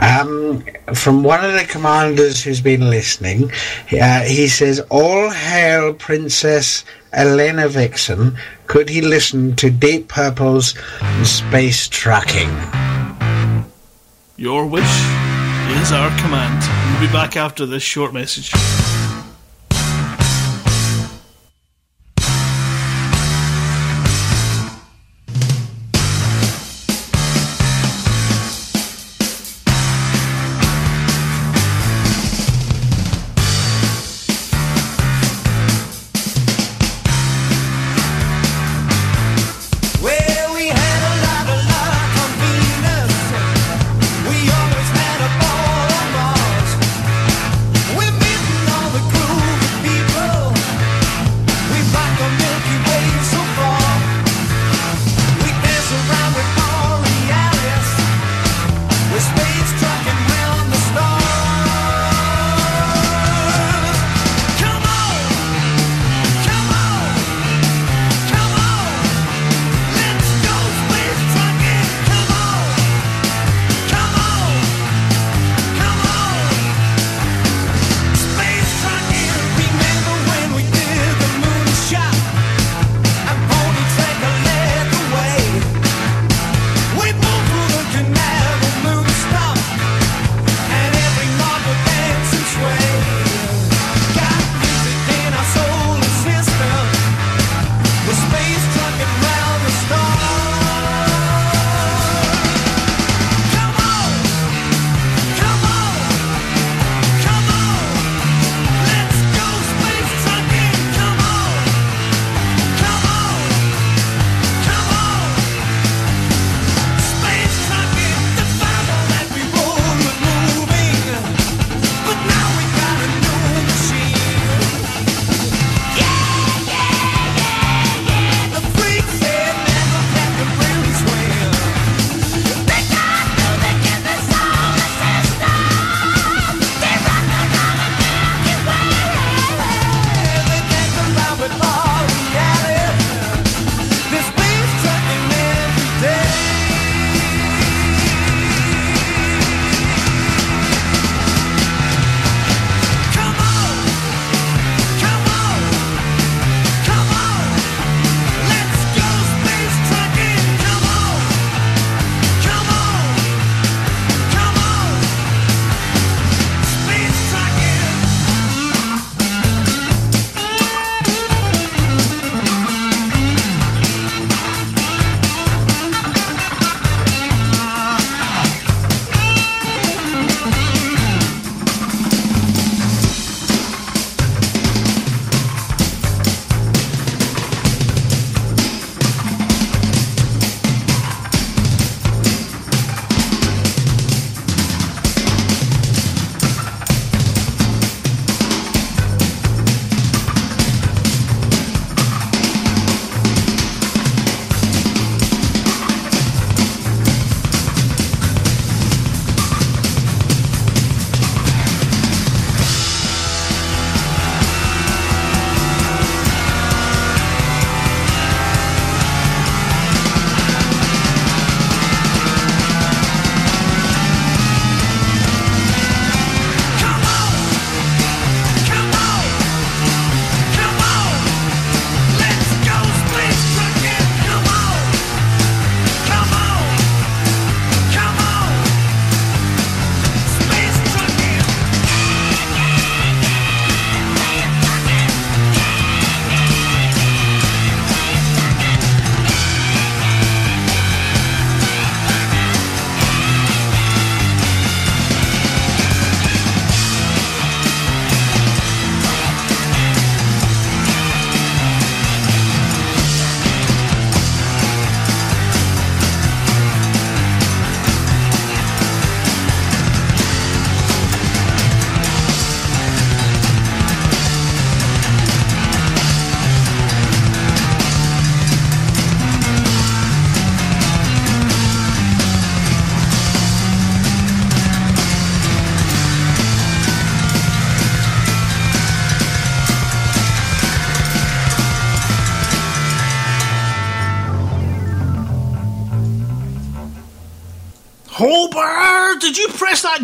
Um, 0.00 0.64
from 0.94 1.22
one 1.22 1.44
of 1.44 1.52
the 1.52 1.64
commanders 1.64 2.42
who's 2.42 2.60
been 2.60 2.88
listening, 2.88 3.50
uh, 3.92 4.20
he 4.22 4.48
says, 4.48 4.80
All 4.90 5.30
hail 5.30 5.94
Princess 5.94 6.84
Elena 7.12 7.68
Vixen. 7.68 8.36
Could 8.66 8.88
he 8.88 9.00
listen 9.00 9.56
to 9.56 9.70
Deep 9.70 10.08
Purple's 10.08 10.74
Space 11.22 11.88
Trucking? 11.88 12.50
Your 14.36 14.66
wish 14.66 14.82
is 15.80 15.92
our 15.92 16.16
command. 16.20 16.62
We'll 17.00 17.08
be 17.08 17.12
back 17.12 17.36
after 17.36 17.66
this 17.66 17.82
short 17.82 18.12
message. 18.12 18.52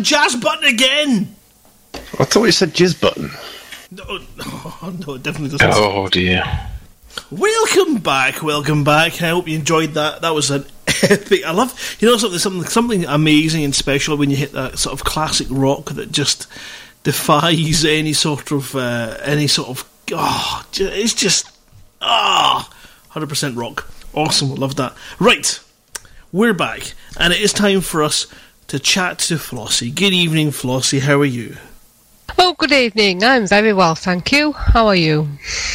Jazz 0.05 0.35
button 0.35 0.65
again? 0.65 1.35
I 1.93 2.25
thought 2.25 2.45
you 2.45 2.51
said 2.51 2.73
jizz 2.73 3.01
button. 3.01 3.31
No, 3.91 4.03
oh, 4.39 4.95
no, 5.05 5.15
it 5.15 5.23
definitely 5.23 5.57
doesn't. 5.57 5.73
Oh 5.73 6.07
dear. 6.07 6.43
Welcome 7.31 7.97
back, 7.97 8.43
welcome 8.43 8.83
back. 8.83 9.21
I 9.21 9.29
hope 9.29 9.47
you 9.47 9.57
enjoyed 9.57 9.93
that. 9.95 10.21
That 10.21 10.35
was 10.35 10.51
an 10.51 10.65
epic. 11.09 11.45
I 11.45 11.51
love, 11.51 11.97
you 11.99 12.07
know, 12.07 12.17
something 12.17 12.39
something 12.39 12.69
something 12.69 13.05
amazing 13.05 13.63
and 13.63 13.73
special 13.73 14.15
when 14.17 14.29
you 14.29 14.37
hit 14.37 14.51
that 14.51 14.77
sort 14.77 14.93
of 14.93 15.03
classic 15.03 15.47
rock 15.49 15.91
that 15.91 16.11
just 16.11 16.47
defies 17.03 17.83
any 17.83 18.13
sort 18.13 18.51
of 18.51 18.75
uh, 18.75 19.17
any 19.23 19.47
sort 19.47 19.69
of. 19.69 19.89
Oh, 20.11 20.63
it's 20.73 21.15
just 21.15 21.49
ah, 22.01 22.69
hundred 23.09 23.29
percent 23.29 23.57
rock. 23.57 23.89
Awesome, 24.13 24.53
love 24.53 24.75
that. 24.75 24.93
Right, 25.19 25.59
we're 26.31 26.53
back, 26.53 26.93
and 27.17 27.33
it 27.33 27.39
is 27.39 27.53
time 27.53 27.81
for 27.81 28.03
us 28.03 28.27
to 28.67 28.79
chat 28.79 29.19
to 29.19 29.35
Flossie. 29.35 29.93
Good 29.93 30.13
evening, 30.13 30.49
Flossie. 30.49 31.01
How 31.01 31.19
are 31.19 31.25
you? 31.25 31.57
Oh, 32.37 32.53
good 32.57 32.71
evening. 32.71 33.23
I'm 33.23 33.47
very 33.47 33.71
well, 33.71 33.95
thank 33.95 34.31
you. 34.31 34.51
How 34.51 34.87
are 34.87 34.95
you? 34.95 35.29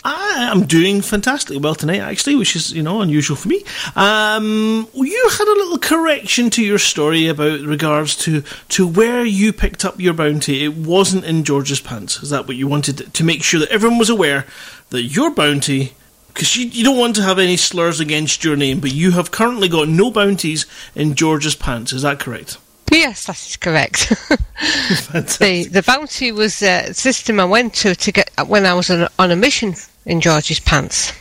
I 0.05 0.51
am 0.53 0.67
doing 0.67 1.01
fantastically 1.01 1.59
well 1.59 1.75
tonight, 1.75 2.01
actually, 2.01 2.37
which 2.37 2.55
is 2.55 2.73
you 2.73 2.83
know 2.83 3.01
unusual 3.01 3.37
for 3.37 3.49
me. 3.49 3.65
Um, 3.97 4.87
you 4.93 5.29
had 5.31 5.49
a 5.49 5.59
little 5.59 5.79
correction 5.79 6.51
to 6.51 6.65
your 6.65 6.79
story 6.79 7.29
about 7.29 7.61
regards 7.61 8.17
to 8.25 8.43
to 8.71 8.87
where 8.87 9.25
you 9.25 9.53
picked 9.53 9.85
up 9.85 10.01
your 10.01 10.13
bounty. 10.13 10.65
It 10.65 10.75
wasn't 10.75 11.25
in 11.25 11.45
George's 11.45 11.81
pants. 11.81 12.23
Is 12.23 12.31
that 12.31 12.47
what 12.47 12.57
you 12.57 12.69
wanted 12.69 13.15
to 13.15 13.25
make 13.25 13.43
sure 13.43 13.61
that 13.61 13.71
everyone 13.71 13.99
was 13.99 14.11
aware 14.11 14.47
that 14.91 15.03
your 15.03 15.31
bounty? 15.31 15.95
Because 16.29 16.57
you, 16.57 16.67
you 16.67 16.85
don't 16.85 16.99
want 16.99 17.17
to 17.17 17.23
have 17.23 17.39
any 17.39 17.57
slurs 17.57 18.01
against 18.01 18.45
your 18.45 18.55
name, 18.55 18.81
but 18.81 18.93
you 18.93 19.13
have 19.13 19.31
currently 19.31 19.69
got 19.69 19.89
no 19.89 20.11
bounties 20.11 20.65
in 20.95 21.15
George's 21.15 21.57
pants. 21.57 21.93
Is 21.93 22.03
that 22.03 22.21
correct? 22.21 22.59
Yes, 22.91 23.27
that 23.27 23.37
is 23.37 23.57
correct. 23.57 24.09
the 25.39 25.69
the 25.71 25.83
bounty 25.87 26.33
was 26.33 26.61
a 26.63 26.93
system 26.93 27.39
I 27.41 27.45
went 27.45 27.75
to 27.75 27.95
to 27.95 28.13
get 28.13 28.31
when 28.47 28.67
I 28.67 28.75
was 28.75 28.91
on, 28.91 29.03
a- 29.03 29.11
on 29.19 29.31
a 29.31 29.37
mission 29.37 29.75
in 30.07 30.21
George's 30.21 30.61
pants, 30.61 31.13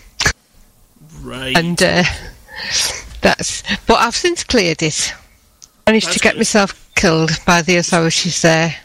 Right. 1.21 1.55
and 1.55 1.81
uh, 1.81 2.03
that's. 3.21 3.63
But 3.85 3.99
I've 3.99 4.15
since 4.15 4.43
cleared 4.43 4.81
it. 4.81 5.13
Managed 5.87 6.07
That's 6.07 6.17
to 6.17 6.23
get 6.23 6.33
good. 6.33 6.39
myself 6.39 6.89
killed 6.95 7.31
by 7.45 7.61
the 7.61 7.77
authorities 7.77 8.41
there. 8.41 8.75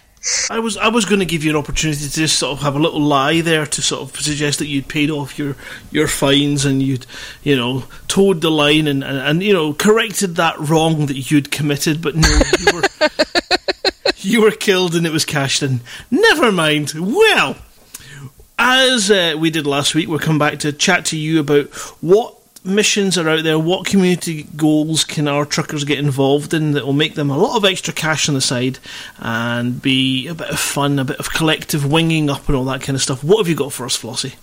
I 0.48 0.58
was 0.58 0.76
I 0.78 0.88
was 0.88 1.04
going 1.04 1.20
to 1.20 1.26
give 1.26 1.44
you 1.44 1.50
an 1.50 1.56
opportunity 1.56 2.00
to 2.00 2.10
just 2.10 2.38
sort 2.38 2.52
of 2.56 2.62
have 2.62 2.76
a 2.76 2.78
little 2.78 3.00
lie 3.00 3.42
there 3.42 3.66
to 3.66 3.82
sort 3.82 4.02
of 4.02 4.20
suggest 4.20 4.58
that 4.58 4.66
you'd 4.66 4.88
paid 4.88 5.10
off 5.10 5.38
your 5.38 5.54
your 5.90 6.08
fines 6.08 6.64
and 6.64 6.82
you'd 6.82 7.04
you 7.42 7.54
know 7.56 7.84
towed 8.08 8.40
the 8.40 8.50
line 8.50 8.86
and, 8.86 9.04
and, 9.04 9.18
and 9.18 9.42
you 9.42 9.52
know 9.52 9.74
corrected 9.74 10.36
that 10.36 10.58
wrong 10.58 11.06
that 11.06 11.30
you'd 11.30 11.50
committed, 11.50 12.00
but 12.00 12.16
no, 12.16 12.28
you 12.58 12.74
were 12.74 13.08
you 14.16 14.40
were 14.40 14.50
killed 14.50 14.94
and 14.94 15.06
it 15.06 15.12
was 15.12 15.26
cashed 15.26 15.62
in. 15.62 15.80
Never 16.10 16.50
mind. 16.50 16.94
Well, 16.96 17.56
as 18.58 19.10
uh, 19.10 19.34
we 19.38 19.50
did 19.50 19.66
last 19.66 19.94
week, 19.94 20.08
we'll 20.08 20.18
come 20.20 20.38
back 20.38 20.60
to 20.60 20.72
chat 20.72 21.04
to 21.06 21.18
you 21.18 21.38
about 21.40 21.66
what 22.00 22.34
missions 22.64 23.18
are 23.18 23.28
out 23.28 23.44
there, 23.44 23.58
what 23.58 23.86
community 23.86 24.46
goals 24.56 25.04
can 25.04 25.28
our 25.28 25.44
truckers 25.44 25.84
get 25.84 25.98
involved 25.98 26.54
in 26.54 26.72
that 26.72 26.86
will 26.86 26.92
make 26.92 27.14
them 27.14 27.30
a 27.30 27.36
lot 27.36 27.56
of 27.56 27.64
extra 27.64 27.92
cash 27.92 28.28
on 28.28 28.34
the 28.34 28.40
side 28.40 28.78
and 29.18 29.80
be 29.82 30.26
a 30.26 30.34
bit 30.34 30.48
of 30.48 30.58
fun, 30.58 30.98
a 30.98 31.04
bit 31.04 31.18
of 31.18 31.30
collective 31.32 31.90
winging 31.90 32.30
up 32.30 32.48
and 32.48 32.56
all 32.56 32.64
that 32.64 32.80
kind 32.80 32.96
of 32.96 33.02
stuff. 33.02 33.22
What 33.22 33.38
have 33.38 33.48
you 33.48 33.54
got 33.54 33.72
for 33.72 33.84
us, 33.84 33.96
Flossie? 33.96 34.34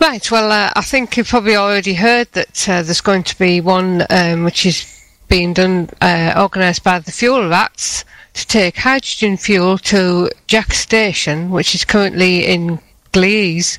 Right, 0.00 0.30
well, 0.30 0.50
uh, 0.50 0.70
I 0.76 0.82
think 0.82 1.16
you've 1.16 1.28
probably 1.28 1.56
already 1.56 1.94
heard 1.94 2.30
that 2.32 2.68
uh, 2.68 2.82
there's 2.82 3.00
going 3.00 3.24
to 3.24 3.38
be 3.38 3.60
one 3.60 4.06
um, 4.08 4.44
which 4.44 4.64
is 4.64 4.86
being 5.28 5.52
done, 5.52 5.90
uh, 6.00 6.34
organised 6.36 6.84
by 6.84 6.98
the 7.00 7.12
Fuel 7.12 7.48
Rats 7.48 8.04
to 8.34 8.46
take 8.46 8.76
hydrogen 8.76 9.36
fuel 9.36 9.78
to 9.78 10.30
Jaques 10.46 10.78
Station, 10.78 11.50
which 11.50 11.74
is 11.74 11.84
currently 11.84 12.46
in 12.46 12.80
Gliese. 13.12 13.78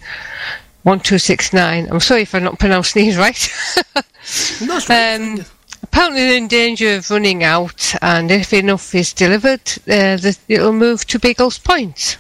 1269. 0.84 1.88
I'm 1.92 2.00
sorry 2.00 2.22
if 2.24 2.34
I'm 2.36 2.44
not 2.44 2.60
pronouncing 2.60 3.04
these 3.06 3.18
right. 3.18 3.50
That's 4.62 4.90
um, 4.90 5.46
apparently 5.84 6.22
they're 6.22 6.38
in 6.38 6.48
danger 6.48 6.96
of 6.96 7.10
running 7.10 7.44
out, 7.44 7.94
and 8.02 8.32
if 8.32 8.54
enough 8.54 8.94
is 8.96 9.14
delivered, 9.14 9.62
uh, 9.88 10.18
the, 10.18 10.38
it'll 10.48 10.74
move 10.74 11.06
to 11.08 11.20
Beagles 11.20 11.58
Point. 11.60 12.18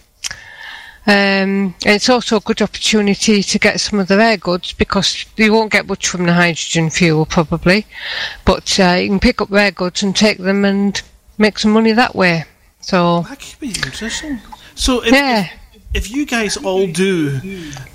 Um, 1.07 1.74
and 1.84 1.95
it's 1.95 2.09
also 2.09 2.38
a 2.38 2.41
good 2.41 2.62
opportunity 2.62 3.41
to 3.41 3.59
get 3.59 3.80
some 3.80 3.97
of 3.99 4.07
the 4.07 4.18
rare 4.18 4.38
goods 4.38 4.72
because 4.74 5.26
you 5.36 5.51
won't 5.51 5.72
get 5.72 5.88
much 5.88 6.07
from 6.07 6.28
the 6.28 6.34
hydrogen 6.34 6.91
fuel 6.91 7.26
probably, 7.26 7.88
but 8.45 8.80
uh, 8.80 8.97
you 9.01 9.07
can 9.09 9.20
pick 9.20 9.41
up 9.41 9.49
rare 9.49 9.72
goods 9.72 10.03
and 10.03 10.16
take 10.16 10.38
them 10.38 10.64
and 10.64 11.01
make 11.39 11.57
some 11.57 11.72
money 11.72 11.91
that 11.91 12.14
way. 12.16 12.45
So 12.82 13.22
That 13.28 13.39
could 13.39 13.59
be 13.59 13.70
interesting. 13.70 14.39
So 14.76 15.01
if, 15.03 15.12
Yeah. 15.12 15.45
if, 15.45 15.51
if 15.93 16.09
you 16.09 16.25
guys 16.25 16.57
all 16.57 16.87
do 16.87 17.39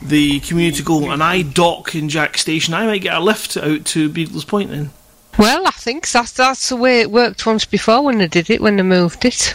the 0.03 0.41
community 0.41 0.83
goal 0.83 1.11
and 1.11 1.23
I 1.23 1.43
dock 1.43 1.95
in 1.95 2.09
Jaques 2.09 2.43
Station, 2.43 2.75
I 2.75 2.87
might 2.87 3.03
get 3.03 3.15
a 3.15 3.21
lift 3.21 3.57
out 3.57 3.85
to 3.87 4.09
Beagles 4.09 4.45
Point 4.45 4.71
then. 4.71 4.91
Well, 5.39 5.67
I 5.67 5.71
think 5.71 6.09
that's 6.09 6.33
that's 6.33 6.69
the 6.69 6.77
way 6.77 7.01
it 7.01 7.11
worked 7.11 7.45
once 7.45 7.65
before 7.65 8.03
when 8.03 8.19
they 8.19 8.29
did 8.29 8.51
it 8.51 8.61
when 8.61 8.77
they 8.77 8.83
moved 8.83 9.25
it. 9.25 9.55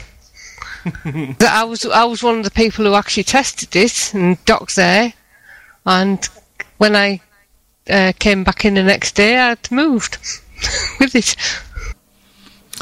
I 1.41 1.63
was 1.63 1.85
I 1.85 2.03
was 2.05 2.23
one 2.23 2.39
of 2.39 2.43
the 2.43 2.51
people 2.51 2.85
who 2.85 2.93
actually 2.93 3.23
tested 3.23 3.75
it 3.75 4.13
and 4.13 4.43
docked 4.45 4.75
there, 4.75 5.13
and 5.85 6.27
when 6.77 6.95
I 6.95 7.21
uh, 7.89 8.13
came 8.19 8.43
back 8.43 8.65
in 8.65 8.75
the 8.75 8.83
next 8.83 9.13
day, 9.13 9.37
I'd 9.37 9.71
moved 9.71 10.17
with 10.99 11.15
it. 11.15 11.35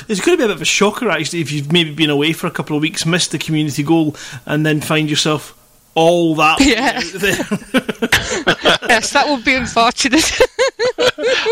It's 0.07 0.21
going 0.21 0.37
to 0.37 0.37
be 0.37 0.43
a 0.45 0.47
bit 0.47 0.55
of 0.55 0.61
a 0.61 0.65
shocker, 0.65 1.09
actually, 1.09 1.41
if 1.41 1.51
you've 1.51 1.71
maybe 1.71 1.93
been 1.93 2.09
away 2.09 2.33
for 2.33 2.47
a 2.47 2.51
couple 2.51 2.75
of 2.75 2.81
weeks, 2.81 3.05
missed 3.05 3.31
the 3.31 3.37
community 3.37 3.83
goal, 3.83 4.15
and 4.45 4.65
then 4.65 4.81
find 4.81 5.09
yourself 5.09 5.55
all 5.95 6.35
that 6.35 6.59
Yeah. 6.61 7.01
there. 7.15 7.35
yes, 8.89 9.11
that 9.11 9.25
would 9.27 9.43
be 9.43 9.55
unfortunate. 9.55 10.31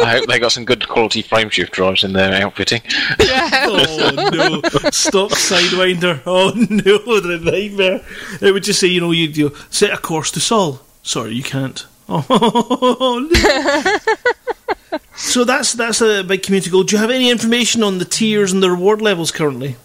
I 0.03 0.11
hope 0.11 0.27
they 0.27 0.39
got 0.39 0.51
some 0.53 0.63
good 0.63 0.87
quality 0.87 1.21
frame 1.21 1.49
shift 1.49 1.73
drives 1.73 2.03
in 2.03 2.13
their 2.13 2.31
outfitting. 2.41 2.81
Yeah. 3.19 3.65
oh 3.65 4.29
no! 4.31 4.61
Stock 4.91 5.31
sidewinder. 5.31 6.21
Oh 6.25 6.51
no! 6.55 7.19
The 7.19 7.39
nightmare. 7.43 8.01
It 8.41 8.51
would 8.53 8.63
just 8.63 8.79
say, 8.79 8.87
you 8.87 9.01
know, 9.01 9.11
you 9.11 9.27
you 9.27 9.55
set 9.69 9.91
a 9.91 9.97
course 9.97 10.31
to 10.31 10.39
Sol. 10.39 10.81
Sorry, 11.03 11.33
you 11.33 11.43
can't. 11.43 11.85
Oh 12.07 13.27
no! 13.33 14.75
so 15.15 15.43
that's 15.43 15.73
that's 15.73 16.01
a 16.01 16.23
big 16.23 16.43
community 16.43 16.69
goal. 16.69 16.83
Do 16.83 16.95
you 16.95 17.01
have 17.01 17.11
any 17.11 17.29
information 17.29 17.83
on 17.83 17.97
the 17.97 18.05
tiers 18.05 18.51
and 18.53 18.61
the 18.63 18.69
reward 18.71 19.01
levels 19.01 19.31
currently? 19.31 19.75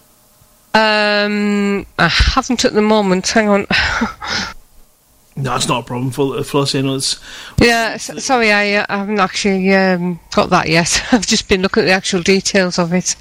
Um, 0.74 1.86
I 1.98 2.08
haven't 2.08 2.64
at 2.64 2.72
the 2.72 2.82
moment. 2.82 3.28
Hang 3.28 3.48
on. 3.48 3.66
No, 5.34 5.56
it's 5.56 5.66
not 5.68 5.84
a 5.84 5.86
problem 5.86 6.10
for 6.10 6.24
Flossie. 6.44 6.78
I 6.78 6.82
know 6.82 6.94
it's 6.96 7.18
Yeah, 7.58 7.92
s- 7.94 8.22
sorry, 8.22 8.52
I, 8.52 8.74
uh, 8.74 8.86
I 8.88 8.98
haven't 8.98 9.18
actually 9.18 9.74
um, 9.74 10.20
got 10.34 10.50
that 10.50 10.68
yet. 10.68 11.02
I've 11.12 11.26
just 11.26 11.48
been 11.48 11.62
looking 11.62 11.84
at 11.84 11.86
the 11.86 11.92
actual 11.92 12.22
details 12.22 12.78
of 12.78 12.92
it. 12.92 13.16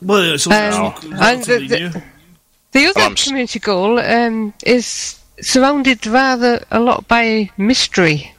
well, 0.00 0.34
it's 0.34 0.46
Um, 0.48 0.52
also 0.52 1.08
and 1.10 1.20
relatively 1.20 1.68
the- 1.68 1.78
new. 1.78 2.02
The 2.72 2.86
other 2.86 3.00
I'm 3.00 3.14
community 3.14 3.58
goal 3.60 3.98
um, 4.00 4.54
is 4.64 5.20
surrounded 5.40 6.06
rather 6.06 6.64
a 6.70 6.80
lot 6.80 7.06
by 7.06 7.50
mystery. 7.56 8.31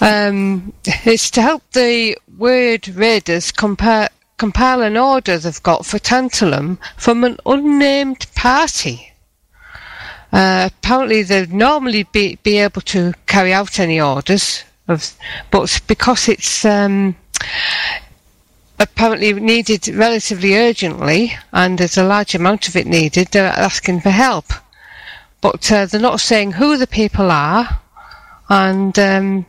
Um, 0.00 0.72
it's 0.84 1.30
to 1.32 1.42
help 1.42 1.62
the 1.72 2.16
word 2.38 2.86
compare, 3.56 4.08
compile 4.38 4.82
an 4.82 4.96
order 4.96 5.38
they've 5.38 5.62
got 5.62 5.84
for 5.84 5.98
tantalum 5.98 6.78
from 6.96 7.24
an 7.24 7.36
unnamed 7.44 8.26
party. 8.34 9.12
Uh, 10.32 10.68
apparently, 10.72 11.22
they'd 11.22 11.52
normally 11.52 12.04
be, 12.04 12.36
be 12.36 12.58
able 12.58 12.80
to 12.82 13.12
carry 13.26 13.52
out 13.52 13.80
any 13.80 14.00
orders, 14.00 14.64
of, 14.86 15.12
but 15.50 15.80
because 15.88 16.28
it's 16.28 16.64
um, 16.64 17.16
apparently 18.78 19.32
needed 19.32 19.88
relatively 19.88 20.56
urgently, 20.56 21.32
and 21.52 21.78
there's 21.78 21.98
a 21.98 22.04
large 22.04 22.34
amount 22.34 22.68
of 22.68 22.76
it 22.76 22.86
needed, 22.86 23.28
they're 23.28 23.46
asking 23.46 24.00
for 24.00 24.10
help. 24.10 24.46
But 25.40 25.70
uh, 25.72 25.86
they're 25.86 26.00
not 26.00 26.20
saying 26.20 26.52
who 26.52 26.76
the 26.76 26.86
people 26.86 27.30
are, 27.30 27.80
and 28.48 28.98
um, 28.98 29.46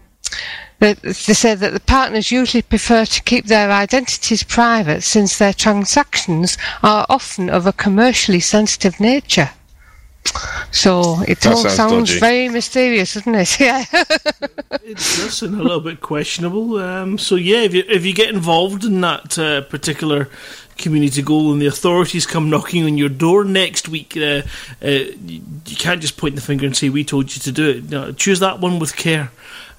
they, 0.79 0.93
they 0.93 1.13
say 1.13 1.53
that 1.53 1.73
the 1.73 1.79
partners 1.79 2.31
usually 2.31 2.63
prefer 2.63 3.05
to 3.05 3.23
keep 3.23 3.45
their 3.45 3.71
identities 3.71 4.41
private 4.43 5.01
since 5.01 5.37
their 5.37 5.53
transactions 5.53 6.57
are 6.81 7.05
often 7.07 7.49
of 7.49 7.67
a 7.67 7.73
commercially 7.73 8.39
sensitive 8.39 8.99
nature. 8.99 9.51
So 10.71 11.21
it 11.27 11.39
That 11.41 11.53
all 11.53 11.57
sounds 11.57 11.75
sounds 11.75 12.11
very 12.13 12.47
mysterious, 12.49 13.13
doesn't 13.13 13.35
it? 13.35 13.59
Yeah. 13.59 13.85
It 14.83 14.97
does 14.97 15.37
sound 15.37 15.59
a 15.59 15.63
little 15.63 15.81
bit 15.81 16.01
questionable. 16.01 16.77
Um, 16.77 17.17
so 17.17 17.35
yeah, 17.35 17.61
if 17.61 17.73
you 17.73 17.83
if 17.87 18.05
you 18.05 18.13
get 18.13 18.29
involved 18.29 18.83
in 18.83 19.01
that 19.01 19.37
uh, 19.37 19.61
particular 19.61 20.29
community 20.77 21.21
goal 21.21 21.51
and 21.51 21.61
the 21.61 21.67
authorities 21.67 22.25
come 22.25 22.49
knocking 22.49 22.85
on 22.85 22.97
your 22.97 23.09
door 23.09 23.43
next 23.43 23.89
week, 23.89 24.15
uh, 24.17 24.41
uh, 24.83 24.87
you, 24.87 25.41
you 25.67 25.75
can't 25.77 26.01
just 26.01 26.17
point 26.17 26.35
the 26.35 26.41
finger 26.41 26.65
and 26.65 26.75
say 26.75 26.89
we 26.89 27.03
told 27.03 27.33
you 27.35 27.41
to 27.41 27.51
do 27.51 27.69
it. 27.69 27.89
No, 27.89 28.11
choose 28.13 28.39
that 28.39 28.59
one 28.59 28.79
with 28.79 28.95
care. 28.95 29.31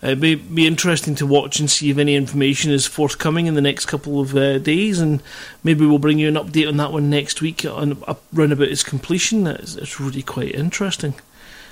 It 0.03 0.19
may 0.19 0.35
be 0.35 0.67
interesting 0.67 1.15
to 1.17 1.27
watch 1.27 1.61
and 1.61 1.71
see 1.71 1.91
if 1.91 1.99
any 1.99 2.17
information 2.17 2.73
is 2.73 2.87
forthcoming 2.87 3.47
in 3.47 3.55
the 3.55 3.61
next 3.61 3.87
couple 3.87 4.21
of 4.21 4.37
uh, 4.37 4.59
days, 4.59 5.01
and 5.01 5.23
maybe 5.63 5.87
we'll 5.87 5.99
bring 5.99 6.19
you 6.19 6.29
an 6.29 6.35
update 6.35 6.69
on 6.69 6.77
that 6.79 6.93
one 6.93 7.09
next 7.09 7.41
week 7.41 7.65
on 7.65 8.03
up 8.07 8.23
round 8.33 8.53
about 8.53 8.69
its 8.69 8.83
completion. 8.83 9.47
It's, 9.47 9.77
it's 9.77 10.01
really 10.01 10.23
quite 10.23 10.55
interesting. 10.55 11.15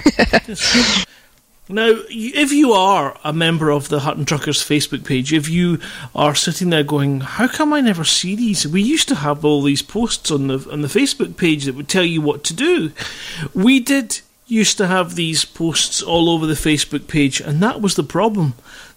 Now, 1.72 1.94
if 2.08 2.50
you 2.50 2.72
are 2.72 3.16
a 3.22 3.32
member 3.32 3.70
of 3.70 3.90
the 3.90 4.00
Hutton 4.00 4.24
Truckers 4.24 4.60
Facebook 4.60 5.04
page, 5.04 5.32
if 5.32 5.48
you 5.48 5.78
are 6.16 6.34
sitting 6.34 6.70
there 6.70 6.82
going, 6.82 7.20
"How 7.20 7.46
come 7.46 7.72
I 7.72 7.80
never 7.80 8.02
see 8.02 8.34
these?" 8.34 8.66
We 8.66 8.82
used 8.82 9.06
to 9.06 9.14
have 9.14 9.44
all 9.44 9.62
these 9.62 9.80
posts 9.80 10.32
on 10.32 10.48
the 10.48 10.68
on 10.68 10.82
the 10.82 10.88
Facebook 10.88 11.36
page 11.36 11.66
that 11.66 11.76
would 11.76 11.88
tell 11.88 12.02
you 12.04 12.20
what 12.20 12.42
to 12.44 12.54
do. 12.54 12.90
We 13.54 13.78
did 13.78 14.20
used 14.50 14.76
to 14.78 14.86
have 14.86 15.14
these 15.14 15.44
posts 15.44 16.02
all 16.02 16.28
over 16.28 16.46
the 16.46 16.54
Facebook 16.54 17.06
page, 17.06 17.40
and 17.40 17.62
that 17.62 17.80
was 17.80 17.94
the 17.94 18.02
problem. 18.02 18.54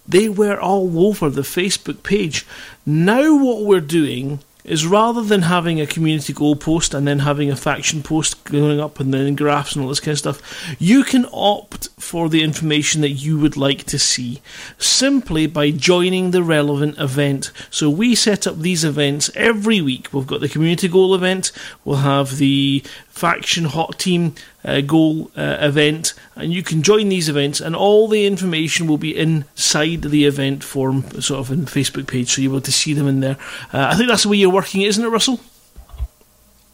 They 0.08 0.28
were 0.28 0.60
all 0.60 1.08
over 1.08 1.30
the 1.30 1.42
Facebook 1.42 2.04
page. 2.04 2.46
Now, 2.86 3.36
what 3.36 3.64
we're 3.64 3.80
doing 3.80 4.40
is 4.64 4.88
rather 4.88 5.22
than 5.22 5.44
having 5.44 5.82
a 5.82 5.88
community 5.88 6.32
goal 6.32 6.56
post 6.56 6.94
and 6.94 7.08
then 7.08 7.20
having 7.20 7.52
a 7.52 7.56
faction 7.56 8.02
post 8.02 8.44
going 8.46 8.80
up 8.80 9.00
and 9.00 9.14
then 9.14 9.36
graphs 9.36 9.76
and 9.76 9.84
all 9.84 9.90
this 9.90 10.00
kind 10.00 10.14
of 10.14 10.20
stuff, 10.20 10.76
you 10.80 11.04
can 11.04 11.26
opt 11.34 11.90
for 12.00 12.30
the 12.30 12.44
information 12.44 13.02
that 13.02 13.10
you 13.10 13.38
would 13.38 13.58
like 13.58 13.84
to 13.84 14.00
see 14.00 14.42
simply 14.78 15.48
by 15.48 15.70
joining 15.70 16.32
the 16.32 16.44
relevant 16.44 16.98
event. 16.98 17.52
So 17.70 17.90
we 17.90 18.16
set 18.16 18.48
up 18.48 18.60
these 18.60 18.84
events 18.84 19.30
every 19.36 19.82
week. 19.82 20.08
We've 20.14 20.28
got 20.28 20.40
the 20.40 20.50
community 20.50 20.88
goal 20.88 21.14
event, 21.14 21.52
we'll 21.84 21.98
have 21.98 22.38
the 22.38 22.84
faction 23.14 23.66
hot 23.66 23.98
team 24.00 24.34
uh, 24.66 24.82
goal 24.82 25.30
uh, 25.38 25.58
event, 25.62 26.14
and 26.36 26.52
you 26.52 26.64
can 26.64 26.82
join 26.82 27.10
these 27.10 27.30
events, 27.30 27.62
and 27.62 27.76
all 27.76 28.08
the 28.08 28.26
information 28.26 28.88
will 28.88 28.98
be 28.98 29.16
inside 29.16 30.02
the 30.02 30.26
event 30.26 30.64
form, 30.64 31.04
sort 31.22 31.40
of 31.40 31.52
in 31.52 31.66
the 31.66 31.72
Facebook 31.72 32.08
page, 32.08 32.32
so 32.34 32.42
you'll 32.42 32.52
be 32.54 32.56
able 32.58 32.62
to 32.66 32.72
see 32.72 32.94
them 32.94 33.08
in 33.08 33.20
there. 33.20 33.38
Uh, 33.72 33.90
I 33.92 33.96
think 33.96 34.10
that's 34.10 34.24
the 34.24 34.30
way 34.30 34.38
you're 34.38 34.50
working, 34.50 34.82
isn't 34.82 35.04
it, 35.04 35.08
Russell? 35.08 35.40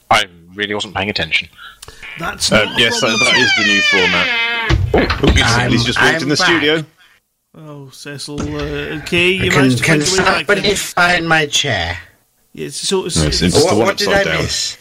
I 0.09 0.25
really 0.55 0.73
wasn't 0.73 0.95
paying 0.95 1.09
attention. 1.09 1.49
That's 2.17 2.51
Uh, 2.51 2.63
not 2.65 2.77
a 2.77 2.81
yes, 2.81 2.99
that, 3.01 3.07
that 3.07 3.37
is 3.37 3.51
the 3.57 3.63
new 3.65 3.81
format. 3.81 5.21
Oh, 5.21 5.27
oh, 5.27 5.43
I'm- 5.59 5.71
he's 5.71 5.83
just 5.83 5.99
walked 5.99 6.15
I'm 6.15 6.23
in 6.23 6.29
the 6.29 6.35
back. 6.35 6.45
studio. 6.47 6.85
Oh, 7.57 7.89
Cecil. 7.89 8.39
Uh, 8.41 8.99
okay, 9.01 9.29
you 9.31 9.49
Can, 9.51 9.59
managed 9.61 9.77
to 9.79 9.83
can 9.83 9.99
find 10.01 10.09
your 10.09 10.17
way 10.19 10.23
back. 10.25 10.37
somebody 10.47 10.61
then. 10.61 10.75
find 10.77 11.27
my 11.27 11.45
chair? 11.47 11.97
Yeah, 12.53 12.69
so, 12.69 13.01
No, 13.03 13.09
so, 13.09 13.27
it's, 13.27 13.41
it's 13.41 13.59
the 13.59 13.65
What, 13.65 13.77
what 13.77 13.97
did 13.97 14.07
I 14.09 14.23
down. 14.23 14.37
miss? 14.41 14.77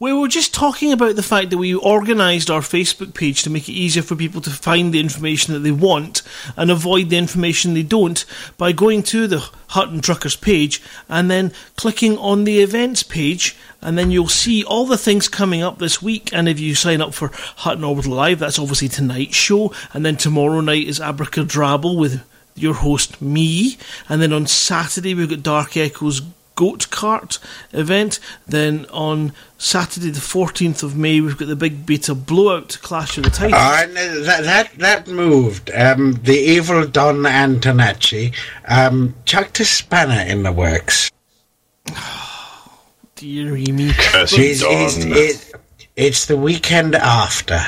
We 0.00 0.12
were 0.12 0.28
just 0.28 0.54
talking 0.54 0.92
about 0.92 1.16
the 1.16 1.24
fact 1.24 1.50
that 1.50 1.58
we 1.58 1.74
organised 1.74 2.52
our 2.52 2.60
Facebook 2.60 3.14
page 3.14 3.42
to 3.42 3.50
make 3.50 3.68
it 3.68 3.72
easier 3.72 4.04
for 4.04 4.14
people 4.14 4.40
to 4.42 4.50
find 4.50 4.94
the 4.94 5.00
information 5.00 5.54
that 5.54 5.60
they 5.60 5.72
want 5.72 6.22
and 6.56 6.70
avoid 6.70 7.10
the 7.10 7.18
information 7.18 7.74
they 7.74 7.82
don't 7.82 8.24
by 8.56 8.70
going 8.70 9.02
to 9.04 9.26
the 9.26 9.40
Hutton 9.70 10.00
Truckers 10.00 10.36
page 10.36 10.80
and 11.08 11.28
then 11.28 11.52
clicking 11.74 12.16
on 12.18 12.44
the 12.44 12.60
events 12.60 13.02
page. 13.02 13.56
And 13.82 13.98
then 13.98 14.12
you'll 14.12 14.28
see 14.28 14.62
all 14.62 14.86
the 14.86 14.96
things 14.96 15.26
coming 15.26 15.64
up 15.64 15.78
this 15.78 16.00
week. 16.00 16.32
And 16.32 16.48
if 16.48 16.60
you 16.60 16.76
sign 16.76 17.00
up 17.00 17.12
for 17.12 17.32
Hutton 17.32 17.82
Orbital 17.82 18.14
Live 18.14 18.38
that's 18.38 18.60
obviously 18.60 18.86
tonight's 18.86 19.34
show. 19.34 19.74
And 19.92 20.06
then 20.06 20.16
tomorrow 20.16 20.60
night 20.60 20.86
is 20.86 21.00
Abracadrabble 21.00 21.98
with 21.98 22.22
your 22.54 22.74
host 22.74 23.20
me. 23.20 23.76
And 24.08 24.22
then 24.22 24.32
on 24.32 24.46
Saturday 24.46 25.16
we've 25.16 25.28
got 25.28 25.42
Dark 25.42 25.76
Echoes 25.76 26.22
goat 26.58 26.90
cart 26.90 27.38
event. 27.72 28.18
Then 28.44 28.84
on 28.86 29.32
Saturday, 29.58 30.10
the 30.10 30.18
14th 30.18 30.82
of 30.82 30.96
May, 30.96 31.20
we've 31.20 31.38
got 31.38 31.46
the 31.46 31.54
big 31.54 31.86
beta 31.86 32.16
blowout 32.16 32.78
Clash 32.82 33.16
of 33.16 33.22
the 33.22 33.30
Titans. 33.30 33.94
No, 33.94 34.22
that, 34.24 34.42
that, 34.42 34.72
that 34.78 35.06
moved. 35.06 35.70
Um, 35.72 36.14
the 36.24 36.36
evil 36.36 36.84
Don 36.84 37.18
Antonacci 37.18 38.34
um, 38.66 39.14
chucked 39.24 39.60
a 39.60 39.64
spanner 39.64 40.28
in 40.28 40.42
the 40.42 40.50
works. 40.50 41.12
Deary 43.14 43.66
me. 43.66 43.92
Cursed 43.92 44.36
It's, 44.36 44.60
Don. 44.60 44.72
it's, 44.72 44.96
it, 45.04 45.60
it's 45.94 46.26
the 46.26 46.36
weekend 46.36 46.96
after. 46.96 47.60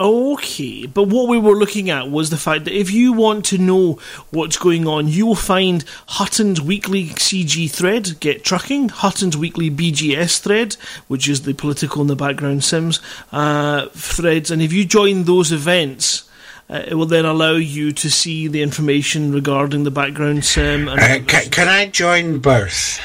Okay, 0.00 0.86
but 0.86 1.04
what 1.08 1.28
we 1.28 1.38
were 1.38 1.54
looking 1.54 1.90
at 1.90 2.10
was 2.10 2.30
the 2.30 2.38
fact 2.38 2.64
that 2.64 2.72
if 2.74 2.90
you 2.90 3.12
want 3.12 3.44
to 3.46 3.58
know 3.58 3.98
what's 4.30 4.56
going 4.56 4.86
on, 4.86 5.08
you 5.08 5.26
will 5.26 5.34
find 5.34 5.84
Hutton's 6.08 6.58
weekly 6.58 7.08
CG 7.08 7.70
thread, 7.70 8.18
Get 8.18 8.42
Trucking, 8.42 8.88
Hutton's 8.88 9.36
weekly 9.36 9.70
BGS 9.70 10.40
thread, 10.40 10.76
which 11.08 11.28
is 11.28 11.42
the 11.42 11.52
political 11.52 12.00
in 12.00 12.06
the 12.08 12.16
background 12.16 12.64
sims 12.64 12.98
uh, 13.30 13.88
threads, 13.90 14.50
and 14.50 14.62
if 14.62 14.72
you 14.72 14.86
join 14.86 15.24
those 15.24 15.52
events, 15.52 16.26
uh, 16.70 16.82
it 16.88 16.94
will 16.94 17.04
then 17.04 17.26
allow 17.26 17.52
you 17.56 17.92
to 17.92 18.10
see 18.10 18.48
the 18.48 18.62
information 18.62 19.32
regarding 19.32 19.84
the 19.84 19.90
background 19.90 20.46
sim. 20.46 20.88
And 20.88 20.98
Uh, 20.98 21.18
ca- 21.30 21.48
can 21.50 21.68
I 21.68 21.86
join 21.88 22.38
both? 22.38 22.98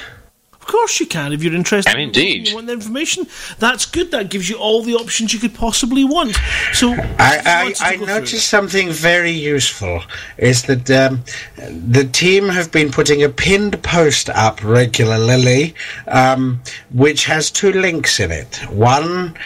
Of 0.65 0.71
course 0.71 0.99
you 0.99 1.05
can 1.05 1.31
if 1.31 1.43
you're 1.43 1.53
interested. 1.53 1.91
And 1.91 2.01
indeed. 2.01 2.47
You 2.47 2.55
want 2.55 2.65
the 2.65 2.73
information? 2.73 3.27
That's 3.59 3.85
good. 3.85 4.09
That 4.09 4.31
gives 4.31 4.49
you 4.49 4.57
all 4.57 4.81
the 4.81 4.95
options 4.95 5.31
you 5.31 5.37
could 5.39 5.53
possibly 5.53 6.03
want. 6.03 6.37
So 6.73 6.93
I, 7.19 7.39
I, 7.45 7.73
I 7.81 7.95
noticed 7.97 8.31
through 8.31 8.39
something 8.39 8.89
very 8.89 9.29
useful 9.29 10.01
is 10.39 10.63
that 10.63 10.89
um, 10.89 11.23
the 11.55 12.05
team 12.05 12.49
have 12.49 12.71
been 12.71 12.89
putting 12.91 13.21
a 13.21 13.29
pinned 13.29 13.83
post 13.83 14.27
up 14.31 14.63
regularly, 14.63 15.75
um, 16.07 16.59
which 16.91 17.25
has 17.25 17.51
two 17.51 17.71
links 17.71 18.19
in 18.19 18.31
it. 18.31 18.55
One 18.71 19.37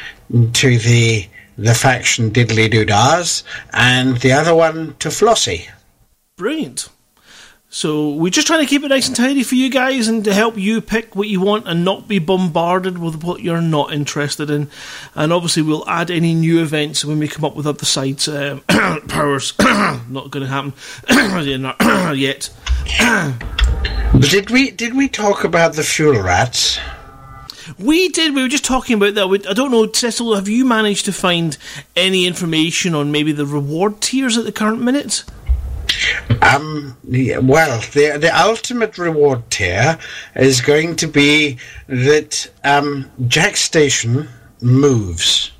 to 0.53 0.78
the 0.78 1.28
the 1.57 1.74
faction 1.74 2.32
Diddly 2.32 2.72
Doodahs, 2.72 3.43
and 3.74 4.15
the 4.20 4.32
other 4.32 4.55
one 4.55 4.95
to 4.99 5.09
Flossie. 5.09 5.67
Brilliant. 6.38 6.88
So 7.72 8.09
we're 8.15 8.32
just 8.32 8.47
trying 8.47 8.61
to 8.61 8.65
keep 8.65 8.84
it 8.84 8.88
nice 8.88 9.07
and 9.07 9.15
tidy 9.15 9.43
for 9.43 9.53
you 9.53 9.70
guys 9.70 10.07
and 10.07 10.24
to 10.24 10.34
help 10.34 10.57
you 10.57 10.82
pick 10.82 11.15
what 11.15 11.28
you 11.28 11.39
want 11.39 11.67
and 11.67 11.86
not 11.86 12.07
be 12.07 12.17
bombarded 12.17 12.97
with 12.97 13.24
what 13.24 13.41
you're 13.41 13.61
not 13.61 13.93
interested 13.93 14.49
in. 14.49 14.70
And 15.13 15.32
obviously 15.32 15.61
we'll 15.61 15.88
add 15.88 16.09
any 16.09 16.34
new 16.34 16.63
events 16.63 17.05
when 17.05 17.20
we 17.20 17.28
come 17.28 17.45
up 17.45 17.55
with 17.55 17.67
other 17.67 17.86
sites. 17.86 18.28
Um, 18.28 18.61
powers 19.07 19.53
not 19.59 20.32
going 20.32 20.47
to 20.47 20.47
happen 20.47 20.74
yet. 22.17 22.49
Did 24.20 24.49
we 24.49 24.72
did 24.72 24.95
we 24.95 25.07
talk 25.07 25.43
about 25.43 25.74
the 25.74 25.84
fuel 25.84 26.20
rats? 26.24 26.80
We 27.78 28.09
did. 28.09 28.34
We 28.34 28.41
were 28.41 28.47
just 28.47 28.65
talking 28.65 28.95
about 28.95 29.13
that. 29.13 29.30
We- 29.30 29.45
I 29.45 29.53
don't 29.53 29.70
know, 29.70 29.89
Cecil. 29.91 30.34
Have 30.34 30.49
you 30.49 30.65
managed 30.65 31.05
to 31.05 31.13
find 31.13 31.55
any 31.95 32.26
information 32.26 32.95
on 32.95 33.11
maybe 33.11 33.32
the 33.32 33.45
reward 33.45 34.01
tiers 34.01 34.38
at 34.38 34.45
the 34.45 34.51
current 34.51 34.82
minute? 34.82 35.24
Um, 36.41 36.97
yeah, 37.07 37.39
well, 37.39 37.80
the 37.93 38.18
the 38.18 38.32
ultimate 38.34 38.97
reward 38.97 39.49
tier 39.49 39.97
is 40.36 40.62
going 40.62 40.95
to 40.97 41.07
be 41.07 41.57
that 41.88 42.49
um, 42.64 43.10
Jaques 43.28 43.62
Station 43.62 44.30
moves. 44.62 45.51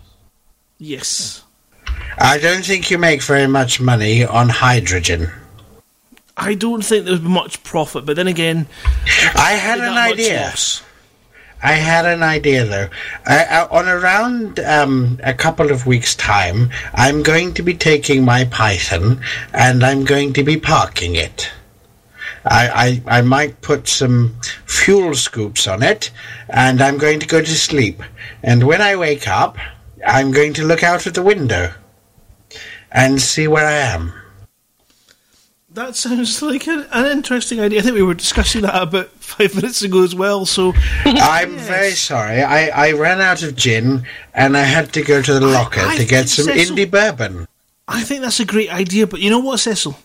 Yes. 0.78 1.44
I 2.18 2.38
don't 2.38 2.66
think 2.66 2.92
you 2.92 2.98
make 2.98 3.22
very 3.22 3.48
much 3.48 3.80
money 3.80 4.26
on 4.26 4.50
hydrogen. 4.50 5.32
I 6.36 6.54
don't 6.54 6.84
think 6.84 7.06
there's 7.06 7.22
much 7.22 7.64
profit, 7.64 8.06
but 8.06 8.16
then 8.16 8.28
again, 8.28 8.68
I 9.36 9.52
had 9.62 9.80
an 9.80 9.98
idea. 9.98 10.42
loss. 10.48 10.82
I 11.62 11.74
had 11.74 12.06
an 12.06 12.24
idea 12.24 12.66
though. 12.66 12.90
I, 13.26 13.44
I, 13.44 13.68
on 13.68 13.88
around 13.88 14.60
um, 14.60 15.20
a 15.24 15.34
couple 15.34 15.72
of 15.72 15.86
weeks' 15.86 16.16
time, 16.16 16.70
I'm 16.94 17.22
going 17.22 17.54
to 17.56 17.64
be 17.64 17.74
taking 17.74 18.24
my 18.24 18.46
Python 18.46 19.22
and 19.54 19.84
I'm 19.84 20.06
going 20.06 20.34
to 20.34 20.44
be 20.44 20.58
parking 20.58 21.16
it. 21.16 21.50
I, 22.46 23.02
I, 23.08 23.20
I 23.20 23.22
might 23.22 23.62
put 23.62 23.88
some 23.88 24.38
fuel 24.66 25.14
scoops 25.16 25.68
on 25.68 25.84
it 25.84 26.12
and 26.48 26.82
I'm 26.82 26.98
going 26.98 27.20
to 27.20 27.28
go 27.28 27.42
to 27.42 27.48
sleep. 27.48 28.02
And 28.42 28.64
when 28.64 28.82
I 28.82 28.96
wake 28.96 29.28
up, 29.28 29.58
I'm 30.08 30.32
going 30.32 30.54
to 30.54 30.66
look 30.66 30.84
out 30.84 31.06
of 31.06 31.14
the 31.14 31.22
window 31.22 31.74
and 32.92 33.22
see 33.22 33.48
where 33.48 33.66
I 33.66 33.74
am. 33.74 34.14
That 35.74 35.96
sounds 35.96 36.42
like 36.52 36.68
an, 36.68 36.86
an 36.92 37.06
interesting 37.06 37.60
idea. 37.60 37.80
I 37.80 37.82
think 37.84 37.96
we 37.96 38.02
were 38.04 38.14
discussing 38.14 38.62
that 38.64 38.82
about 38.82 39.10
five 39.20 39.56
minutes 39.56 39.82
ago 39.82 40.04
as 40.04 40.16
well. 40.16 40.46
So 40.46 40.74
I'm 41.06 41.58
very 41.58 41.92
sorry. 41.92 42.42
I, 42.42 42.90
I 42.90 42.92
ran 42.94 43.22
out 43.22 43.44
of 43.44 43.56
gin 43.56 44.06
and 44.34 44.58
I 44.58 44.64
had 44.64 44.92
to 44.94 45.04
go 45.04 45.22
to 45.22 45.34
the 45.34 45.42
locker 45.46 45.82
I 45.82 45.98
to 45.98 46.06
get 46.06 46.30
some 46.30 46.46
Cecil- 46.46 46.76
indie 46.76 46.90
bourbon. 46.90 47.48
I 47.88 48.04
think 48.04 48.22
that's 48.22 48.40
a 48.40 48.46
great 48.46 48.72
idea. 48.72 49.08
But 49.08 49.20
you 49.20 49.30
know 49.30 49.40
what, 49.40 49.60
Cecil? 49.60 49.98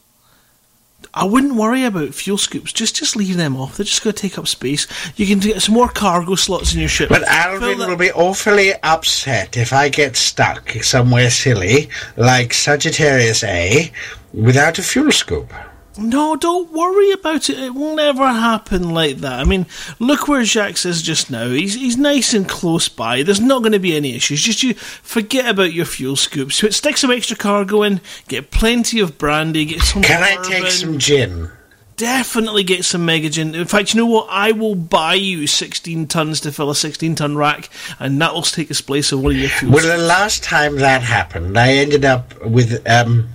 I 1.16 1.24
wouldn't 1.24 1.54
worry 1.54 1.84
about 1.84 2.12
fuel 2.12 2.38
scoops. 2.38 2.72
Just 2.72 2.96
just 2.96 3.14
leave 3.14 3.36
them 3.36 3.56
off. 3.56 3.76
They're 3.76 3.84
just 3.84 4.02
going 4.02 4.14
to 4.14 4.20
take 4.20 4.36
up 4.36 4.48
space. 4.48 4.88
You 5.16 5.26
can 5.26 5.38
get 5.38 5.62
some 5.62 5.74
more 5.74 5.88
cargo 5.88 6.34
slots 6.34 6.74
in 6.74 6.80
your 6.80 6.88
ship. 6.88 7.08
But 7.08 7.22
Alvin 7.22 7.78
will 7.78 7.96
be 7.96 8.10
awfully 8.12 8.72
upset 8.82 9.56
if 9.56 9.72
I 9.72 9.88
get 9.88 10.16
stuck 10.16 10.70
somewhere 10.82 11.30
silly, 11.30 11.88
like 12.16 12.52
Sagittarius 12.52 13.44
A, 13.44 13.92
without 14.32 14.78
a 14.78 14.82
fuel 14.82 15.12
scoop. 15.12 15.52
No, 15.96 16.34
don't 16.34 16.72
worry 16.72 17.12
about 17.12 17.48
it. 17.48 17.58
It 17.58 17.74
will 17.74 17.94
never 17.94 18.26
happen 18.26 18.92
like 18.92 19.18
that. 19.18 19.38
I 19.38 19.44
mean, 19.44 19.66
look 20.00 20.26
where 20.26 20.42
Jaques 20.42 20.84
is 20.84 21.02
just 21.02 21.30
now. 21.30 21.48
He's 21.48 21.74
he's 21.74 21.96
nice 21.96 22.34
and 22.34 22.48
close 22.48 22.88
by. 22.88 23.22
There's 23.22 23.40
not 23.40 23.62
going 23.62 23.72
to 23.72 23.78
be 23.78 23.96
any 23.96 24.16
issues. 24.16 24.42
Just 24.42 24.62
you 24.62 24.74
forget 24.74 25.48
about 25.48 25.72
your 25.72 25.84
fuel 25.84 26.16
scoops. 26.16 26.56
Stick 26.76 26.96
some 26.96 27.12
extra 27.12 27.36
cargo 27.36 27.82
in. 27.82 28.00
Get 28.26 28.50
plenty 28.50 28.98
of 28.98 29.18
brandy. 29.18 29.64
Get 29.66 29.82
some. 29.82 30.02
Can 30.02 30.22
I 30.22 30.42
take 30.42 30.66
some 30.66 30.98
gin? 30.98 31.50
Definitely 31.96 32.64
get 32.64 32.84
some 32.84 33.06
mega 33.06 33.30
gin. 33.30 33.54
In 33.54 33.66
fact, 33.66 33.94
you 33.94 34.00
know 34.00 34.06
what? 34.06 34.26
I 34.28 34.50
will 34.50 34.74
buy 34.74 35.14
you 35.14 35.46
16 35.46 36.08
tons 36.08 36.40
to 36.40 36.50
fill 36.50 36.70
a 36.70 36.74
16 36.74 37.14
ton 37.14 37.36
rack, 37.36 37.70
and 38.00 38.20
that 38.20 38.34
will 38.34 38.42
take 38.42 38.68
its 38.68 38.80
place 38.80 39.12
of 39.12 39.22
one 39.22 39.32
of 39.32 39.38
your 39.38 39.48
fuel. 39.48 39.74
Well, 39.74 39.96
the 39.96 40.02
last 40.04 40.42
time 40.42 40.74
that 40.76 41.02
happened, 41.02 41.56
I 41.56 41.74
ended 41.74 42.04
up 42.04 42.44
with 42.44 42.84
um, 42.88 43.28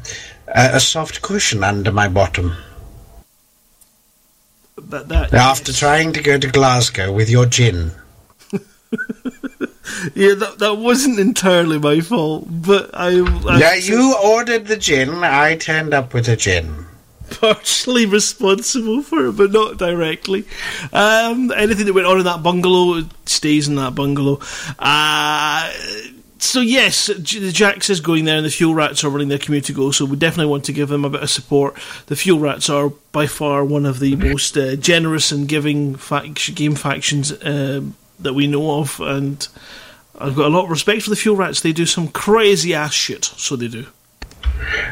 a, 0.56 0.76
a 0.76 0.80
soft 0.80 1.22
cushion 1.22 1.64
under 1.64 1.91
my 1.91 2.08
bottom. 2.08 2.56
That, 4.78 5.08
that, 5.10 5.34
After 5.34 5.74
trying 5.74 6.14
to 6.14 6.22
go 6.22 6.38
to 6.38 6.47
Glasgow 6.47 7.12
with 7.12 7.30
your 7.30 7.45
gin. 7.45 7.91
yeah, 10.14 10.34
that, 10.36 10.56
that 10.60 10.78
wasn't 10.78 11.20
entirely 11.20 11.78
my 11.78 12.00
fault, 12.00 12.45
but 12.50 12.89
I. 12.93 13.20
I 13.47 13.60
Yeah, 13.60 13.76
you 13.76 14.16
ordered 14.24 14.68
the 14.68 14.78
gin, 14.78 15.24
I 15.24 15.56
turned 15.58 15.93
up 15.93 16.14
with 16.14 16.28
a 16.28 16.36
gin. 16.36 16.86
partially 17.30 18.06
responsible 18.06 19.04
for 19.04 19.28
it, 19.28 19.34
but 19.34 19.52
not 19.52 19.78
directly. 19.78 20.45
Um, 20.91 21.52
anything 21.52 21.86
that 21.86 21.93
went 21.93 22.08
on 22.08 22.20
in 22.20 22.26
that 22.26 22.43
bungalow 22.43 23.04
stays 23.26 23.68
in 23.68 23.76
that 23.76 23.95
bungalow. 23.95 24.39
Uh, 24.78 25.72
so 26.40 26.62
yes, 26.62 27.08
the 27.08 27.52
Jaques 27.54 27.90
is 27.90 28.00
going 28.00 28.26
there, 28.26 28.38
and 28.38 28.46
the 28.46 28.50
Fuel 28.50 28.74
Rats 28.74 29.04
are 29.04 29.10
running 29.10 29.28
their 29.28 29.38
community 29.38 29.74
goal. 29.74 29.92
So 29.92 30.06
we 30.06 30.18
definitely 30.18 30.50
want 30.50 30.66
to 30.66 30.74
give 30.74 30.90
them 30.90 31.06
a 31.06 31.10
bit 31.10 31.24
of 31.24 31.30
support. 31.30 31.76
The 32.08 32.16
Fuel 32.16 32.40
Rats 32.40 32.70
are 32.70 32.90
by 33.12 33.28
far 33.28 33.64
one 33.66 33.86
of 33.86 34.00
the 34.00 34.16
most 34.16 34.58
uh, 34.58 34.76
generous 34.76 35.32
and 35.32 35.48
giving 35.48 35.94
game 36.56 36.76
factions 36.76 37.34
um 37.44 37.96
that 38.20 38.34
we 38.34 38.48
know 38.48 38.80
of, 38.80 39.00
and 39.00 39.48
I've 40.20 40.36
got 40.36 40.48
a 40.48 40.50
lot 40.50 40.66
of 40.66 40.70
respect 40.70 41.04
for 41.04 41.10
the 41.10 41.16
Fuel 41.16 41.36
Rats. 41.36 41.62
They 41.62 41.72
do 41.72 41.86
some 41.86 42.10
crazy 42.10 42.74
ass 42.74 42.94
shit, 42.94 43.26
so 43.26 43.56
they 43.56 43.68
do. 43.68 43.86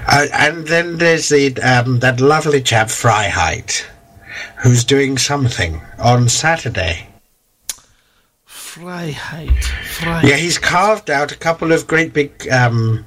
Uh, 0.08 0.28
and 0.34 0.68
then 0.68 0.98
there's 0.98 1.30
the 1.30 1.60
um, 1.62 2.00
that 2.00 2.22
lovely 2.22 2.62
chap 2.62 2.88
Freiheit, 2.88 3.86
who's 4.64 4.84
doing 4.84 5.18
something 5.18 5.82
on 6.00 6.30
Saturday. 6.30 7.08
Freiheit, 8.78 9.48
Freiheit. 9.98 10.24
Yeah, 10.30 10.36
he's 10.36 10.60
carved 10.60 11.10
out 11.10 11.32
a 11.32 11.36
couple 11.36 11.72
of 11.72 11.88
great 11.88 12.14
big 12.14 12.48
um, 12.50 13.06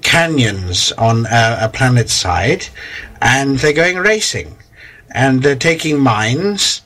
canyons 0.00 0.92
on 0.92 1.26
uh, 1.26 1.58
a 1.60 1.68
planet 1.68 2.08
side, 2.08 2.66
and 3.20 3.58
they're 3.58 3.74
going 3.74 3.98
racing, 3.98 4.56
and 5.10 5.42
they're 5.42 5.56
taking 5.56 6.00
mines. 6.00 6.80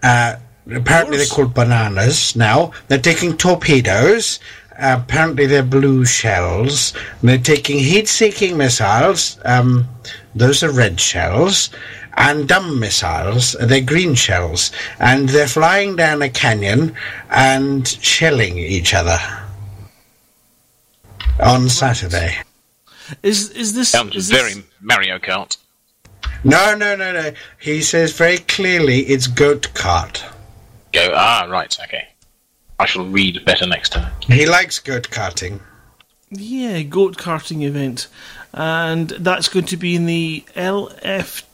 Uh, 0.00 0.36
apparently, 0.72 1.16
they're 1.16 1.26
called 1.26 1.54
bananas 1.54 2.36
now. 2.36 2.70
They're 2.86 2.98
taking 2.98 3.36
torpedoes. 3.36 4.38
Uh, 4.78 5.00
apparently, 5.02 5.46
they're 5.46 5.64
blue 5.64 6.04
shells. 6.04 6.92
They're 7.20 7.38
taking 7.38 7.80
heat-seeking 7.80 8.56
missiles. 8.56 9.40
Um, 9.44 9.88
those 10.36 10.62
are 10.62 10.70
red 10.70 11.00
shells. 11.00 11.70
And 12.16 12.48
dumb 12.48 12.80
missiles. 12.80 13.52
They're 13.60 13.80
green 13.82 14.14
shells. 14.14 14.72
And 14.98 15.28
they're 15.28 15.46
flying 15.48 15.96
down 15.96 16.22
a 16.22 16.28
canyon 16.30 16.94
and 17.30 17.86
shelling 17.86 18.56
each 18.58 18.94
other 18.94 19.18
on 21.40 21.68
Saturday. 21.68 22.36
Is 23.22 23.50
is 23.50 23.74
this 23.74 23.90
Sounds 23.90 24.16
is 24.16 24.30
very 24.30 24.54
this- 24.54 24.64
Mario 24.80 25.18
Kart. 25.18 25.56
No, 26.44 26.74
no, 26.74 26.96
no, 26.96 27.12
no. 27.12 27.32
He 27.60 27.82
says 27.82 28.12
very 28.12 28.38
clearly 28.38 29.00
it's 29.00 29.26
goat 29.26 29.72
cart. 29.74 30.24
Go. 30.92 31.10
Ah, 31.14 31.46
right. 31.50 31.76
Okay. 31.84 32.08
I 32.78 32.86
shall 32.86 33.06
read 33.06 33.44
better 33.44 33.66
next 33.66 33.90
time. 33.90 34.12
He 34.26 34.46
likes 34.46 34.78
goat 34.78 35.10
carting. 35.10 35.60
Yeah, 36.30 36.82
goat 36.82 37.16
karting 37.16 37.62
event, 37.62 38.08
and 38.56 39.10
that's 39.10 39.48
going 39.48 39.66
to 39.66 39.76
be 39.76 39.94
in 39.94 40.06
the 40.06 40.44
LFT 40.54 41.46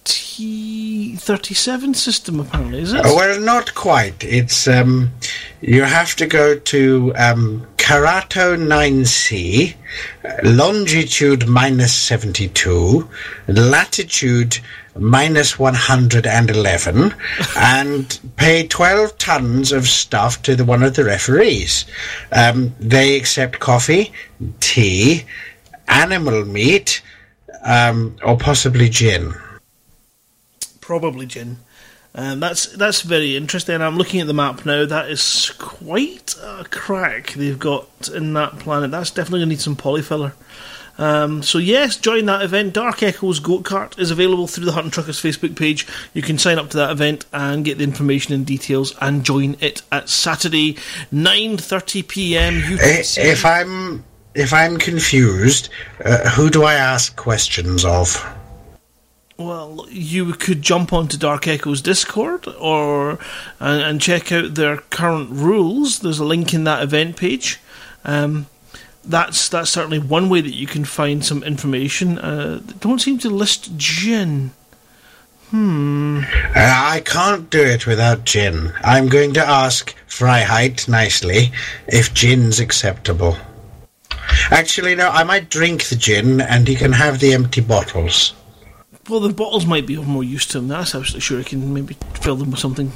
thirty 1.19 1.55
seven 1.55 1.95
system. 1.95 2.41
Apparently, 2.41 2.81
is 2.81 2.93
it? 2.93 3.03
Well, 3.05 3.41
not 3.41 3.75
quite. 3.75 4.23
It's 4.25 4.69
um, 4.69 5.11
you 5.61 5.83
have 5.83 6.15
to 6.17 6.27
go 6.27 6.59
to 6.59 7.13
um, 7.17 7.67
Karato 7.83 8.57
9C, 8.57 9.75
uh, 10.25 10.49
longitude 10.49 11.49
minus 11.49 11.93
72, 11.93 13.09
latitude 13.49 14.61
minus 14.97 15.59
111, 15.59 17.15
and 17.57 18.21
pay 18.37 18.69
12 18.69 19.19
tons 19.19 19.73
of 19.73 19.89
stuff 19.89 20.41
to 20.43 20.55
the, 20.55 20.65
one 20.65 20.85
of 20.85 20.95
the 20.95 21.03
referees. 21.05 21.85
Um, 22.31 22.73
they 22.79 23.17
accept 23.17 23.59
coffee, 23.59 24.13
tea, 24.61 25.25
animal 25.93 26.45
meat, 26.45 27.03
um, 27.65 28.17
or 28.25 28.37
possibly 28.37 28.89
gin. 28.89 29.35
Probably 30.81 31.27
gin. 31.27 31.59
Um, 32.15 32.41
that's 32.41 32.67
that's 32.67 33.01
very 33.03 33.37
interesting. 33.37 33.81
I'm 33.81 33.97
looking 33.97 34.21
at 34.21 34.27
the 34.27 34.35
map 34.35 34.67
now. 34.67 34.85
That 34.85 35.09
is 35.09 35.51
quite 35.59 36.35
a 36.43 36.65
crack 36.71 37.33
they've 37.33 37.59
got 37.59 38.09
in 38.15 38.35
that 38.35 38.59
planet. 38.59 38.91
That's 38.91 39.11
definitely 39.11 39.41
going 39.41 39.49
to 39.49 39.55
need 39.55 39.61
some 39.61 39.77
polyfiller. 39.77 40.33
Um, 40.99 41.43
so 41.43 41.57
yes, 41.57 41.97
join 41.97 42.27
that 42.27 42.43
event. 42.43 42.75
Dark 42.75 43.03
Echoes 43.03 43.41
Goat 43.41 43.65
Cart 43.65 43.99
is 43.99 44.11
available 44.11 44.47
through 44.47 44.67
the 44.67 44.73
Hutton 44.73 44.91
Truckers 44.91 45.21
Facebook 45.21 45.57
page. 45.57 45.87
You 46.13 46.21
can 46.21 46.37
sign 46.37 46.59
up 46.59 46.69
to 46.71 46.77
that 46.77 46.91
event 46.91 47.25
and 47.33 47.65
get 47.65 47.79
the 47.79 47.85
information 47.85 48.35
and 48.35 48.45
details 48.45 48.95
and 49.01 49.25
join 49.25 49.57
it 49.61 49.81
at 49.91 50.11
Saturday, 50.11 50.75
9:30 51.11 52.07
p.m. 52.09 52.57
I- 52.57 52.61
UTC. 52.61 53.25
If 53.25 53.47
I'm 53.47 54.05
if 54.35 54.53
I'm 54.53 54.79
confused, 54.79 55.69
uh, 56.05 56.31
who 56.31 56.51
do 56.51 56.65
I 56.65 56.75
ask 56.75 57.17
questions 57.17 57.85
of? 57.85 58.25
Well, 59.39 59.87
you 59.91 60.33
could 60.35 60.63
jump 60.63 60.93
onto 60.93 61.17
Dark 61.17 61.49
Echoes 61.49 61.83
Discord 61.83 62.47
or 62.61 63.19
and, 63.59 63.83
and 63.83 64.01
check 64.01 64.31
out 64.31 64.55
their 64.55 64.77
current 64.77 65.31
rules. 65.31 66.01
There's 66.01 66.21
a 66.21 66.25
link 66.25 66.55
in 66.55 66.65
that 66.65 66.83
event 66.83 67.17
page. 67.17 67.59
Um, 68.05 68.47
that's 69.05 69.49
that's 69.49 69.71
certainly 69.71 69.99
one 69.99 70.29
way 70.29 70.41
that 70.41 70.55
you 70.55 70.67
can 70.67 70.85
find 70.85 71.25
some 71.25 71.43
information. 71.43 72.19
Uh, 72.19 72.61
they 72.65 72.75
don't 72.75 73.01
seem 73.01 73.19
to 73.19 73.31
list 73.31 73.77
gin. 73.77 74.53
Hmm. 75.51 76.21
Uh, 76.35 76.53
I 76.57 77.03
can't 77.05 77.51
do 77.51 77.61
it 77.61 77.87
without 77.87 78.25
gin. 78.25 78.73
I'm 78.83 79.09
going 79.09 79.35
to 79.35 79.47
ask 79.47 79.95
Freiheit 80.09 80.89
nicely 80.89 81.53
if 81.87 82.15
gin's 82.15 82.59
acceptable. 82.61 83.37
Actually, 84.51 84.95
no, 84.95 85.09
I 85.09 85.25
might 85.25 85.51
drink 85.51 85.85
the 85.85 85.97
gin 85.97 86.41
and 86.41 86.67
he 86.67 86.75
can 86.75 86.93
have 86.93 87.21
the 87.21 87.33
empty 87.33 87.61
bottles. 87.61 88.35
Well, 89.09 89.21
the 89.21 89.33
bottles 89.33 89.67
might 89.67 89.87
be 89.87 89.97
of 89.97 90.07
more 90.07 90.23
use 90.23 90.47
to 90.47 90.59
him. 90.59 90.69
That's 90.69 90.95
absolutely 90.95 91.21
sure. 91.21 91.39
he 91.39 91.45
can 91.45 91.75
maybe 91.75 91.97
fill 92.21 92.37
them 92.37 92.51
with 92.53 92.61
something. 92.61 92.93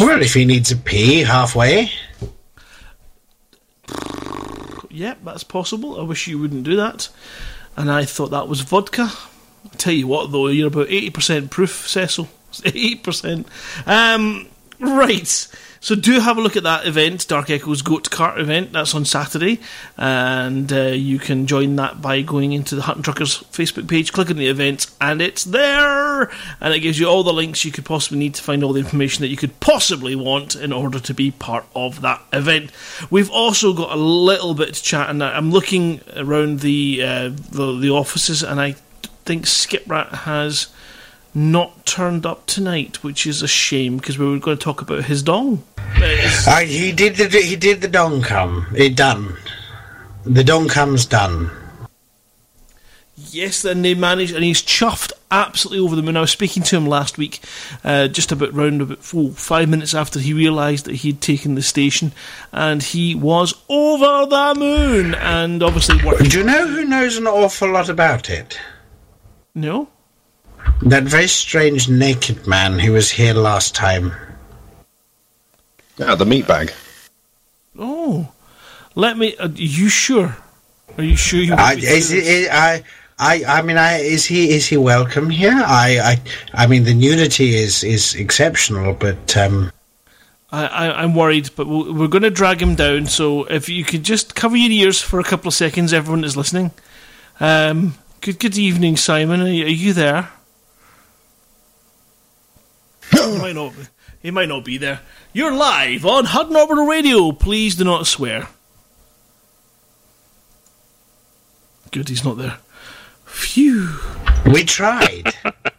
Well, 0.00 0.22
if 0.22 0.34
he 0.34 0.44
needs 0.44 0.70
a 0.70 0.76
pee 0.76 1.20
halfway. 1.20 1.90
Yep, 4.90 5.18
that's 5.24 5.44
possible. 5.44 6.00
I 6.00 6.04
wish 6.04 6.26
you 6.26 6.38
wouldn't 6.38 6.64
do 6.64 6.76
that. 6.76 7.08
And 7.76 7.90
I 7.90 8.04
thought 8.04 8.30
that 8.30 8.48
was 8.48 8.60
vodka. 8.60 9.10
I 9.64 9.76
tell 9.76 9.92
you 9.92 10.06
what, 10.06 10.32
though, 10.32 10.48
you're 10.48 10.68
about 10.68 10.88
80% 10.88 11.50
proof, 11.50 11.88
Cecil. 11.88 12.28
80%. 12.52 13.46
Um, 13.86 14.48
right. 14.78 15.48
So 15.82 15.96
do 15.96 16.20
have 16.20 16.38
a 16.38 16.40
look 16.40 16.56
at 16.56 16.62
that 16.62 16.86
event, 16.86 17.26
Dark 17.26 17.50
Echoes 17.50 17.82
Goat 17.82 18.08
Cart 18.08 18.38
event. 18.38 18.72
That's 18.72 18.94
on 18.94 19.04
Saturday. 19.04 19.58
And 19.96 20.72
uh, 20.72 20.82
you 20.90 21.18
can 21.18 21.48
join 21.48 21.74
that 21.74 22.00
by 22.00 22.22
going 22.22 22.52
into 22.52 22.76
the 22.76 22.82
Hutton 22.82 23.02
Truckers 23.02 23.38
Facebook 23.50 23.88
page, 23.88 24.12
clicking 24.12 24.36
the 24.36 24.46
events, 24.46 24.94
and 25.00 25.20
it's 25.20 25.42
there. 25.42 26.30
And 26.60 26.72
it 26.72 26.80
gives 26.80 27.00
you 27.00 27.08
all 27.08 27.24
the 27.24 27.32
links 27.32 27.64
you 27.64 27.72
could 27.72 27.84
possibly 27.84 28.20
need 28.20 28.34
to 28.34 28.42
find 28.44 28.62
all 28.62 28.72
the 28.72 28.78
information 28.78 29.22
that 29.22 29.28
you 29.28 29.36
could 29.36 29.58
possibly 29.58 30.14
want 30.14 30.54
in 30.54 30.72
order 30.72 31.00
to 31.00 31.14
be 31.14 31.32
part 31.32 31.66
of 31.74 32.00
that 32.02 32.22
event. 32.32 32.70
We've 33.10 33.30
also 33.30 33.72
got 33.72 33.90
a 33.90 34.00
little 34.00 34.54
bit 34.54 34.74
to 34.74 34.82
chat, 34.82 35.10
and 35.10 35.20
I'm 35.20 35.50
looking 35.50 36.00
around 36.14 36.60
the 36.60 37.02
uh, 37.02 37.30
the, 37.50 37.76
the 37.76 37.90
offices, 37.90 38.44
and 38.44 38.60
I 38.60 38.76
think 39.24 39.46
Skiprat 39.46 40.10
has 40.10 40.68
not 41.34 41.86
turned 41.86 42.26
up 42.26 42.46
tonight, 42.46 43.02
which 43.02 43.26
is 43.26 43.42
a 43.42 43.48
shame 43.48 43.96
because 43.96 44.18
we 44.18 44.26
were 44.26 44.38
going 44.38 44.56
to 44.56 44.62
talk 44.62 44.82
about 44.82 45.04
his 45.04 45.22
dong. 45.22 45.64
Uh, 45.78 46.60
he 46.60 46.92
did 46.92 47.16
the 47.16 47.28
he 47.40 47.56
did 47.56 47.80
the 47.80 47.88
Dongkum. 47.88 48.74
It 48.76 48.96
done. 48.96 49.36
The 50.24 50.42
Dongkum's 50.42 51.06
done. 51.06 51.50
Yes, 53.30 53.62
then 53.62 53.82
they 53.82 53.94
managed, 53.94 54.34
and 54.34 54.42
he's 54.42 54.62
chuffed 54.62 55.12
absolutely 55.30 55.84
over 55.84 55.94
the 55.94 56.02
moon. 56.02 56.16
I 56.16 56.22
was 56.22 56.30
speaking 56.30 56.62
to 56.64 56.76
him 56.76 56.86
last 56.86 57.18
week, 57.18 57.40
uh, 57.84 58.08
just 58.08 58.32
about 58.32 58.52
round 58.52 58.82
about 58.82 58.98
oh, 59.14 59.30
five 59.30 59.68
minutes 59.68 59.94
after 59.94 60.18
he 60.18 60.32
realised 60.32 60.86
that 60.86 60.96
he'd 60.96 61.20
taken 61.20 61.54
the 61.54 61.62
station, 61.62 62.12
and 62.52 62.82
he 62.82 63.14
was 63.14 63.54
over 63.68 64.26
the 64.26 64.54
moon. 64.58 65.14
And 65.14 65.62
obviously, 65.62 65.98
what 66.00 66.18
Do 66.18 66.38
you 66.38 66.44
know 66.44 66.66
who 66.66 66.84
knows 66.84 67.16
an 67.16 67.26
awful 67.26 67.70
lot 67.70 67.88
about 67.88 68.28
it? 68.28 68.58
No. 69.54 69.88
That 70.82 71.04
very 71.04 71.28
strange 71.28 71.88
naked 71.88 72.46
man 72.46 72.78
who 72.78 72.92
was 72.92 73.10
here 73.10 73.34
last 73.34 73.74
time. 73.74 74.12
Yeah, 75.96 76.16
the 76.16 76.26
meat 76.26 76.48
bag. 76.48 76.72
Oh, 77.78 78.32
let 78.96 79.16
me. 79.16 79.36
Uh, 79.36 79.46
are 79.46 79.50
you 79.52 79.88
sure? 79.88 80.36
Are 80.98 81.04
you 81.04 81.16
sure 81.16 81.40
you? 81.40 81.54
I, 81.54 81.74
want 81.74 81.76
me 81.82 81.86
is 81.86 82.08
do 82.10 82.18
it, 82.18 82.22
this? 82.22 82.48
I, 82.50 82.82
I, 83.18 83.44
I 83.46 83.62
mean, 83.62 83.78
I, 83.78 83.98
is 83.98 84.26
he 84.26 84.50
is 84.50 84.66
he 84.66 84.76
welcome 84.76 85.30
here? 85.30 85.54
I, 85.54 85.98
I, 86.54 86.64
I 86.64 86.66
mean, 86.66 86.82
the 86.82 86.94
nudity 86.94 87.54
is 87.54 87.84
is 87.84 88.16
exceptional, 88.16 88.92
but 88.94 89.36
um, 89.36 89.70
I, 90.50 90.66
I, 90.66 91.02
I'm 91.02 91.14
worried, 91.14 91.50
but 91.54 91.68
we'll, 91.68 91.94
we're 91.94 92.08
going 92.08 92.24
to 92.24 92.30
drag 92.30 92.60
him 92.60 92.74
down. 92.74 93.06
So 93.06 93.44
if 93.44 93.68
you 93.68 93.84
could 93.84 94.02
just 94.02 94.34
cover 94.34 94.56
your 94.56 94.72
ears 94.72 95.00
for 95.00 95.20
a 95.20 95.24
couple 95.24 95.46
of 95.46 95.54
seconds, 95.54 95.92
everyone 95.92 96.24
is 96.24 96.36
listening. 96.36 96.72
Um, 97.38 97.94
good 98.20 98.40
good 98.40 98.58
evening, 98.58 98.96
Simon. 98.96 99.40
Are 99.42 99.44
are 99.44 99.48
you 99.48 99.92
there? 99.92 100.30
He 103.12 103.38
might 103.38 103.54
not. 103.54 103.72
Be, 103.76 103.82
he 104.22 104.30
might 104.30 104.48
not 104.48 104.64
be 104.64 104.78
there. 104.78 105.00
You're 105.32 105.52
live 105.52 106.04
on 106.06 106.26
Hutton 106.26 106.56
Orbital 106.56 106.86
Radio. 106.86 107.32
Please 107.32 107.74
do 107.76 107.84
not 107.84 108.06
swear. 108.06 108.48
Good, 111.90 112.08
he's 112.08 112.24
not 112.24 112.38
there. 112.38 112.58
Phew. 113.26 113.88
we 114.46 114.64
tried. 114.64 115.34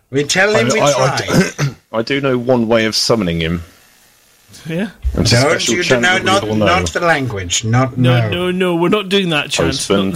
we 0.09 0.23
tell 0.23 0.55
him 0.55 0.69
we 0.69 0.79
I, 0.79 0.85
I- 0.85 0.93
tried. 0.93 1.21
I 1.21 1.51
do, 1.63 1.75
I 1.91 2.01
do 2.01 2.21
know 2.21 2.37
one 2.37 2.67
way 2.67 2.85
of 2.85 2.95
summoning 2.95 3.39
him. 3.39 3.63
Yeah. 4.67 4.91
It's 5.15 5.33
a 5.33 5.41
Don't 5.41 5.67
you 5.67 5.83
chant 5.83 6.03
no, 6.03 6.17
not 6.19 6.43
know. 6.47 6.53
not 6.55 6.87
the 6.89 6.99
language, 6.99 7.63
not 7.65 7.97
No, 7.97 8.21
no. 8.21 8.29
no, 8.29 8.51
no. 8.51 8.75
We're 8.75 8.89
not 8.89 9.09
doing 9.09 9.29
that, 9.29 9.49
chance. 9.49 9.87
Postman 9.87 10.11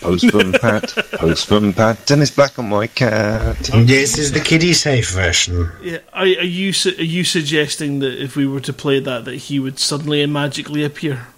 Pat, 0.00 0.08
Postman 0.08 0.52
Pat, 0.52 0.94
Postman 1.12 1.72
Pat, 1.72 2.06
Dennis 2.06 2.30
Black 2.30 2.58
on 2.58 2.68
my 2.68 2.86
cat. 2.86 3.56
This 3.74 4.16
is 4.18 4.32
the 4.32 4.40
kiddie 4.40 4.72
safe 4.72 5.10
version. 5.10 5.70
Yeah, 5.82 5.98
are, 6.12 6.22
are 6.22 6.26
you 6.26 6.72
are 6.86 7.02
you 7.02 7.24
suggesting 7.24 7.98
that 8.00 8.22
if 8.22 8.36
we 8.36 8.46
were 8.46 8.60
to 8.60 8.72
play 8.72 9.00
that, 9.00 9.24
that 9.24 9.34
he 9.34 9.58
would 9.58 9.78
suddenly 9.78 10.22
and 10.22 10.32
magically 10.32 10.84
appear? 10.84 11.28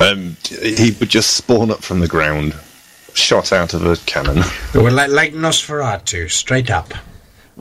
Um, 0.00 0.36
he 0.48 0.96
would 0.98 1.10
just 1.10 1.36
spawn 1.36 1.70
up 1.70 1.82
from 1.82 2.00
the 2.00 2.08
ground, 2.08 2.54
shot 3.14 3.52
out 3.52 3.74
of 3.74 3.84
a 3.86 3.96
cannon. 4.06 4.42
Well, 4.74 4.92
like, 4.92 5.10
like 5.10 5.32
Nosferatu, 5.34 6.30
straight 6.30 6.70
up. 6.70 6.94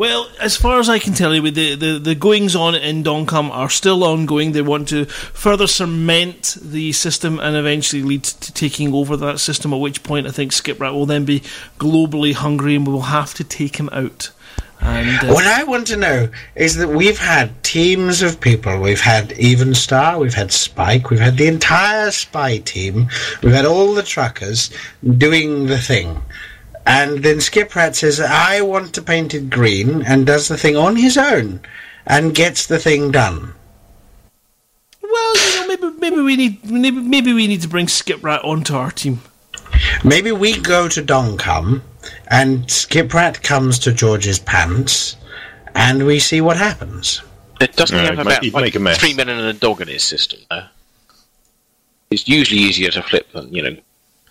Well, 0.02 0.32
as 0.40 0.58
far 0.58 0.80
as 0.80 0.90
I 0.90 0.98
can 0.98 1.14
tell 1.14 1.36
you, 1.36 1.52
the 1.52 1.76
the, 1.76 2.00
the 2.00 2.16
goings 2.16 2.56
on 2.56 2.74
in 2.74 3.04
Dongkum 3.04 3.52
are 3.52 3.70
still 3.70 4.04
ongoing. 4.04 4.52
They 4.52 4.64
want 4.64 4.88
to 4.88 5.06
further 5.06 5.68
cement 5.68 6.58
the 6.60 6.92
system 6.92 7.40
and 7.40 7.56
eventually 7.56 8.02
lead 8.02 8.24
to 8.24 8.52
taking 8.52 8.96
over 8.96 9.16
that 9.18 9.40
system. 9.40 9.76
At 9.76 9.80
which 9.80 10.02
point, 10.02 10.26
I 10.26 10.32
think 10.32 10.54
Skiprat 10.54 10.92
will 10.94 11.06
then 11.06 11.24
be 11.26 11.42
globally 11.78 12.34
hungry, 12.34 12.76
and 12.76 12.88
we 12.88 12.94
will 12.94 13.14
have 13.14 13.36
to 13.36 13.44
take 13.44 13.76
him 13.76 13.90
out. 13.92 14.32
And 14.80 15.24
uh, 15.24 15.34
What 15.36 15.46
I 15.46 15.64
want 15.66 15.86
to 15.88 15.98
know 15.98 16.30
is 16.56 16.78
that 16.78 16.90
we've 16.90 17.20
had 17.20 17.64
teams 17.64 18.24
of 18.24 18.42
people. 18.42 18.80
We've 18.80 19.00
had 19.00 19.30
Evenstar, 19.30 20.20
we've 20.20 20.34
had 20.34 20.52
Spike, 20.52 21.12
we've 21.12 21.20
had 21.20 21.38
the 21.38 21.46
entire 21.48 22.10
spy 22.10 22.58
team, 22.58 23.08
we've 23.44 23.54
had 23.54 23.66
all 23.66 23.94
the 23.94 24.02
truckers 24.02 24.72
doing 25.20 25.68
the 25.68 25.78
thing. 25.78 26.24
And 26.86 27.24
then 27.24 27.38
Skiprat 27.38 27.96
says, 27.96 28.20
I 28.20 28.62
want 28.62 28.94
to 28.96 29.02
paint 29.02 29.34
it 29.34 29.50
green, 29.50 30.02
and 30.04 30.26
does 30.26 30.48
the 30.48 30.58
thing 30.58 30.76
on 30.76 30.96
his 30.96 31.18
own, 31.18 31.62
and 32.08 32.34
gets 32.36 32.66
the 32.66 32.80
thing 32.80 33.12
done. 33.12 33.54
well, 35.02 35.36
you 35.38 35.56
know, 35.60 35.68
maybe 35.68 35.98
maybe 36.00 36.22
we 36.22 36.36
need 36.36 36.70
maybe, 36.72 37.00
maybe 37.00 37.34
we 37.34 37.48
need 37.48 37.62
to 37.62 37.68
bring 37.68 37.86
Skiprat 37.88 38.44
onto 38.44 38.76
our 38.76 38.92
team. 38.92 39.22
Maybe 40.04 40.32
we 40.32 40.60
go 40.60 40.88
to 40.88 41.02
Dongkum, 41.02 41.82
and 42.30 42.66
Skiprat 42.68 43.42
comes 43.44 43.78
to 43.80 43.94
George's 43.94 44.40
pants, 44.40 45.18
and 45.76 46.06
we 46.06 46.20
see 46.20 46.42
what 46.42 46.58
happens. 46.58 47.22
It 47.60 47.76
doesn't 47.76 47.96
No, 47.96 48.04
have 48.04 48.14
about 48.20 48.42
make- 48.42 48.54
like, 48.54 48.64
make 48.64 48.76
a 48.76 48.80
mess. 48.80 48.98
three 48.98 49.14
men 49.14 49.30
and 49.30 49.40
a 49.40 49.54
dog 49.54 49.82
in 49.82 49.88
his 49.88 50.04
system. 50.04 50.40
Though. 50.50 50.64
It's 52.10 52.28
usually 52.28 52.60
easier 52.62 52.90
to 52.92 53.04
flip 53.04 53.32
than 53.34 53.54
you 53.54 53.62
know 53.62 53.76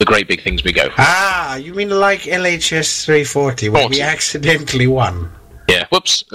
the 0.01 0.07
great 0.07 0.27
big 0.27 0.43
things 0.43 0.65
we 0.65 0.73
go 0.73 0.89
for. 0.89 0.95
Ah, 0.99 1.57
you 1.57 1.75
mean 1.75 1.91
like 1.91 2.23
LHS 2.23 3.05
340, 3.05 3.69
where 3.69 3.89
we 3.89 4.01
accidentally 4.01 4.87
won? 4.89 5.31
Yeah. 5.69 5.87
Whoops. 5.93 6.25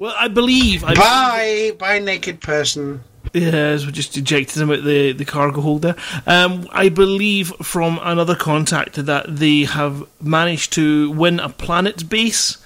Well, 0.00 0.14
I 0.18 0.28
believe. 0.28 0.82
I 0.82 0.94
Bye, 0.94 1.76
bye, 1.78 1.98
naked 1.98 2.40
person. 2.40 3.04
Yes, 3.34 3.84
we 3.84 3.92
just 3.92 4.16
ejected 4.16 4.62
him 4.62 4.70
out 4.70 4.82
the, 4.82 5.12
the 5.12 5.26
cargo 5.26 5.60
hold 5.60 5.82
there. 5.82 5.94
Um, 6.26 6.66
I 6.72 6.88
believe 6.88 7.52
from 7.62 8.00
another 8.02 8.34
contact 8.34 8.94
that 8.94 9.36
they 9.36 9.64
have 9.64 10.06
managed 10.18 10.72
to 10.72 11.10
win 11.10 11.38
a 11.38 11.50
planet 11.50 12.08
base 12.08 12.56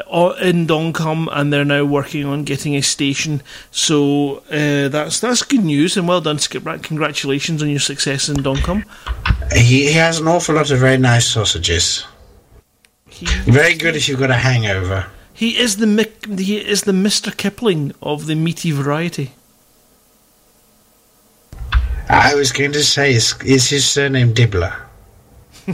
in 0.00 0.66
Dongkum, 0.66 1.28
and 1.32 1.52
they're 1.52 1.64
now 1.64 1.84
working 1.84 2.24
on 2.24 2.44
getting 2.44 2.74
a 2.76 2.82
station. 2.82 3.42
So 3.70 4.38
uh, 4.50 4.88
that's 4.88 5.20
that's 5.20 5.42
good 5.42 5.64
news, 5.64 5.96
and 5.96 6.08
well 6.08 6.20
done, 6.20 6.38
Skiprat. 6.38 6.82
Congratulations 6.82 7.62
on 7.62 7.68
your 7.68 7.80
success 7.80 8.28
in 8.28 8.36
Dongkum. 8.36 8.84
He, 9.52 9.86
he 9.86 9.92
has 9.92 10.20
an 10.20 10.28
awful 10.28 10.54
lot 10.54 10.70
of 10.70 10.78
very 10.78 10.98
nice 10.98 11.26
sausages. 11.26 12.06
Very 13.46 13.74
good 13.74 13.96
if 13.96 14.08
you've 14.08 14.20
got 14.20 14.30
a 14.30 14.34
hangover. 14.34 15.06
He 15.32 15.58
is 15.58 15.76
the 15.76 15.86
Mick, 15.86 16.38
he 16.38 16.58
is 16.58 16.82
the 16.82 16.92
Mister 16.92 17.30
Kipling 17.30 17.92
of 18.02 18.26
the 18.26 18.34
meaty 18.34 18.70
variety. 18.70 19.32
I 22.08 22.34
was 22.34 22.52
going 22.52 22.72
to 22.72 22.82
say, 22.82 23.12
is, 23.12 23.34
is 23.44 23.68
his 23.68 23.86
surname 23.86 24.32
Dibbler? 24.32 24.74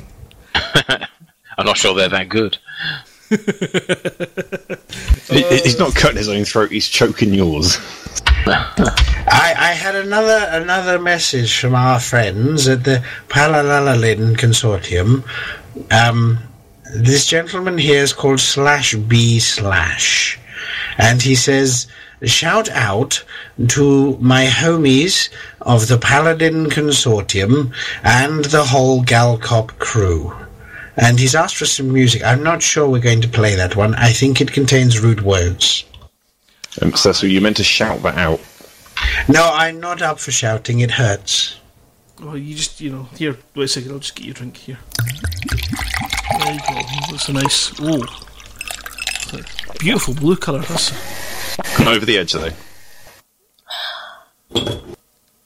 I'm 0.55 1.67
not 1.67 1.77
sure 1.77 1.95
they're 1.95 2.09
that 2.09 2.29
good. 2.29 2.59
He- 5.29 5.59
He's 5.63 5.79
not 5.79 5.95
cutting 5.95 6.19
his 6.19 6.29
own 6.29 6.45
throat; 6.45 6.71
he's 6.71 6.89
choking 6.89 7.33
yours. 7.35 7.79
I, 8.47 9.55
I 9.59 9.73
had 9.73 9.95
another 9.97 10.47
another 10.51 10.99
message 10.99 11.59
from 11.59 11.75
our 11.75 11.99
friends 11.99 12.69
at 12.69 12.85
the 12.85 13.03
Paladin 13.29 14.37
Consortium. 14.37 15.25
Um, 15.91 16.39
this 16.95 17.27
gentleman 17.27 17.79
here 17.79 18.03
is 18.03 18.13
called 18.13 18.41
Slash 18.41 18.95
B 18.95 19.39
Slash, 19.41 20.39
and 20.99 21.23
he 21.23 21.35
says, 21.35 21.87
"Shout 22.23 22.69
out 22.71 23.25
to 23.69 24.19
my 24.21 24.45
homies 24.47 25.31
of 25.63 25.89
the 25.89 25.99
Paladin 25.99 26.67
Consortium 26.67 27.73
and 28.03 28.45
the 28.45 28.65
whole 28.65 29.03
Galcop 29.03 29.79
crew." 29.79 30.35
And 30.97 31.19
he's 31.19 31.35
asked 31.35 31.57
for 31.57 31.67
some 31.67 31.93
music. 31.93 32.23
I'm 32.23 32.43
not 32.43 32.63
sure 32.63 32.89
we're 32.89 33.01
going 33.01 33.21
to 33.23 33.29
play 33.29 33.57
that 33.57 33.75
one. 33.77 33.95
I 33.97 34.11
think 34.11 34.41
it 34.41 34.53
contains 34.53 35.01
rude 35.01 35.23
words. 35.23 35.85
Um, 36.81 36.93
Cecil, 36.95 37.29
you 37.29 37.41
meant 37.41 37.57
to 37.57 37.65
shout 37.65 38.03
that 38.03 38.17
out. 38.17 38.41
No, 39.29 39.51
I'm 39.53 39.81
not 39.81 40.03
up 40.03 40.19
for 40.21 40.31
shouting. 40.31 40.81
It 40.81 40.93
hurts. 40.93 41.59
Well, 42.23 42.37
you 42.39 42.55
just, 42.55 42.81
you 42.81 42.91
know, 42.91 43.09
here, 43.17 43.37
wait 43.55 43.65
a 43.65 43.69
second, 43.69 43.93
I'll 43.93 43.99
just 43.99 44.15
get 44.15 44.25
you 44.27 44.31
a 44.31 44.35
drink 44.35 44.57
here. 44.57 44.79
There 46.39 46.53
you 46.53 46.61
go. 46.61 46.81
That's 47.11 47.29
a 47.29 47.33
nice, 47.33 47.73
oh, 47.81 48.05
beautiful 49.81 50.15
blue 50.15 50.37
colour. 50.37 50.61
That's 50.61 50.93
Over 51.81 52.07
the 52.07 52.19
edge, 52.19 52.33
though. 52.33 52.51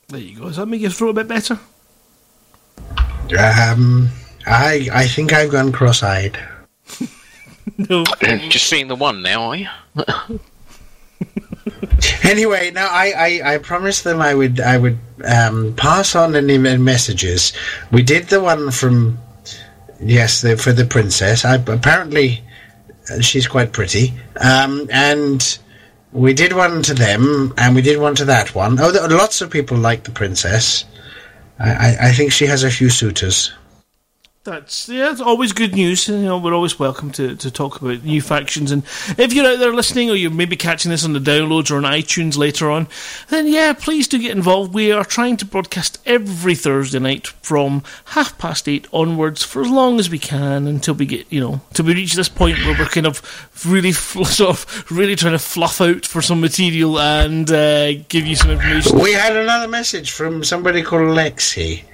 there 0.09 0.21
you 0.21 0.39
go. 0.39 0.45
Does 0.45 0.57
that 0.57 0.67
make 0.67 0.83
your 0.83 0.91
throat 0.91 1.11
a 1.11 1.15
bit 1.15 1.29
better? 1.29 1.59
Um, 3.39 4.11
I 4.49 4.89
I 4.93 5.07
think 5.07 5.33
I've 5.33 5.51
gone 5.51 5.73
cross-eyed. 5.73 6.39
no. 7.79 8.05
Just 8.49 8.67
seeing 8.67 8.89
the 8.89 8.97
one 8.97 9.23
now, 9.23 9.51
are 9.51 9.57
you? 9.57 9.69
Anyway, 12.23 12.71
now 12.71 12.89
I, 12.91 13.41
I, 13.45 13.55
I 13.55 13.59
promised 13.59 14.05
them 14.05 14.21
I 14.21 14.35
would 14.35 14.61
I 14.61 14.79
would 14.79 14.99
um, 15.25 15.75
pass 15.75 16.15
on 16.15 16.37
any 16.37 16.59
messages. 16.59 17.53
We 17.91 18.03
did 18.03 18.29
the 18.29 18.41
one 18.41 18.71
from 18.71 19.19
yes 20.01 20.43
the, 20.43 20.57
for 20.57 20.73
the 20.73 20.85
princess. 20.85 21.45
I 21.45 21.57
apparently 21.57 22.43
uh, 23.11 23.21
she's 23.21 23.49
quite 23.49 23.73
pretty. 23.73 24.13
Um, 24.37 24.89
and 24.93 25.59
we 26.13 26.35
did 26.35 26.53
one 26.53 26.83
to 26.83 26.95
them, 26.95 27.53
and 27.57 27.75
we 27.75 27.83
did 27.83 27.99
one 27.99 28.15
to 28.17 28.25
that 28.27 28.55
one. 28.55 28.79
Oh, 28.81 28.91
there, 28.91 29.09
lots 29.09 29.41
of 29.41 29.51
people 29.51 29.77
like 29.77 30.05
the 30.05 30.11
princess. 30.11 30.85
I, 31.59 31.71
I, 31.71 31.97
I 32.09 32.13
think 32.13 32.33
she 32.33 32.47
has 32.47 32.63
a 32.63 32.71
few 32.71 32.91
suitors. 32.91 33.53
That's 34.49 34.89
yeah, 34.89 35.11
it's 35.11 35.21
always 35.21 35.53
good 35.53 35.75
news. 35.75 36.09
You 36.09 36.17
know, 36.17 36.39
we're 36.39 36.55
always 36.55 36.79
welcome 36.79 37.11
to, 37.13 37.37
to 37.37 37.51
talk 37.51 37.83
about 37.83 38.03
new 38.03 38.23
factions. 38.23 38.73
And 38.73 38.83
if 39.19 39.35
you're 39.35 39.45
out 39.45 39.59
there 39.59 39.75
listening, 39.75 40.09
or 40.09 40.15
you're 40.15 40.31
maybe 40.31 40.57
catching 40.57 40.91
this 40.91 41.05
on 41.05 41.13
the 41.13 41.19
downloads 41.19 41.71
or 41.71 41.77
on 41.77 41.83
iTunes 41.83 42.39
later 42.39 42.71
on, 42.71 42.89
then 43.29 43.47
yeah, 43.47 43.75
please 43.75 44.09
do 44.09 44.19
get 44.19 44.31
involved. 44.31 44.73
We 44.73 44.91
are 44.91 45.05
trying 45.05 45.37
to 45.39 45.45
broadcast 45.45 45.99
every 46.07 46.55
Thursday 46.55 46.99
night 46.99 47.27
from 47.27 47.83
half 48.07 48.39
past 48.39 48.69
eight 48.69 48.89
onwards 48.91 49.43
for 49.43 49.61
as 49.61 49.71
long 49.71 50.01
as 50.01 50.09
we 50.09 50.19
can 50.19 50.67
until 50.67 50.95
we 50.95 51.05
get 51.05 51.31
you 51.31 51.41
know 51.41 51.61
till 51.75 51.85
we 51.85 51.95
reach 51.95 52.15
this 52.15 52.31
point 52.31 52.57
where 52.61 52.79
we're 52.79 52.87
kind 52.87 53.07
of 53.07 53.21
really 53.67 53.93
fl- 53.93 54.25
sort 54.25 54.51
of 54.51 54.91
really 54.91 55.15
trying 55.15 55.33
to 55.35 55.39
fluff 55.39 55.83
out 55.83 56.07
for 56.07 56.23
some 56.23 56.41
material 56.41 56.99
and 56.99 57.51
uh, 57.51 57.93
give 58.09 58.27
you 58.27 58.35
some 58.35 58.51
information. 58.51 58.99
We 58.99 59.13
had 59.13 59.37
another 59.37 59.69
message 59.69 60.13
from 60.13 60.43
somebody 60.43 60.83
called 60.83 61.03
Lexi. 61.03 61.85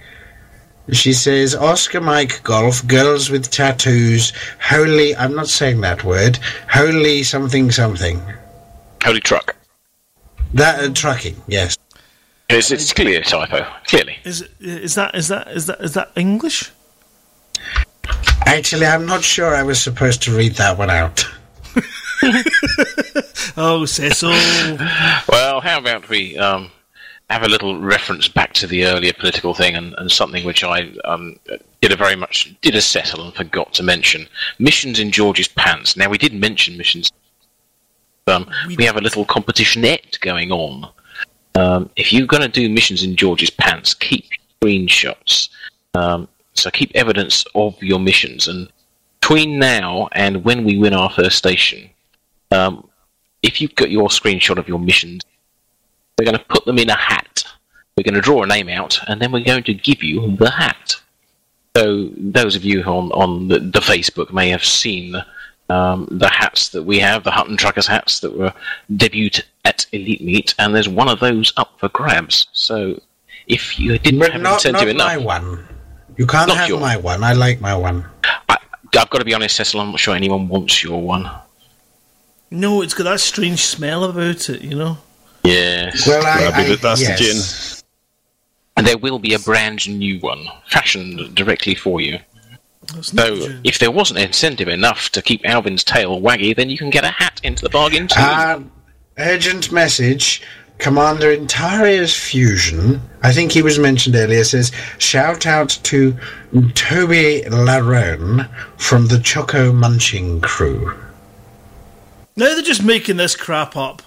She 0.92 1.12
says, 1.12 1.54
Oscar 1.54 2.00
Mike 2.00 2.42
Golf, 2.42 2.86
girls 2.86 3.30
with 3.30 3.50
tattoos, 3.50 4.32
holy, 4.60 5.16
I'm 5.16 5.34
not 5.34 5.48
saying 5.48 5.80
that 5.80 6.04
word, 6.04 6.38
holy 6.70 7.22
something 7.22 7.70
something. 7.70 8.20
Holy 9.02 9.20
truck. 9.20 9.56
That, 10.52 10.84
uh, 10.84 10.92
trucking, 10.92 11.40
yes. 11.48 11.78
It's, 12.50 12.70
it's 12.70 12.92
clearly 12.92 13.16
a 13.16 13.22
typo. 13.22 13.66
Clearly. 13.86 14.18
Is 14.24 14.42
it, 14.42 14.50
is 14.60 14.94
that 14.96 15.14
is 15.14 15.28
that 15.28 15.48
is 15.48 15.66
that 15.66 15.80
is 15.80 15.94
that 15.94 16.12
English? 16.14 16.70
Actually, 18.46 18.86
I'm 18.86 19.06
not 19.06 19.24
sure 19.24 19.54
I 19.54 19.62
was 19.62 19.80
supposed 19.80 20.22
to 20.24 20.36
read 20.36 20.56
that 20.56 20.76
one 20.76 20.90
out. 20.90 21.24
Oh, 23.56 23.84
Cecil. 23.84 24.30
Well, 25.28 25.60
how 25.60 25.78
about 25.78 26.08
we 26.08 26.36
um, 26.36 26.72
have 27.30 27.42
a 27.42 27.48
little 27.48 27.80
reference 27.80 28.28
back 28.28 28.52
to 28.54 28.66
the 28.66 28.84
earlier 28.84 29.12
political 29.12 29.54
thing 29.54 29.74
and, 29.74 29.94
and 29.98 30.10
something 30.10 30.44
which 30.44 30.62
I 30.62 30.92
um, 31.04 31.38
did 31.80 31.92
a 31.92 31.96
very 31.96 32.16
much 32.16 32.54
did 32.60 32.74
a 32.74 32.80
settle 32.80 33.24
and 33.24 33.34
forgot 33.34 33.72
to 33.74 33.82
mention 33.82 34.26
missions 34.58 34.98
in 34.98 35.10
George's 35.10 35.48
pants. 35.48 35.96
Now 35.96 36.08
we 36.08 36.18
did 36.18 36.34
mention 36.34 36.76
missions. 36.76 37.10
Um, 38.26 38.48
we 38.76 38.84
have 38.84 38.96
a 38.96 39.00
little 39.00 39.24
competitionette 39.24 40.20
going 40.20 40.50
on. 40.50 40.90
Um, 41.54 41.90
if 41.96 42.12
you're 42.12 42.26
going 42.26 42.42
to 42.42 42.48
do 42.48 42.68
missions 42.68 43.02
in 43.02 43.16
George's 43.16 43.50
pants, 43.50 43.94
keep 43.94 44.24
screenshots. 44.60 45.48
Um, 45.94 46.28
so 46.54 46.70
keep 46.70 46.90
evidence 46.94 47.44
of 47.54 47.80
your 47.82 48.00
missions, 48.00 48.48
and 48.48 48.68
between 49.20 49.58
now 49.58 50.08
and 50.12 50.44
when 50.44 50.64
we 50.64 50.78
win 50.78 50.94
our 50.94 51.10
first 51.10 51.36
station, 51.36 51.90
um, 52.50 52.88
if 53.42 53.60
you've 53.60 53.74
got 53.74 53.90
your 53.90 54.08
screenshot 54.08 54.58
of 54.58 54.68
your 54.68 54.78
missions, 54.78 55.22
we're 56.18 56.24
going 56.24 56.38
to 56.38 56.44
put 56.44 56.64
them 56.64 56.78
in 56.78 56.90
a 56.90 56.96
hat. 56.96 57.44
We're 57.96 58.04
going 58.04 58.14
to 58.14 58.20
draw 58.20 58.42
a 58.42 58.46
name 58.46 58.68
out, 58.68 58.98
and 59.08 59.20
then 59.20 59.32
we're 59.32 59.44
going 59.44 59.64
to 59.64 59.74
give 59.74 60.02
you 60.02 60.36
the 60.36 60.50
hat. 60.50 60.96
So 61.76 62.10
those 62.16 62.56
of 62.56 62.64
you 62.64 62.82
on 62.82 63.10
on 63.12 63.48
the, 63.48 63.58
the 63.58 63.80
Facebook 63.80 64.32
may 64.32 64.48
have 64.50 64.64
seen 64.64 65.16
um, 65.70 66.06
the 66.10 66.28
hats 66.28 66.68
that 66.70 66.82
we 66.82 66.98
have, 67.00 67.24
the 67.24 67.30
Hutton 67.30 67.56
Truckers 67.56 67.86
hats 67.86 68.20
that 68.20 68.36
were 68.36 68.52
debuted 68.92 69.42
at 69.64 69.86
Elite 69.92 70.22
Meet, 70.22 70.54
and 70.58 70.74
there's 70.74 70.88
one 70.88 71.08
of 71.08 71.20
those 71.20 71.52
up 71.56 71.78
for 71.78 71.88
grabs. 71.88 72.48
So 72.52 73.00
if 73.46 73.78
you 73.78 73.98
didn't 73.98 74.20
But 74.20 74.32
have 74.32 74.42
not, 74.42 74.54
incentive 74.64 74.82
not 74.82 74.88
enough, 74.88 75.06
my 75.08 75.16
one. 75.18 75.68
You 76.16 76.26
can't 76.26 76.48
Not 76.48 76.56
have 76.58 76.68
your- 76.68 76.80
my 76.80 76.96
one. 76.96 77.24
I 77.24 77.32
like 77.32 77.60
my 77.60 77.74
one. 77.74 78.04
I've 78.48 79.10
got 79.10 79.18
to 79.18 79.24
be 79.24 79.34
honest, 79.34 79.56
Cecil. 79.56 79.80
I'm 79.80 79.90
not 79.90 79.98
sure 79.98 80.14
anyone 80.14 80.46
wants 80.46 80.82
your 80.84 81.02
one. 81.02 81.28
No, 82.52 82.82
it's 82.82 82.94
got 82.94 83.04
that 83.04 83.18
strange 83.18 83.64
smell 83.64 84.04
about 84.04 84.48
it, 84.48 84.62
you 84.62 84.76
know. 84.76 84.98
Yes. 85.44 86.06
Well, 86.06 86.24
I- 86.26 86.44
I- 86.44 86.64
I- 86.72 86.76
that's 86.76 87.00
the 87.00 87.06
yes. 87.18 87.84
And 88.76 88.86
there 88.86 88.98
will 88.98 89.18
be 89.18 89.34
a 89.34 89.38
brand 89.38 89.88
new 89.88 90.18
one, 90.18 90.48
fashioned 90.68 91.34
directly 91.34 91.74
for 91.74 92.00
you. 92.00 92.18
So, 93.00 93.58
if 93.62 93.78
there 93.78 93.90
wasn't 93.90 94.18
incentive 94.20 94.68
enough 94.68 95.10
to 95.10 95.22
keep 95.22 95.40
Alvin's 95.46 95.84
tail 95.84 96.20
waggy, 96.20 96.54
then 96.54 96.68
you 96.70 96.76
can 96.76 96.90
get 96.90 97.04
a 97.04 97.08
hat 97.10 97.40
into 97.42 97.62
the 97.62 97.70
bargain 97.70 98.08
too. 98.08 98.20
Uh, 98.20 98.60
urgent 99.18 99.70
message. 99.72 100.42
Commander 100.78 101.30
Antares 101.32 102.14
Fusion, 102.16 103.00
I 103.22 103.32
think 103.32 103.52
he 103.52 103.62
was 103.62 103.78
mentioned 103.78 104.16
earlier, 104.16 104.42
says, 104.42 104.72
shout 104.98 105.46
out 105.46 105.78
to 105.84 106.16
Toby 106.74 107.42
Larone 107.46 108.48
from 108.76 109.06
the 109.06 109.20
Choco 109.20 109.72
Munching 109.72 110.40
crew. 110.40 110.92
Now 112.36 112.46
they're 112.54 112.62
just 112.62 112.82
making 112.82 113.18
this 113.18 113.36
crap 113.36 113.76
up. 113.76 114.02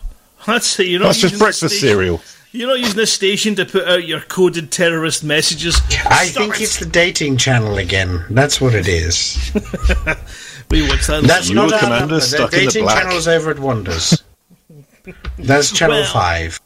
That's 0.48 0.80
it. 0.80 0.88
You're 0.88 1.02
not 1.02 1.08
That's 1.10 1.20
just 1.20 1.34
using 1.34 1.38
this 1.46 1.60
breakfast 1.60 1.78
station- 1.78 1.88
cereal. 1.98 2.22
You're 2.54 2.70
not 2.70 2.80
using 2.80 2.96
this 2.96 3.12
station 3.14 3.56
to 3.56 3.66
put 3.66 3.88
out 3.88 4.08
your 4.08 4.22
coded 4.22 4.72
terrorist 4.72 5.24
messages. 5.24 5.76
I 6.10 6.26
Stop 6.28 6.42
think 6.44 6.56
it. 6.56 6.62
it's 6.64 6.80
the 6.80 6.86
dating 6.86 7.38
channel 7.38 7.78
again. 7.78 8.24
That's 8.32 8.60
what 8.62 8.74
it 8.74 8.88
is. 8.88 9.52
Wait, 10.72 10.88
what's 10.90 11.08
that? 11.08 11.24
That's 11.26 11.50
You 11.50 11.56
not 11.56 11.68
were 11.70 11.74
our 11.76 11.80
Commander 11.82 12.00
number. 12.00 12.16
The 12.16 12.22
stuck 12.22 12.54
in 12.54 12.60
the 12.60 12.66
dating 12.66 12.84
black. 12.86 13.04
channel's 13.04 13.28
over 13.28 13.52
at 13.52 13.60
Wonders. 13.60 14.24
That's 15.38 15.72
channel 15.72 15.98
Well, 15.98 16.14
5. 16.14 16.60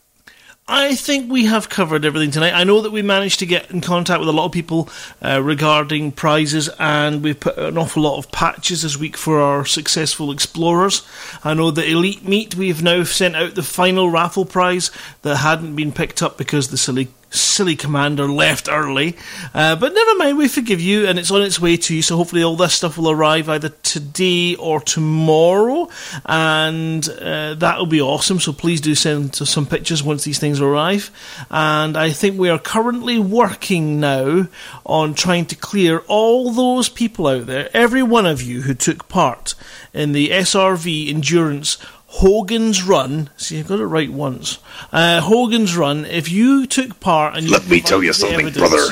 I 0.67 0.95
think 0.95 1.29
we 1.29 1.45
have 1.45 1.69
covered 1.69 2.05
everything 2.05 2.31
tonight. 2.31 2.53
I 2.53 2.63
know 2.63 2.81
that 2.81 2.91
we 2.91 3.01
managed 3.01 3.39
to 3.39 3.45
get 3.45 3.71
in 3.71 3.81
contact 3.81 4.19
with 4.19 4.29
a 4.29 4.33
lot 4.33 4.45
of 4.45 4.51
people 4.51 4.89
uh, 5.21 5.41
regarding 5.41 6.11
prizes, 6.13 6.69
and 6.79 7.21
we've 7.23 7.39
put 7.39 7.57
an 7.57 7.77
awful 7.77 8.03
lot 8.03 8.17
of 8.17 8.31
patches 8.31 8.83
this 8.83 8.95
week 8.95 9.17
for 9.17 9.41
our 9.41 9.65
successful 9.65 10.31
explorers. 10.31 11.05
I 11.43 11.55
know 11.55 11.71
the 11.71 11.85
Elite 11.85 12.25
Meet, 12.27 12.55
we've 12.55 12.81
now 12.81 13.03
sent 13.03 13.35
out 13.35 13.55
the 13.55 13.63
final 13.63 14.09
raffle 14.09 14.45
prize 14.45 14.91
that 15.23 15.37
hadn't 15.37 15.75
been 15.75 15.91
picked 15.91 16.21
up 16.21 16.37
because 16.37 16.69
the 16.69 16.77
silly 16.77 17.09
silly 17.31 17.75
commander 17.75 18.27
left 18.27 18.69
early. 18.69 19.17
Uh, 19.53 19.75
but 19.75 19.93
never 19.93 20.15
mind, 20.15 20.37
we 20.37 20.47
forgive 20.47 20.81
you, 20.81 21.07
and 21.07 21.17
it's 21.17 21.31
on 21.31 21.41
its 21.41 21.59
way 21.59 21.77
to 21.77 21.95
you. 21.95 22.01
So 22.01 22.17
hopefully, 22.17 22.43
all 22.43 22.55
this 22.55 22.73
stuff 22.73 22.97
will 22.97 23.09
arrive 23.09 23.49
either 23.49 23.69
today 23.69 24.55
or 24.55 24.79
tomorrow, 24.81 25.89
and 26.25 27.07
uh, 27.09 27.55
that 27.55 27.77
will 27.77 27.85
be 27.85 28.01
awesome. 28.01 28.39
So 28.39 28.53
please 28.53 28.81
do 28.81 28.95
send 28.95 29.35
some 29.35 29.65
pictures 29.65 30.03
once 30.03 30.23
these 30.23 30.39
things 30.39 30.61
arrive. 30.61 31.11
And 31.49 31.97
I 31.97 32.11
think 32.11 32.37
we 32.37 32.49
are 32.49 32.59
currently 32.59 33.17
working 33.17 33.99
now 33.99 34.47
on 34.85 35.13
trying 35.13 35.45
to 35.47 35.55
clear 35.55 35.99
all 36.07 36.51
those 36.51 36.89
people 36.89 37.27
out 37.27 37.45
there, 37.45 37.69
every 37.73 38.03
one 38.03 38.25
of 38.25 38.41
you 38.41 38.61
who 38.61 38.73
took 38.73 39.07
part 39.07 39.55
in 39.93 40.11
the 40.11 40.29
SRV 40.29 41.09
Endurance 41.09 41.77
Hogan's 42.15 42.83
Run. 42.83 43.29
See, 43.37 43.59
I 43.59 43.61
got 43.63 43.79
it 43.79 43.85
right 43.85 44.11
once. 44.11 44.59
Uh, 44.91 45.21
Hogan's 45.21 45.77
Run. 45.77 46.03
If 46.03 46.29
you 46.29 46.67
took 46.67 46.99
part 46.99 47.37
and 47.37 47.45
you 47.45 47.53
Let 47.53 47.67
me 47.67 47.79
tell 47.79 48.03
you 48.03 48.11
something, 48.11 48.51
brother. 48.51 48.89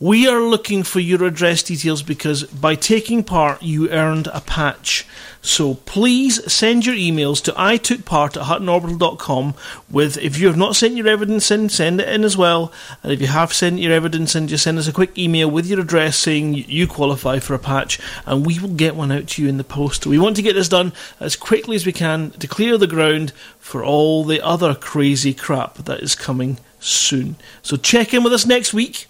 We 0.00 0.28
are 0.28 0.40
looking 0.40 0.84
for 0.84 1.00
your 1.00 1.24
address 1.24 1.64
details 1.64 2.02
because 2.02 2.44
by 2.44 2.76
taking 2.76 3.24
part, 3.24 3.60
you 3.64 3.90
earned 3.90 4.28
a 4.28 4.40
patch. 4.40 5.04
So 5.42 5.74
please 5.74 6.52
send 6.52 6.86
your 6.86 6.94
emails 6.94 7.42
to 7.44 7.54
I 7.56 7.78
took 7.78 8.04
part 8.04 8.36
at 8.36 8.44
huttonorbital.com 8.44 9.54
with, 9.90 10.16
if 10.18 10.38
you 10.38 10.46
have 10.46 10.56
not 10.56 10.76
sent 10.76 10.94
your 10.94 11.08
evidence 11.08 11.50
in, 11.50 11.68
send 11.68 12.00
it 12.00 12.08
in 12.08 12.22
as 12.22 12.36
well. 12.36 12.72
And 13.02 13.10
if 13.10 13.20
you 13.20 13.26
have 13.26 13.52
sent 13.52 13.80
your 13.80 13.92
evidence 13.92 14.36
in, 14.36 14.46
just 14.46 14.62
send 14.62 14.78
us 14.78 14.86
a 14.86 14.92
quick 14.92 15.18
email 15.18 15.50
with 15.50 15.66
your 15.66 15.80
address 15.80 16.16
saying 16.16 16.54
you 16.54 16.86
qualify 16.86 17.40
for 17.40 17.54
a 17.54 17.58
patch 17.58 17.98
and 18.24 18.46
we 18.46 18.60
will 18.60 18.68
get 18.68 18.94
one 18.94 19.10
out 19.10 19.26
to 19.28 19.42
you 19.42 19.48
in 19.48 19.58
the 19.58 19.64
post. 19.64 20.06
We 20.06 20.18
want 20.18 20.36
to 20.36 20.42
get 20.42 20.54
this 20.54 20.68
done 20.68 20.92
as 21.18 21.34
quickly 21.34 21.74
as 21.74 21.86
we 21.86 21.92
can 21.92 22.30
to 22.32 22.46
clear 22.46 22.78
the 22.78 22.86
ground 22.86 23.32
for 23.58 23.82
all 23.82 24.22
the 24.22 24.40
other 24.42 24.76
crazy 24.76 25.34
crap 25.34 25.74
that 25.74 26.00
is 26.00 26.14
coming 26.14 26.60
soon. 26.78 27.34
So 27.62 27.76
check 27.76 28.14
in 28.14 28.22
with 28.22 28.32
us 28.32 28.46
next 28.46 28.72
week 28.72 29.08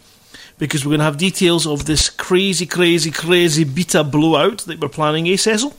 because 0.59 0.85
we're 0.85 0.91
going 0.91 1.01
to 1.01 1.05
have 1.05 1.17
details 1.17 1.67
of 1.67 1.87
this 1.87 2.11
crazy, 2.11 2.67
crazy, 2.67 3.11
crazy 3.11 3.65
beta 3.65 4.05
blowout 4.05 4.59
that 4.59 4.81
we're 4.81 4.89
planning, 4.89 5.29
eh, 5.29 5.37
Cecil? 5.37 5.75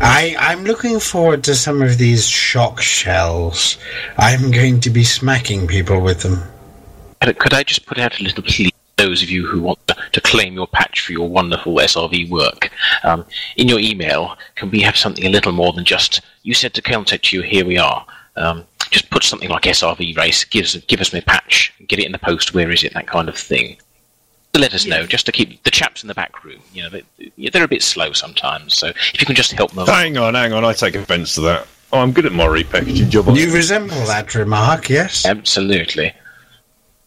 I, 0.00 0.34
I'm 0.38 0.64
looking 0.64 0.98
forward 0.98 1.44
to 1.44 1.54
some 1.54 1.80
of 1.82 1.98
these 1.98 2.28
shock 2.28 2.80
shells. 2.80 3.78
I'm 4.18 4.50
going 4.50 4.80
to 4.80 4.90
be 4.90 5.04
smacking 5.04 5.66
people 5.66 6.00
with 6.00 6.22
them. 6.22 6.42
Could, 7.22 7.38
could 7.38 7.54
I 7.54 7.62
just 7.62 7.86
put 7.86 7.98
out 7.98 8.18
a 8.18 8.22
little 8.22 8.42
plea? 8.42 8.70
to 8.70 8.72
Those 8.96 9.22
of 9.22 9.30
you 9.30 9.46
who 9.46 9.62
want 9.62 9.86
to, 9.86 9.96
to 10.12 10.20
claim 10.20 10.54
your 10.54 10.66
patch 10.66 11.00
for 11.00 11.12
your 11.12 11.28
wonderful 11.28 11.76
SRV 11.76 12.28
work, 12.30 12.70
um, 13.04 13.24
in 13.56 13.68
your 13.68 13.78
email, 13.78 14.36
can 14.56 14.70
we 14.70 14.80
have 14.80 14.96
something 14.96 15.24
a 15.24 15.30
little 15.30 15.52
more 15.52 15.72
than 15.72 15.84
just 15.84 16.20
"you 16.42 16.52
said 16.52 16.74
to 16.74 16.82
contact 16.82 17.32
you"? 17.32 17.42
Here 17.42 17.64
we 17.64 17.78
are. 17.78 18.04
Um, 18.36 18.64
just 18.90 19.08
put 19.10 19.22
something 19.24 19.48
like 19.48 19.62
SRV 19.62 20.16
race. 20.16 20.44
Gives 20.44 20.76
give 20.86 21.00
us 21.00 21.12
my 21.12 21.20
patch. 21.20 21.72
Get 21.86 22.00
it 22.00 22.06
in 22.06 22.12
the 22.12 22.18
post. 22.18 22.54
Where 22.54 22.70
is 22.70 22.84
it? 22.84 22.92
That 22.94 23.06
kind 23.06 23.28
of 23.28 23.36
thing. 23.36 23.76
To 24.54 24.60
let 24.60 24.74
us 24.74 24.84
know, 24.84 25.06
just 25.06 25.24
to 25.26 25.32
keep 25.32 25.62
the 25.62 25.70
chaps 25.70 26.02
in 26.02 26.08
the 26.08 26.14
back 26.14 26.44
room. 26.44 26.60
You 26.74 26.82
know, 26.82 26.90
they, 26.90 27.50
they're 27.50 27.64
a 27.64 27.68
bit 27.68 27.82
slow 27.82 28.12
sometimes. 28.12 28.74
So 28.74 28.88
if 28.88 29.20
you 29.20 29.24
can 29.24 29.34
just 29.34 29.52
help 29.52 29.72
them. 29.72 29.86
Hang 29.86 30.18
on, 30.18 30.34
hang 30.34 30.52
on. 30.52 30.62
I 30.62 30.74
take 30.74 30.94
offence 30.94 31.34
to 31.36 31.40
that. 31.42 31.66
Oh, 31.92 32.00
I'm 32.00 32.12
good 32.12 32.26
at 32.26 32.32
my 32.32 32.46
repackaging 32.46 33.10
job. 33.10 33.28
You 33.34 33.52
resemble 33.52 33.96
that 34.06 34.34
remark, 34.34 34.88
yes? 34.88 35.24
Absolutely. 35.24 36.12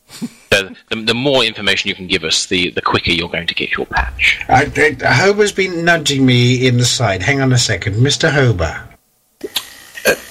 so 0.10 0.70
the, 0.90 0.96
the 0.96 1.14
more 1.14 1.44
information 1.44 1.90
you 1.90 1.96
can 1.96 2.08
give 2.08 2.24
us, 2.24 2.48
the, 2.48 2.72
the 2.72 2.82
quicker 2.82 3.12
you're 3.12 3.30
going 3.30 3.48
to 3.48 3.56
get 3.56 3.72
your 3.78 3.86
patch. 3.88 4.40
I, 4.50 4.64
I, 4.64 5.14
Hober's 5.14 5.52
been 5.52 5.86
nudging 5.86 6.26
me 6.26 6.68
in 6.68 6.78
the 6.78 6.86
side. 6.86 7.22
Hang 7.22 7.42
on 7.42 7.54
a 7.54 7.58
second. 7.58 7.96
Mr. 7.96 8.32
Hober. 8.32 8.95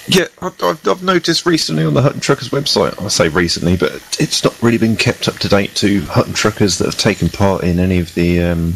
Yeah, 0.07 0.27
I've, 0.41 0.63
I've, 0.63 0.87
I've 0.87 1.03
noticed 1.03 1.47
recently 1.47 1.85
on 1.85 1.95
the 1.95 2.03
Hutton 2.03 2.21
Truckers 2.21 2.51
website, 2.51 3.01
I 3.03 3.09
say 3.09 3.29
recently, 3.29 3.77
but 3.77 3.95
it's 4.21 4.45
not 4.45 4.61
really 4.63 4.79
been 4.79 4.97
kept 4.97 5.29
up 5.29 5.37
to 5.39 5.49
date 5.49 5.75
to 5.77 6.03
Hutton 6.03 6.35
Truckers 6.35 6.79
that 6.79 6.85
have 6.85 6.99
taken 6.99 7.29
part 7.29 7.65
in 7.65 7.81
any 7.81 7.99
of 7.99 8.15
the 8.15 8.43
um, 8.43 8.75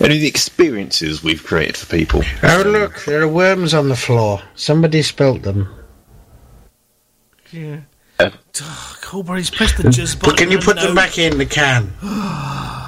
any 0.00 0.16
of 0.16 0.20
the 0.20 0.26
experiences 0.26 1.22
we've 1.22 1.44
created 1.44 1.76
for 1.76 1.86
people. 1.86 2.22
Oh, 2.42 2.62
look, 2.66 3.04
there 3.04 3.22
are 3.22 3.28
worms 3.28 3.72
on 3.72 3.88
the 3.88 3.96
floor. 3.96 4.42
Somebody 4.56 5.02
spilt 5.02 5.42
them. 5.42 5.72
Yeah. 7.50 7.80
Cobra, 9.00 9.38
he's 9.38 9.50
pressed 9.50 9.76
the 9.76 9.84
jizz 9.84 10.18
button. 10.18 10.30
But 10.30 10.38
can 10.38 10.50
you 10.50 10.58
put 10.58 10.76
them 10.76 10.94
now- 10.94 11.00
back 11.00 11.18
in 11.18 11.38
the 11.38 11.46
can? 11.46 11.92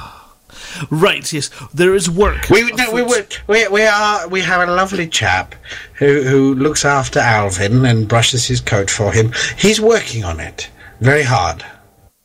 Right, 0.90 1.30
yes. 1.32 1.50
There 1.74 1.94
is 1.94 2.10
work. 2.10 2.48
We 2.50 2.70
no, 2.72 2.92
we, 2.92 3.02
we 3.02 3.14
we 3.46 3.68
we 3.68 3.82
are 3.82 4.28
we 4.28 4.40
have 4.42 4.68
a 4.68 4.72
lovely 4.72 5.08
chap 5.08 5.54
who 5.94 6.22
who 6.22 6.54
looks 6.54 6.84
after 6.84 7.18
Alvin 7.20 7.84
and 7.84 8.08
brushes 8.08 8.46
his 8.46 8.60
coat 8.60 8.90
for 8.90 9.12
him. 9.12 9.32
He's 9.56 9.80
working 9.80 10.24
on 10.24 10.40
it 10.40 10.70
very 11.00 11.22
hard. 11.22 11.64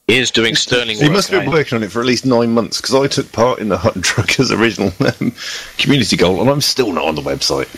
He 0.07 0.17
is 0.17 0.29
doing 0.31 0.55
sterling 0.55 0.97
He 0.97 1.07
must 1.09 1.29
have 1.29 1.41
been 1.41 1.49
eh? 1.49 1.55
working 1.55 1.77
on 1.77 1.83
it 1.83 1.91
for 1.91 2.01
at 2.01 2.05
least 2.05 2.25
nine 2.25 2.51
months 2.53 2.81
because 2.81 2.95
I 2.95 3.07
took 3.07 3.31
part 3.31 3.59
in 3.59 3.69
the 3.69 3.77
Hutton 3.77 4.01
Truckers 4.01 4.51
original 4.51 4.91
um, 4.99 5.33
community 5.77 6.17
goal, 6.17 6.41
and 6.41 6.49
I'm 6.49 6.59
still 6.59 6.91
not 6.91 7.05
on 7.05 7.15
the 7.15 7.21
website. 7.21 7.69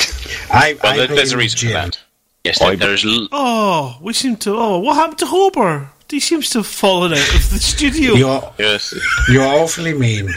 I, 0.52 0.76
Well, 0.82 0.94
I 0.94 0.98
there- 0.98 1.08
there's 1.08 1.32
a 1.32 1.36
blame 1.36 1.44
reason 1.44 1.68
for 1.70 1.74
that. 1.74 2.00
Yes, 2.44 2.60
there, 2.60 2.76
there 2.76 2.94
is. 2.94 3.06
L- 3.06 3.28
Oh, 3.32 3.98
we 4.02 4.14
seem 4.14 4.36
to. 4.38 4.56
Oh, 4.56 4.80
what 4.80 4.96
happened 4.96 5.20
to 5.20 5.26
Hober? 5.26 5.90
He 6.10 6.20
seems 6.20 6.50
to 6.52 6.60
have 6.60 6.68
fallen 6.68 7.12
out 7.14 7.20
of 7.36 7.50
the 7.50 7.58
studio. 7.60 8.14
You're 8.14 8.54
yes, 8.60 8.94
you're 9.30 9.44
awfully 9.46 9.94
mean. 9.94 10.30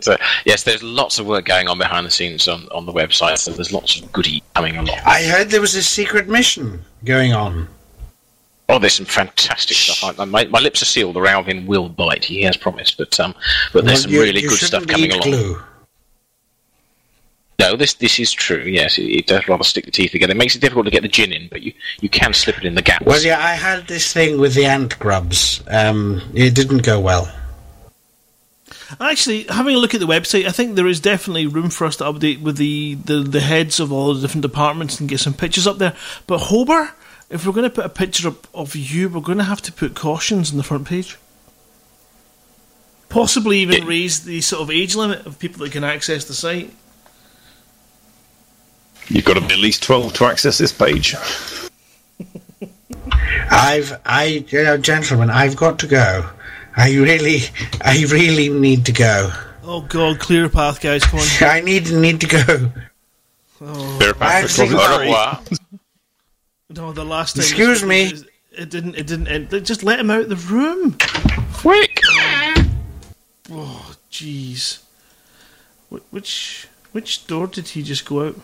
So, 0.00 0.16
yes, 0.44 0.64
there's 0.64 0.82
lots 0.82 1.18
of 1.18 1.26
work 1.26 1.44
going 1.44 1.68
on 1.68 1.78
behind 1.78 2.04
the 2.06 2.10
scenes 2.10 2.48
on, 2.48 2.68
on 2.72 2.84
the 2.86 2.92
website. 2.92 3.38
So 3.38 3.52
there's 3.52 3.72
lots 3.72 4.00
of 4.00 4.10
goodie 4.12 4.42
coming 4.54 4.76
along. 4.76 4.98
I 5.06 5.22
heard 5.24 5.50
there 5.50 5.60
was 5.60 5.74
a 5.74 5.82
secret 5.82 6.28
mission 6.28 6.82
going 7.04 7.32
on. 7.32 7.68
Oh, 8.70 8.78
there's 8.78 8.94
some 8.94 9.06
fantastic 9.06 9.76
stuff. 9.76 10.18
I, 10.18 10.24
my, 10.24 10.44
my 10.46 10.58
lips 10.58 10.82
are 10.82 10.86
sealed. 10.86 11.16
The 11.16 11.20
Alvin 11.20 11.66
will 11.66 11.88
bite. 11.88 12.24
He 12.24 12.42
has 12.42 12.56
promised, 12.56 12.98
but 12.98 13.18
um, 13.18 13.34
but 13.72 13.84
there's 13.84 13.98
Well, 14.00 14.02
some 14.02 14.10
you- 14.12 14.20
really 14.22 14.42
you 14.42 14.48
good 14.48 14.58
stuff 14.58 14.86
coming 14.86 15.10
along. 15.12 15.22
glue. 15.22 15.62
No, 17.60 17.74
this 17.76 17.94
this 17.94 18.20
is 18.20 18.30
true. 18.30 18.62
Yes, 18.62 18.98
it, 18.98 19.04
it 19.04 19.26
does 19.26 19.48
rather 19.48 19.64
stick 19.64 19.84
the 19.84 19.90
teeth 19.90 20.12
together. 20.12 20.30
It 20.32 20.36
makes 20.36 20.54
it 20.54 20.60
difficult 20.60 20.84
to 20.84 20.92
get 20.92 21.02
the 21.02 21.08
gin 21.08 21.32
in, 21.32 21.48
but 21.48 21.62
you, 21.62 21.72
you 22.00 22.08
can 22.08 22.32
slip 22.32 22.58
it 22.58 22.64
in 22.64 22.74
the 22.76 22.82
gaps. 22.82 23.04
Well, 23.04 23.20
yeah, 23.20 23.38
I 23.40 23.54
had 23.54 23.88
this 23.88 24.12
thing 24.12 24.38
with 24.38 24.54
the 24.54 24.66
ant 24.66 24.96
grubs. 25.00 25.60
Um, 25.68 26.22
it 26.34 26.54
didn't 26.54 26.82
go 26.84 27.00
well. 27.00 27.32
Actually, 29.00 29.44
having 29.44 29.74
a 29.74 29.78
look 29.78 29.94
at 29.94 30.00
the 30.00 30.06
website, 30.06 30.46
I 30.46 30.50
think 30.50 30.74
there 30.74 30.86
is 30.86 30.98
definitely 30.98 31.46
room 31.46 31.68
for 31.68 31.86
us 31.86 31.96
to 31.96 32.04
update 32.04 32.40
with 32.40 32.56
the, 32.56 32.94
the, 32.94 33.20
the 33.20 33.40
heads 33.40 33.80
of 33.80 33.92
all 33.92 34.14
the 34.14 34.20
different 34.20 34.42
departments 34.42 34.98
and 34.98 35.08
get 35.08 35.20
some 35.20 35.34
pictures 35.34 35.66
up 35.66 35.76
there. 35.76 35.94
But 36.26 36.40
Hober, 36.42 36.92
if 37.28 37.46
we're 37.46 37.52
going 37.52 37.68
to 37.68 37.70
put 37.70 37.84
a 37.84 37.90
picture 37.90 38.28
up 38.28 38.46
of 38.54 38.74
you, 38.74 39.10
we're 39.10 39.20
going 39.20 39.38
to 39.38 39.44
have 39.44 39.60
to 39.62 39.72
put 39.72 39.94
cautions 39.94 40.50
on 40.50 40.56
the 40.56 40.62
front 40.62 40.86
page. 40.88 41.18
Possibly 43.10 43.58
even 43.58 43.86
raise 43.86 44.24
the 44.24 44.40
sort 44.40 44.62
of 44.62 44.70
age 44.70 44.94
limit 44.94 45.26
of 45.26 45.38
people 45.38 45.64
that 45.64 45.72
can 45.72 45.84
access 45.84 46.24
the 46.24 46.34
site. 46.34 46.72
You've 49.08 49.24
got 49.24 49.34
to 49.34 49.40
be 49.40 49.54
at 49.54 49.58
least 49.58 49.82
12 49.82 50.14
to 50.14 50.24
access 50.26 50.58
this 50.58 50.72
page. 50.72 51.14
I've, 53.50 54.00
I, 54.04 54.44
you 54.48 54.64
know, 54.64 54.76
gentlemen, 54.76 55.30
I've 55.30 55.56
got 55.56 55.78
to 55.80 55.86
go. 55.86 56.28
I 56.78 56.92
really, 56.94 57.40
I 57.80 58.04
really 58.08 58.48
need 58.48 58.86
to 58.86 58.92
go. 58.92 59.30
Oh 59.64 59.80
God, 59.82 60.18
clear 60.20 60.44
a 60.46 60.48
path, 60.48 60.80
guys! 60.80 61.02
Come 61.04 61.18
on. 61.20 61.26
I 61.40 61.60
need 61.60 61.90
need 61.90 62.20
to 62.22 62.26
go. 62.28 62.72
Oh. 63.60 64.14
I 64.20 64.46
think- 64.46 64.70
No, 66.70 66.92
the 66.92 67.04
last 67.04 67.34
time. 67.34 67.42
Excuse 67.42 67.82
me. 67.82 68.04
It, 68.04 68.22
it 68.52 68.70
didn't. 68.70 68.94
It 68.94 69.06
didn't. 69.08 69.26
End. 69.26 69.50
Just 69.66 69.82
let 69.82 69.98
him 69.98 70.10
out 70.10 70.20
of 70.22 70.28
the 70.28 70.36
room. 70.36 70.96
Quick! 71.54 72.00
Oh, 73.50 73.94
jeez. 74.12 74.78
Which 76.10 76.68
which 76.92 77.26
door 77.26 77.46
did 77.48 77.68
he 77.68 77.82
just 77.82 78.04
go 78.04 78.28
out? 78.28 78.36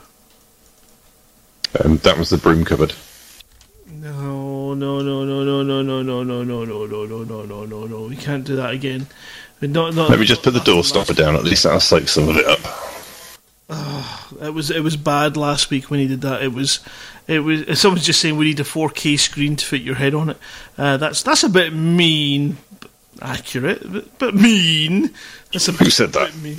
Um, 1.85 1.99
that 1.99 2.19
was 2.19 2.31
the 2.31 2.39
broom 2.39 2.65
cupboard. 2.65 2.95
No, 4.05 4.75
no, 4.75 5.01
no, 5.01 5.25
no, 5.25 5.45
no, 5.45 5.63
no, 5.63 5.81
no, 5.81 6.03
no, 6.03 6.23
no, 6.23 6.45
no, 6.45 6.45
no, 6.45 6.85
no, 6.85 6.85
no, 6.85 7.25
no, 7.25 7.45
no, 7.47 7.65
no, 7.65 7.87
no. 7.87 8.03
We 8.03 8.17
can't 8.17 8.45
do 8.45 8.57
that 8.57 8.75
again. 8.75 9.07
Not, 9.63 9.95
not, 9.95 10.11
Let 10.11 10.19
me 10.19 10.27
just 10.27 10.43
put 10.43 10.53
the 10.53 10.61
door 10.61 10.85
stopper 10.85 11.15
down, 11.15 11.37
at 11.37 11.45
least 11.45 11.63
that'll 11.63 11.81
soak 11.81 12.07
some 12.09 12.29
of 12.29 12.37
it 12.37 12.45
up. 12.45 12.61
It 14.43 14.53
was 14.53 14.71
it 14.71 14.83
was 14.83 14.97
bad 14.99 15.39
last 15.39 15.71
week 15.71 15.91
when 15.91 16.01
he 16.01 16.07
did 16.07 16.21
that. 16.21 16.43
It 16.43 16.53
was 16.53 16.81
it 17.27 17.39
was 17.41 17.81
someone's 17.81 18.05
just 18.05 18.21
saying 18.21 18.37
we 18.37 18.45
need 18.45 18.61
a 18.61 18.65
4K 18.65 19.19
screen 19.19 19.57
to 19.57 19.65
fit 19.65 19.81
your 19.81 19.95
head 19.95 20.13
on 20.13 20.31
it. 20.31 20.37
Uh, 20.77 20.99
that's 20.99 21.23
that's 21.23 21.45
a 21.45 21.49
bit 21.49 21.73
mean, 21.73 22.59
but 22.81 22.91
accurate, 23.23 23.91
but, 23.91 24.19
but 24.19 24.35
mean. 24.35 25.15
That's 25.53 25.69
a 25.69 25.73
Who 25.73 25.89
said 25.89 26.13
that? 26.13 26.37
mean. 26.37 26.57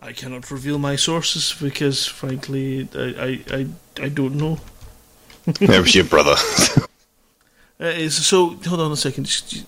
I 0.00 0.12
cannot 0.12 0.50
reveal 0.50 0.78
my 0.78 0.96
sources 0.96 1.54
because, 1.58 2.06
frankly, 2.06 2.88
I 2.94 2.98
I, 3.00 3.56
I, 3.56 3.66
I 4.02 4.08
don't 4.10 4.34
know. 4.34 4.58
Was 5.60 5.94
your 5.94 6.04
brother. 6.04 6.36
Uh, 7.80 8.08
so 8.08 8.50
hold 8.50 8.80
on 8.80 8.92
a 8.92 8.96
second. 8.96 9.24
Just, 9.24 9.50
just- 9.50 9.66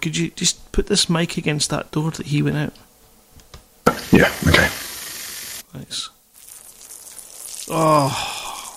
could 0.00 0.16
you 0.16 0.30
just 0.30 0.72
put 0.72 0.88
this 0.88 1.08
mic 1.08 1.36
against 1.36 1.70
that 1.70 1.90
door 1.92 2.10
that 2.10 2.26
he 2.26 2.42
went 2.42 2.56
out? 2.56 2.72
yeah, 4.12 4.32
okay. 4.46 4.68
Thanks. 5.72 6.10
Oh. 7.70 8.74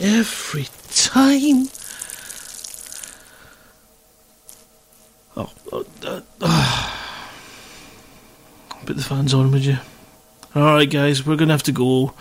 Every 0.00 0.66
time. 0.92 1.68
Oh, 5.36 5.50
oh, 5.72 5.86
uh, 6.06 6.20
ah. 6.42 7.40
put 8.86 8.96
the 8.96 9.02
fans 9.02 9.34
on, 9.34 9.50
would 9.50 9.64
you? 9.64 9.78
Alright, 10.54 10.90
guys, 10.90 11.26
we're 11.26 11.36
gonna 11.36 11.52
have 11.52 11.62
to 11.64 11.72
go. 11.72 12.14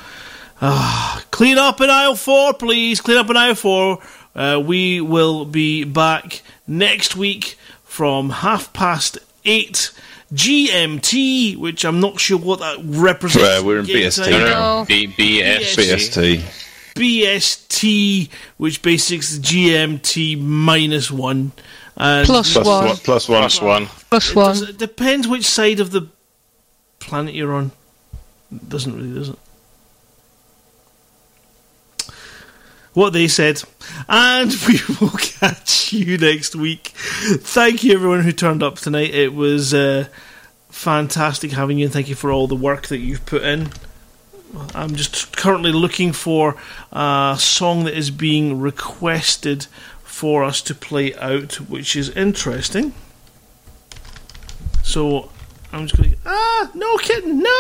Ah, 0.61 1.23
clean 1.31 1.57
up 1.57 1.81
in 1.81 1.89
aisle 1.89 2.15
four, 2.15 2.53
please. 2.53 3.01
Clean 3.01 3.17
up 3.17 3.29
in 3.29 3.37
aisle 3.37 3.55
four. 3.55 3.99
Uh, 4.35 4.61
we 4.63 5.01
will 5.01 5.45
be 5.45 5.83
back 5.83 6.41
next 6.65 7.15
week 7.15 7.57
from 7.83 8.29
half 8.31 8.73
past 8.73 9.19
eight 9.45 9.91
GMT, 10.33 11.57
which 11.57 11.85
I'm 11.85 11.99
not 11.99 12.19
sure 12.19 12.39
what 12.39 12.59
that 12.59 12.77
represents. 12.83 13.43
Well, 13.47 13.65
we're 13.65 13.79
in 13.79 13.85
Game 13.85 13.97
BST 14.07 14.23
time. 14.23 14.31
now. 14.31 14.49
No, 14.49 14.79
no, 14.79 14.85
B- 14.85 15.07
BS. 15.07 15.75
BST. 15.75 16.39
BST, 16.95 18.29
which 18.57 18.81
basically 18.81 19.17
is 19.17 19.39
GMT 19.39 20.39
minus 20.41 21.11
one. 21.11 21.51
And 21.95 22.25
Plus 22.25 22.53
Plus 22.53 22.65
one. 22.65 22.85
one. 22.87 22.95
Plus 22.97 23.29
one. 23.29 23.41
Plus 23.41 23.61
one. 23.61 23.87
Plus 24.09 24.31
it, 24.31 24.33
does- 24.35 24.61
it 24.69 24.77
depends 24.79 25.27
which 25.27 25.45
side 25.45 25.79
of 25.79 25.91
the 25.91 26.07
planet 26.99 27.35
you're 27.35 27.53
on. 27.53 27.71
Doesn't 28.67 28.95
really, 28.95 29.13
does 29.13 29.29
it? 29.29 29.39
What 32.93 33.13
they 33.13 33.27
said. 33.27 33.63
And 34.07 34.51
we 34.67 34.79
will 34.99 35.17
catch 35.17 35.93
you 35.93 36.17
next 36.17 36.55
week. 36.55 36.89
Thank 36.89 37.83
you, 37.83 37.93
everyone 37.93 38.21
who 38.21 38.31
turned 38.31 38.61
up 38.61 38.75
tonight. 38.75 39.13
It 39.13 39.33
was 39.33 39.73
uh, 39.73 40.07
fantastic 40.69 41.51
having 41.51 41.79
you, 41.79 41.85
and 41.85 41.93
thank 41.93 42.09
you 42.09 42.15
for 42.15 42.31
all 42.31 42.47
the 42.47 42.55
work 42.55 42.87
that 42.87 42.99
you've 42.99 43.25
put 43.25 43.43
in. 43.43 43.71
I'm 44.75 44.95
just 44.95 45.35
currently 45.35 45.71
looking 45.71 46.13
for 46.13 46.55
a 46.91 47.35
song 47.39 47.85
that 47.85 47.97
is 47.97 48.11
being 48.11 48.59
requested 48.59 49.65
for 50.03 50.43
us 50.43 50.61
to 50.63 50.75
play 50.75 51.15
out, 51.15 51.55
which 51.59 51.95
is 51.95 52.09
interesting. 52.09 52.93
So 54.83 55.31
I'm 55.73 55.87
just 55.87 55.97
going. 55.97 56.13
Ah! 56.23 56.69
No, 56.75 56.97
kitten! 56.97 57.41
No! 57.41 57.59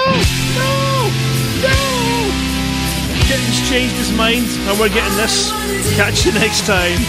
No! 0.53 1.09
No! 1.65 2.29
Kitten's 3.25 3.67
changed 3.67 3.95
his 3.95 4.11
mind, 4.15 4.45
and 4.69 4.79
we're 4.79 4.89
getting 4.89 5.17
this. 5.17 5.49
Catch 5.95 6.23
you 6.27 6.31
next 6.33 6.67
time. 6.67 6.99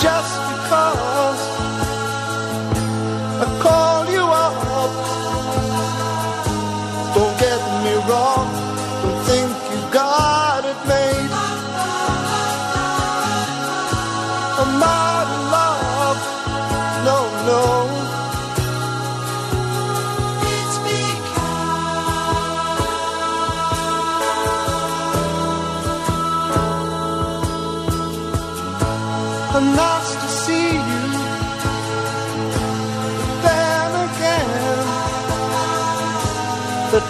just 0.00 0.39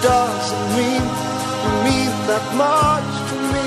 doesn't 0.02 0.66
mean 0.76 1.02
you 1.64 1.72
mean 1.84 2.12
that 2.28 2.46
much 2.56 3.10
to 3.28 3.36
me. 3.52 3.66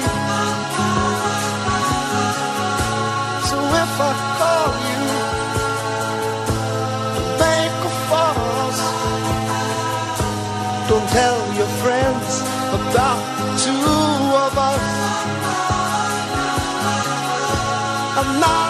So 3.49 3.57
if 3.84 3.93
I 4.10 4.14
call 4.39 4.72
you, 4.89 5.01
make 7.43 7.77
a 7.89 7.93
fuss. 8.10 8.80
Don't 10.89 11.10
tell 11.19 11.39
your 11.60 11.72
friends 11.84 12.31
about 12.80 13.22
the 13.38 13.47
two 13.64 13.89
of 14.45 14.53
us. 14.72 14.84
I'm 18.19 18.39
not. 18.39 18.62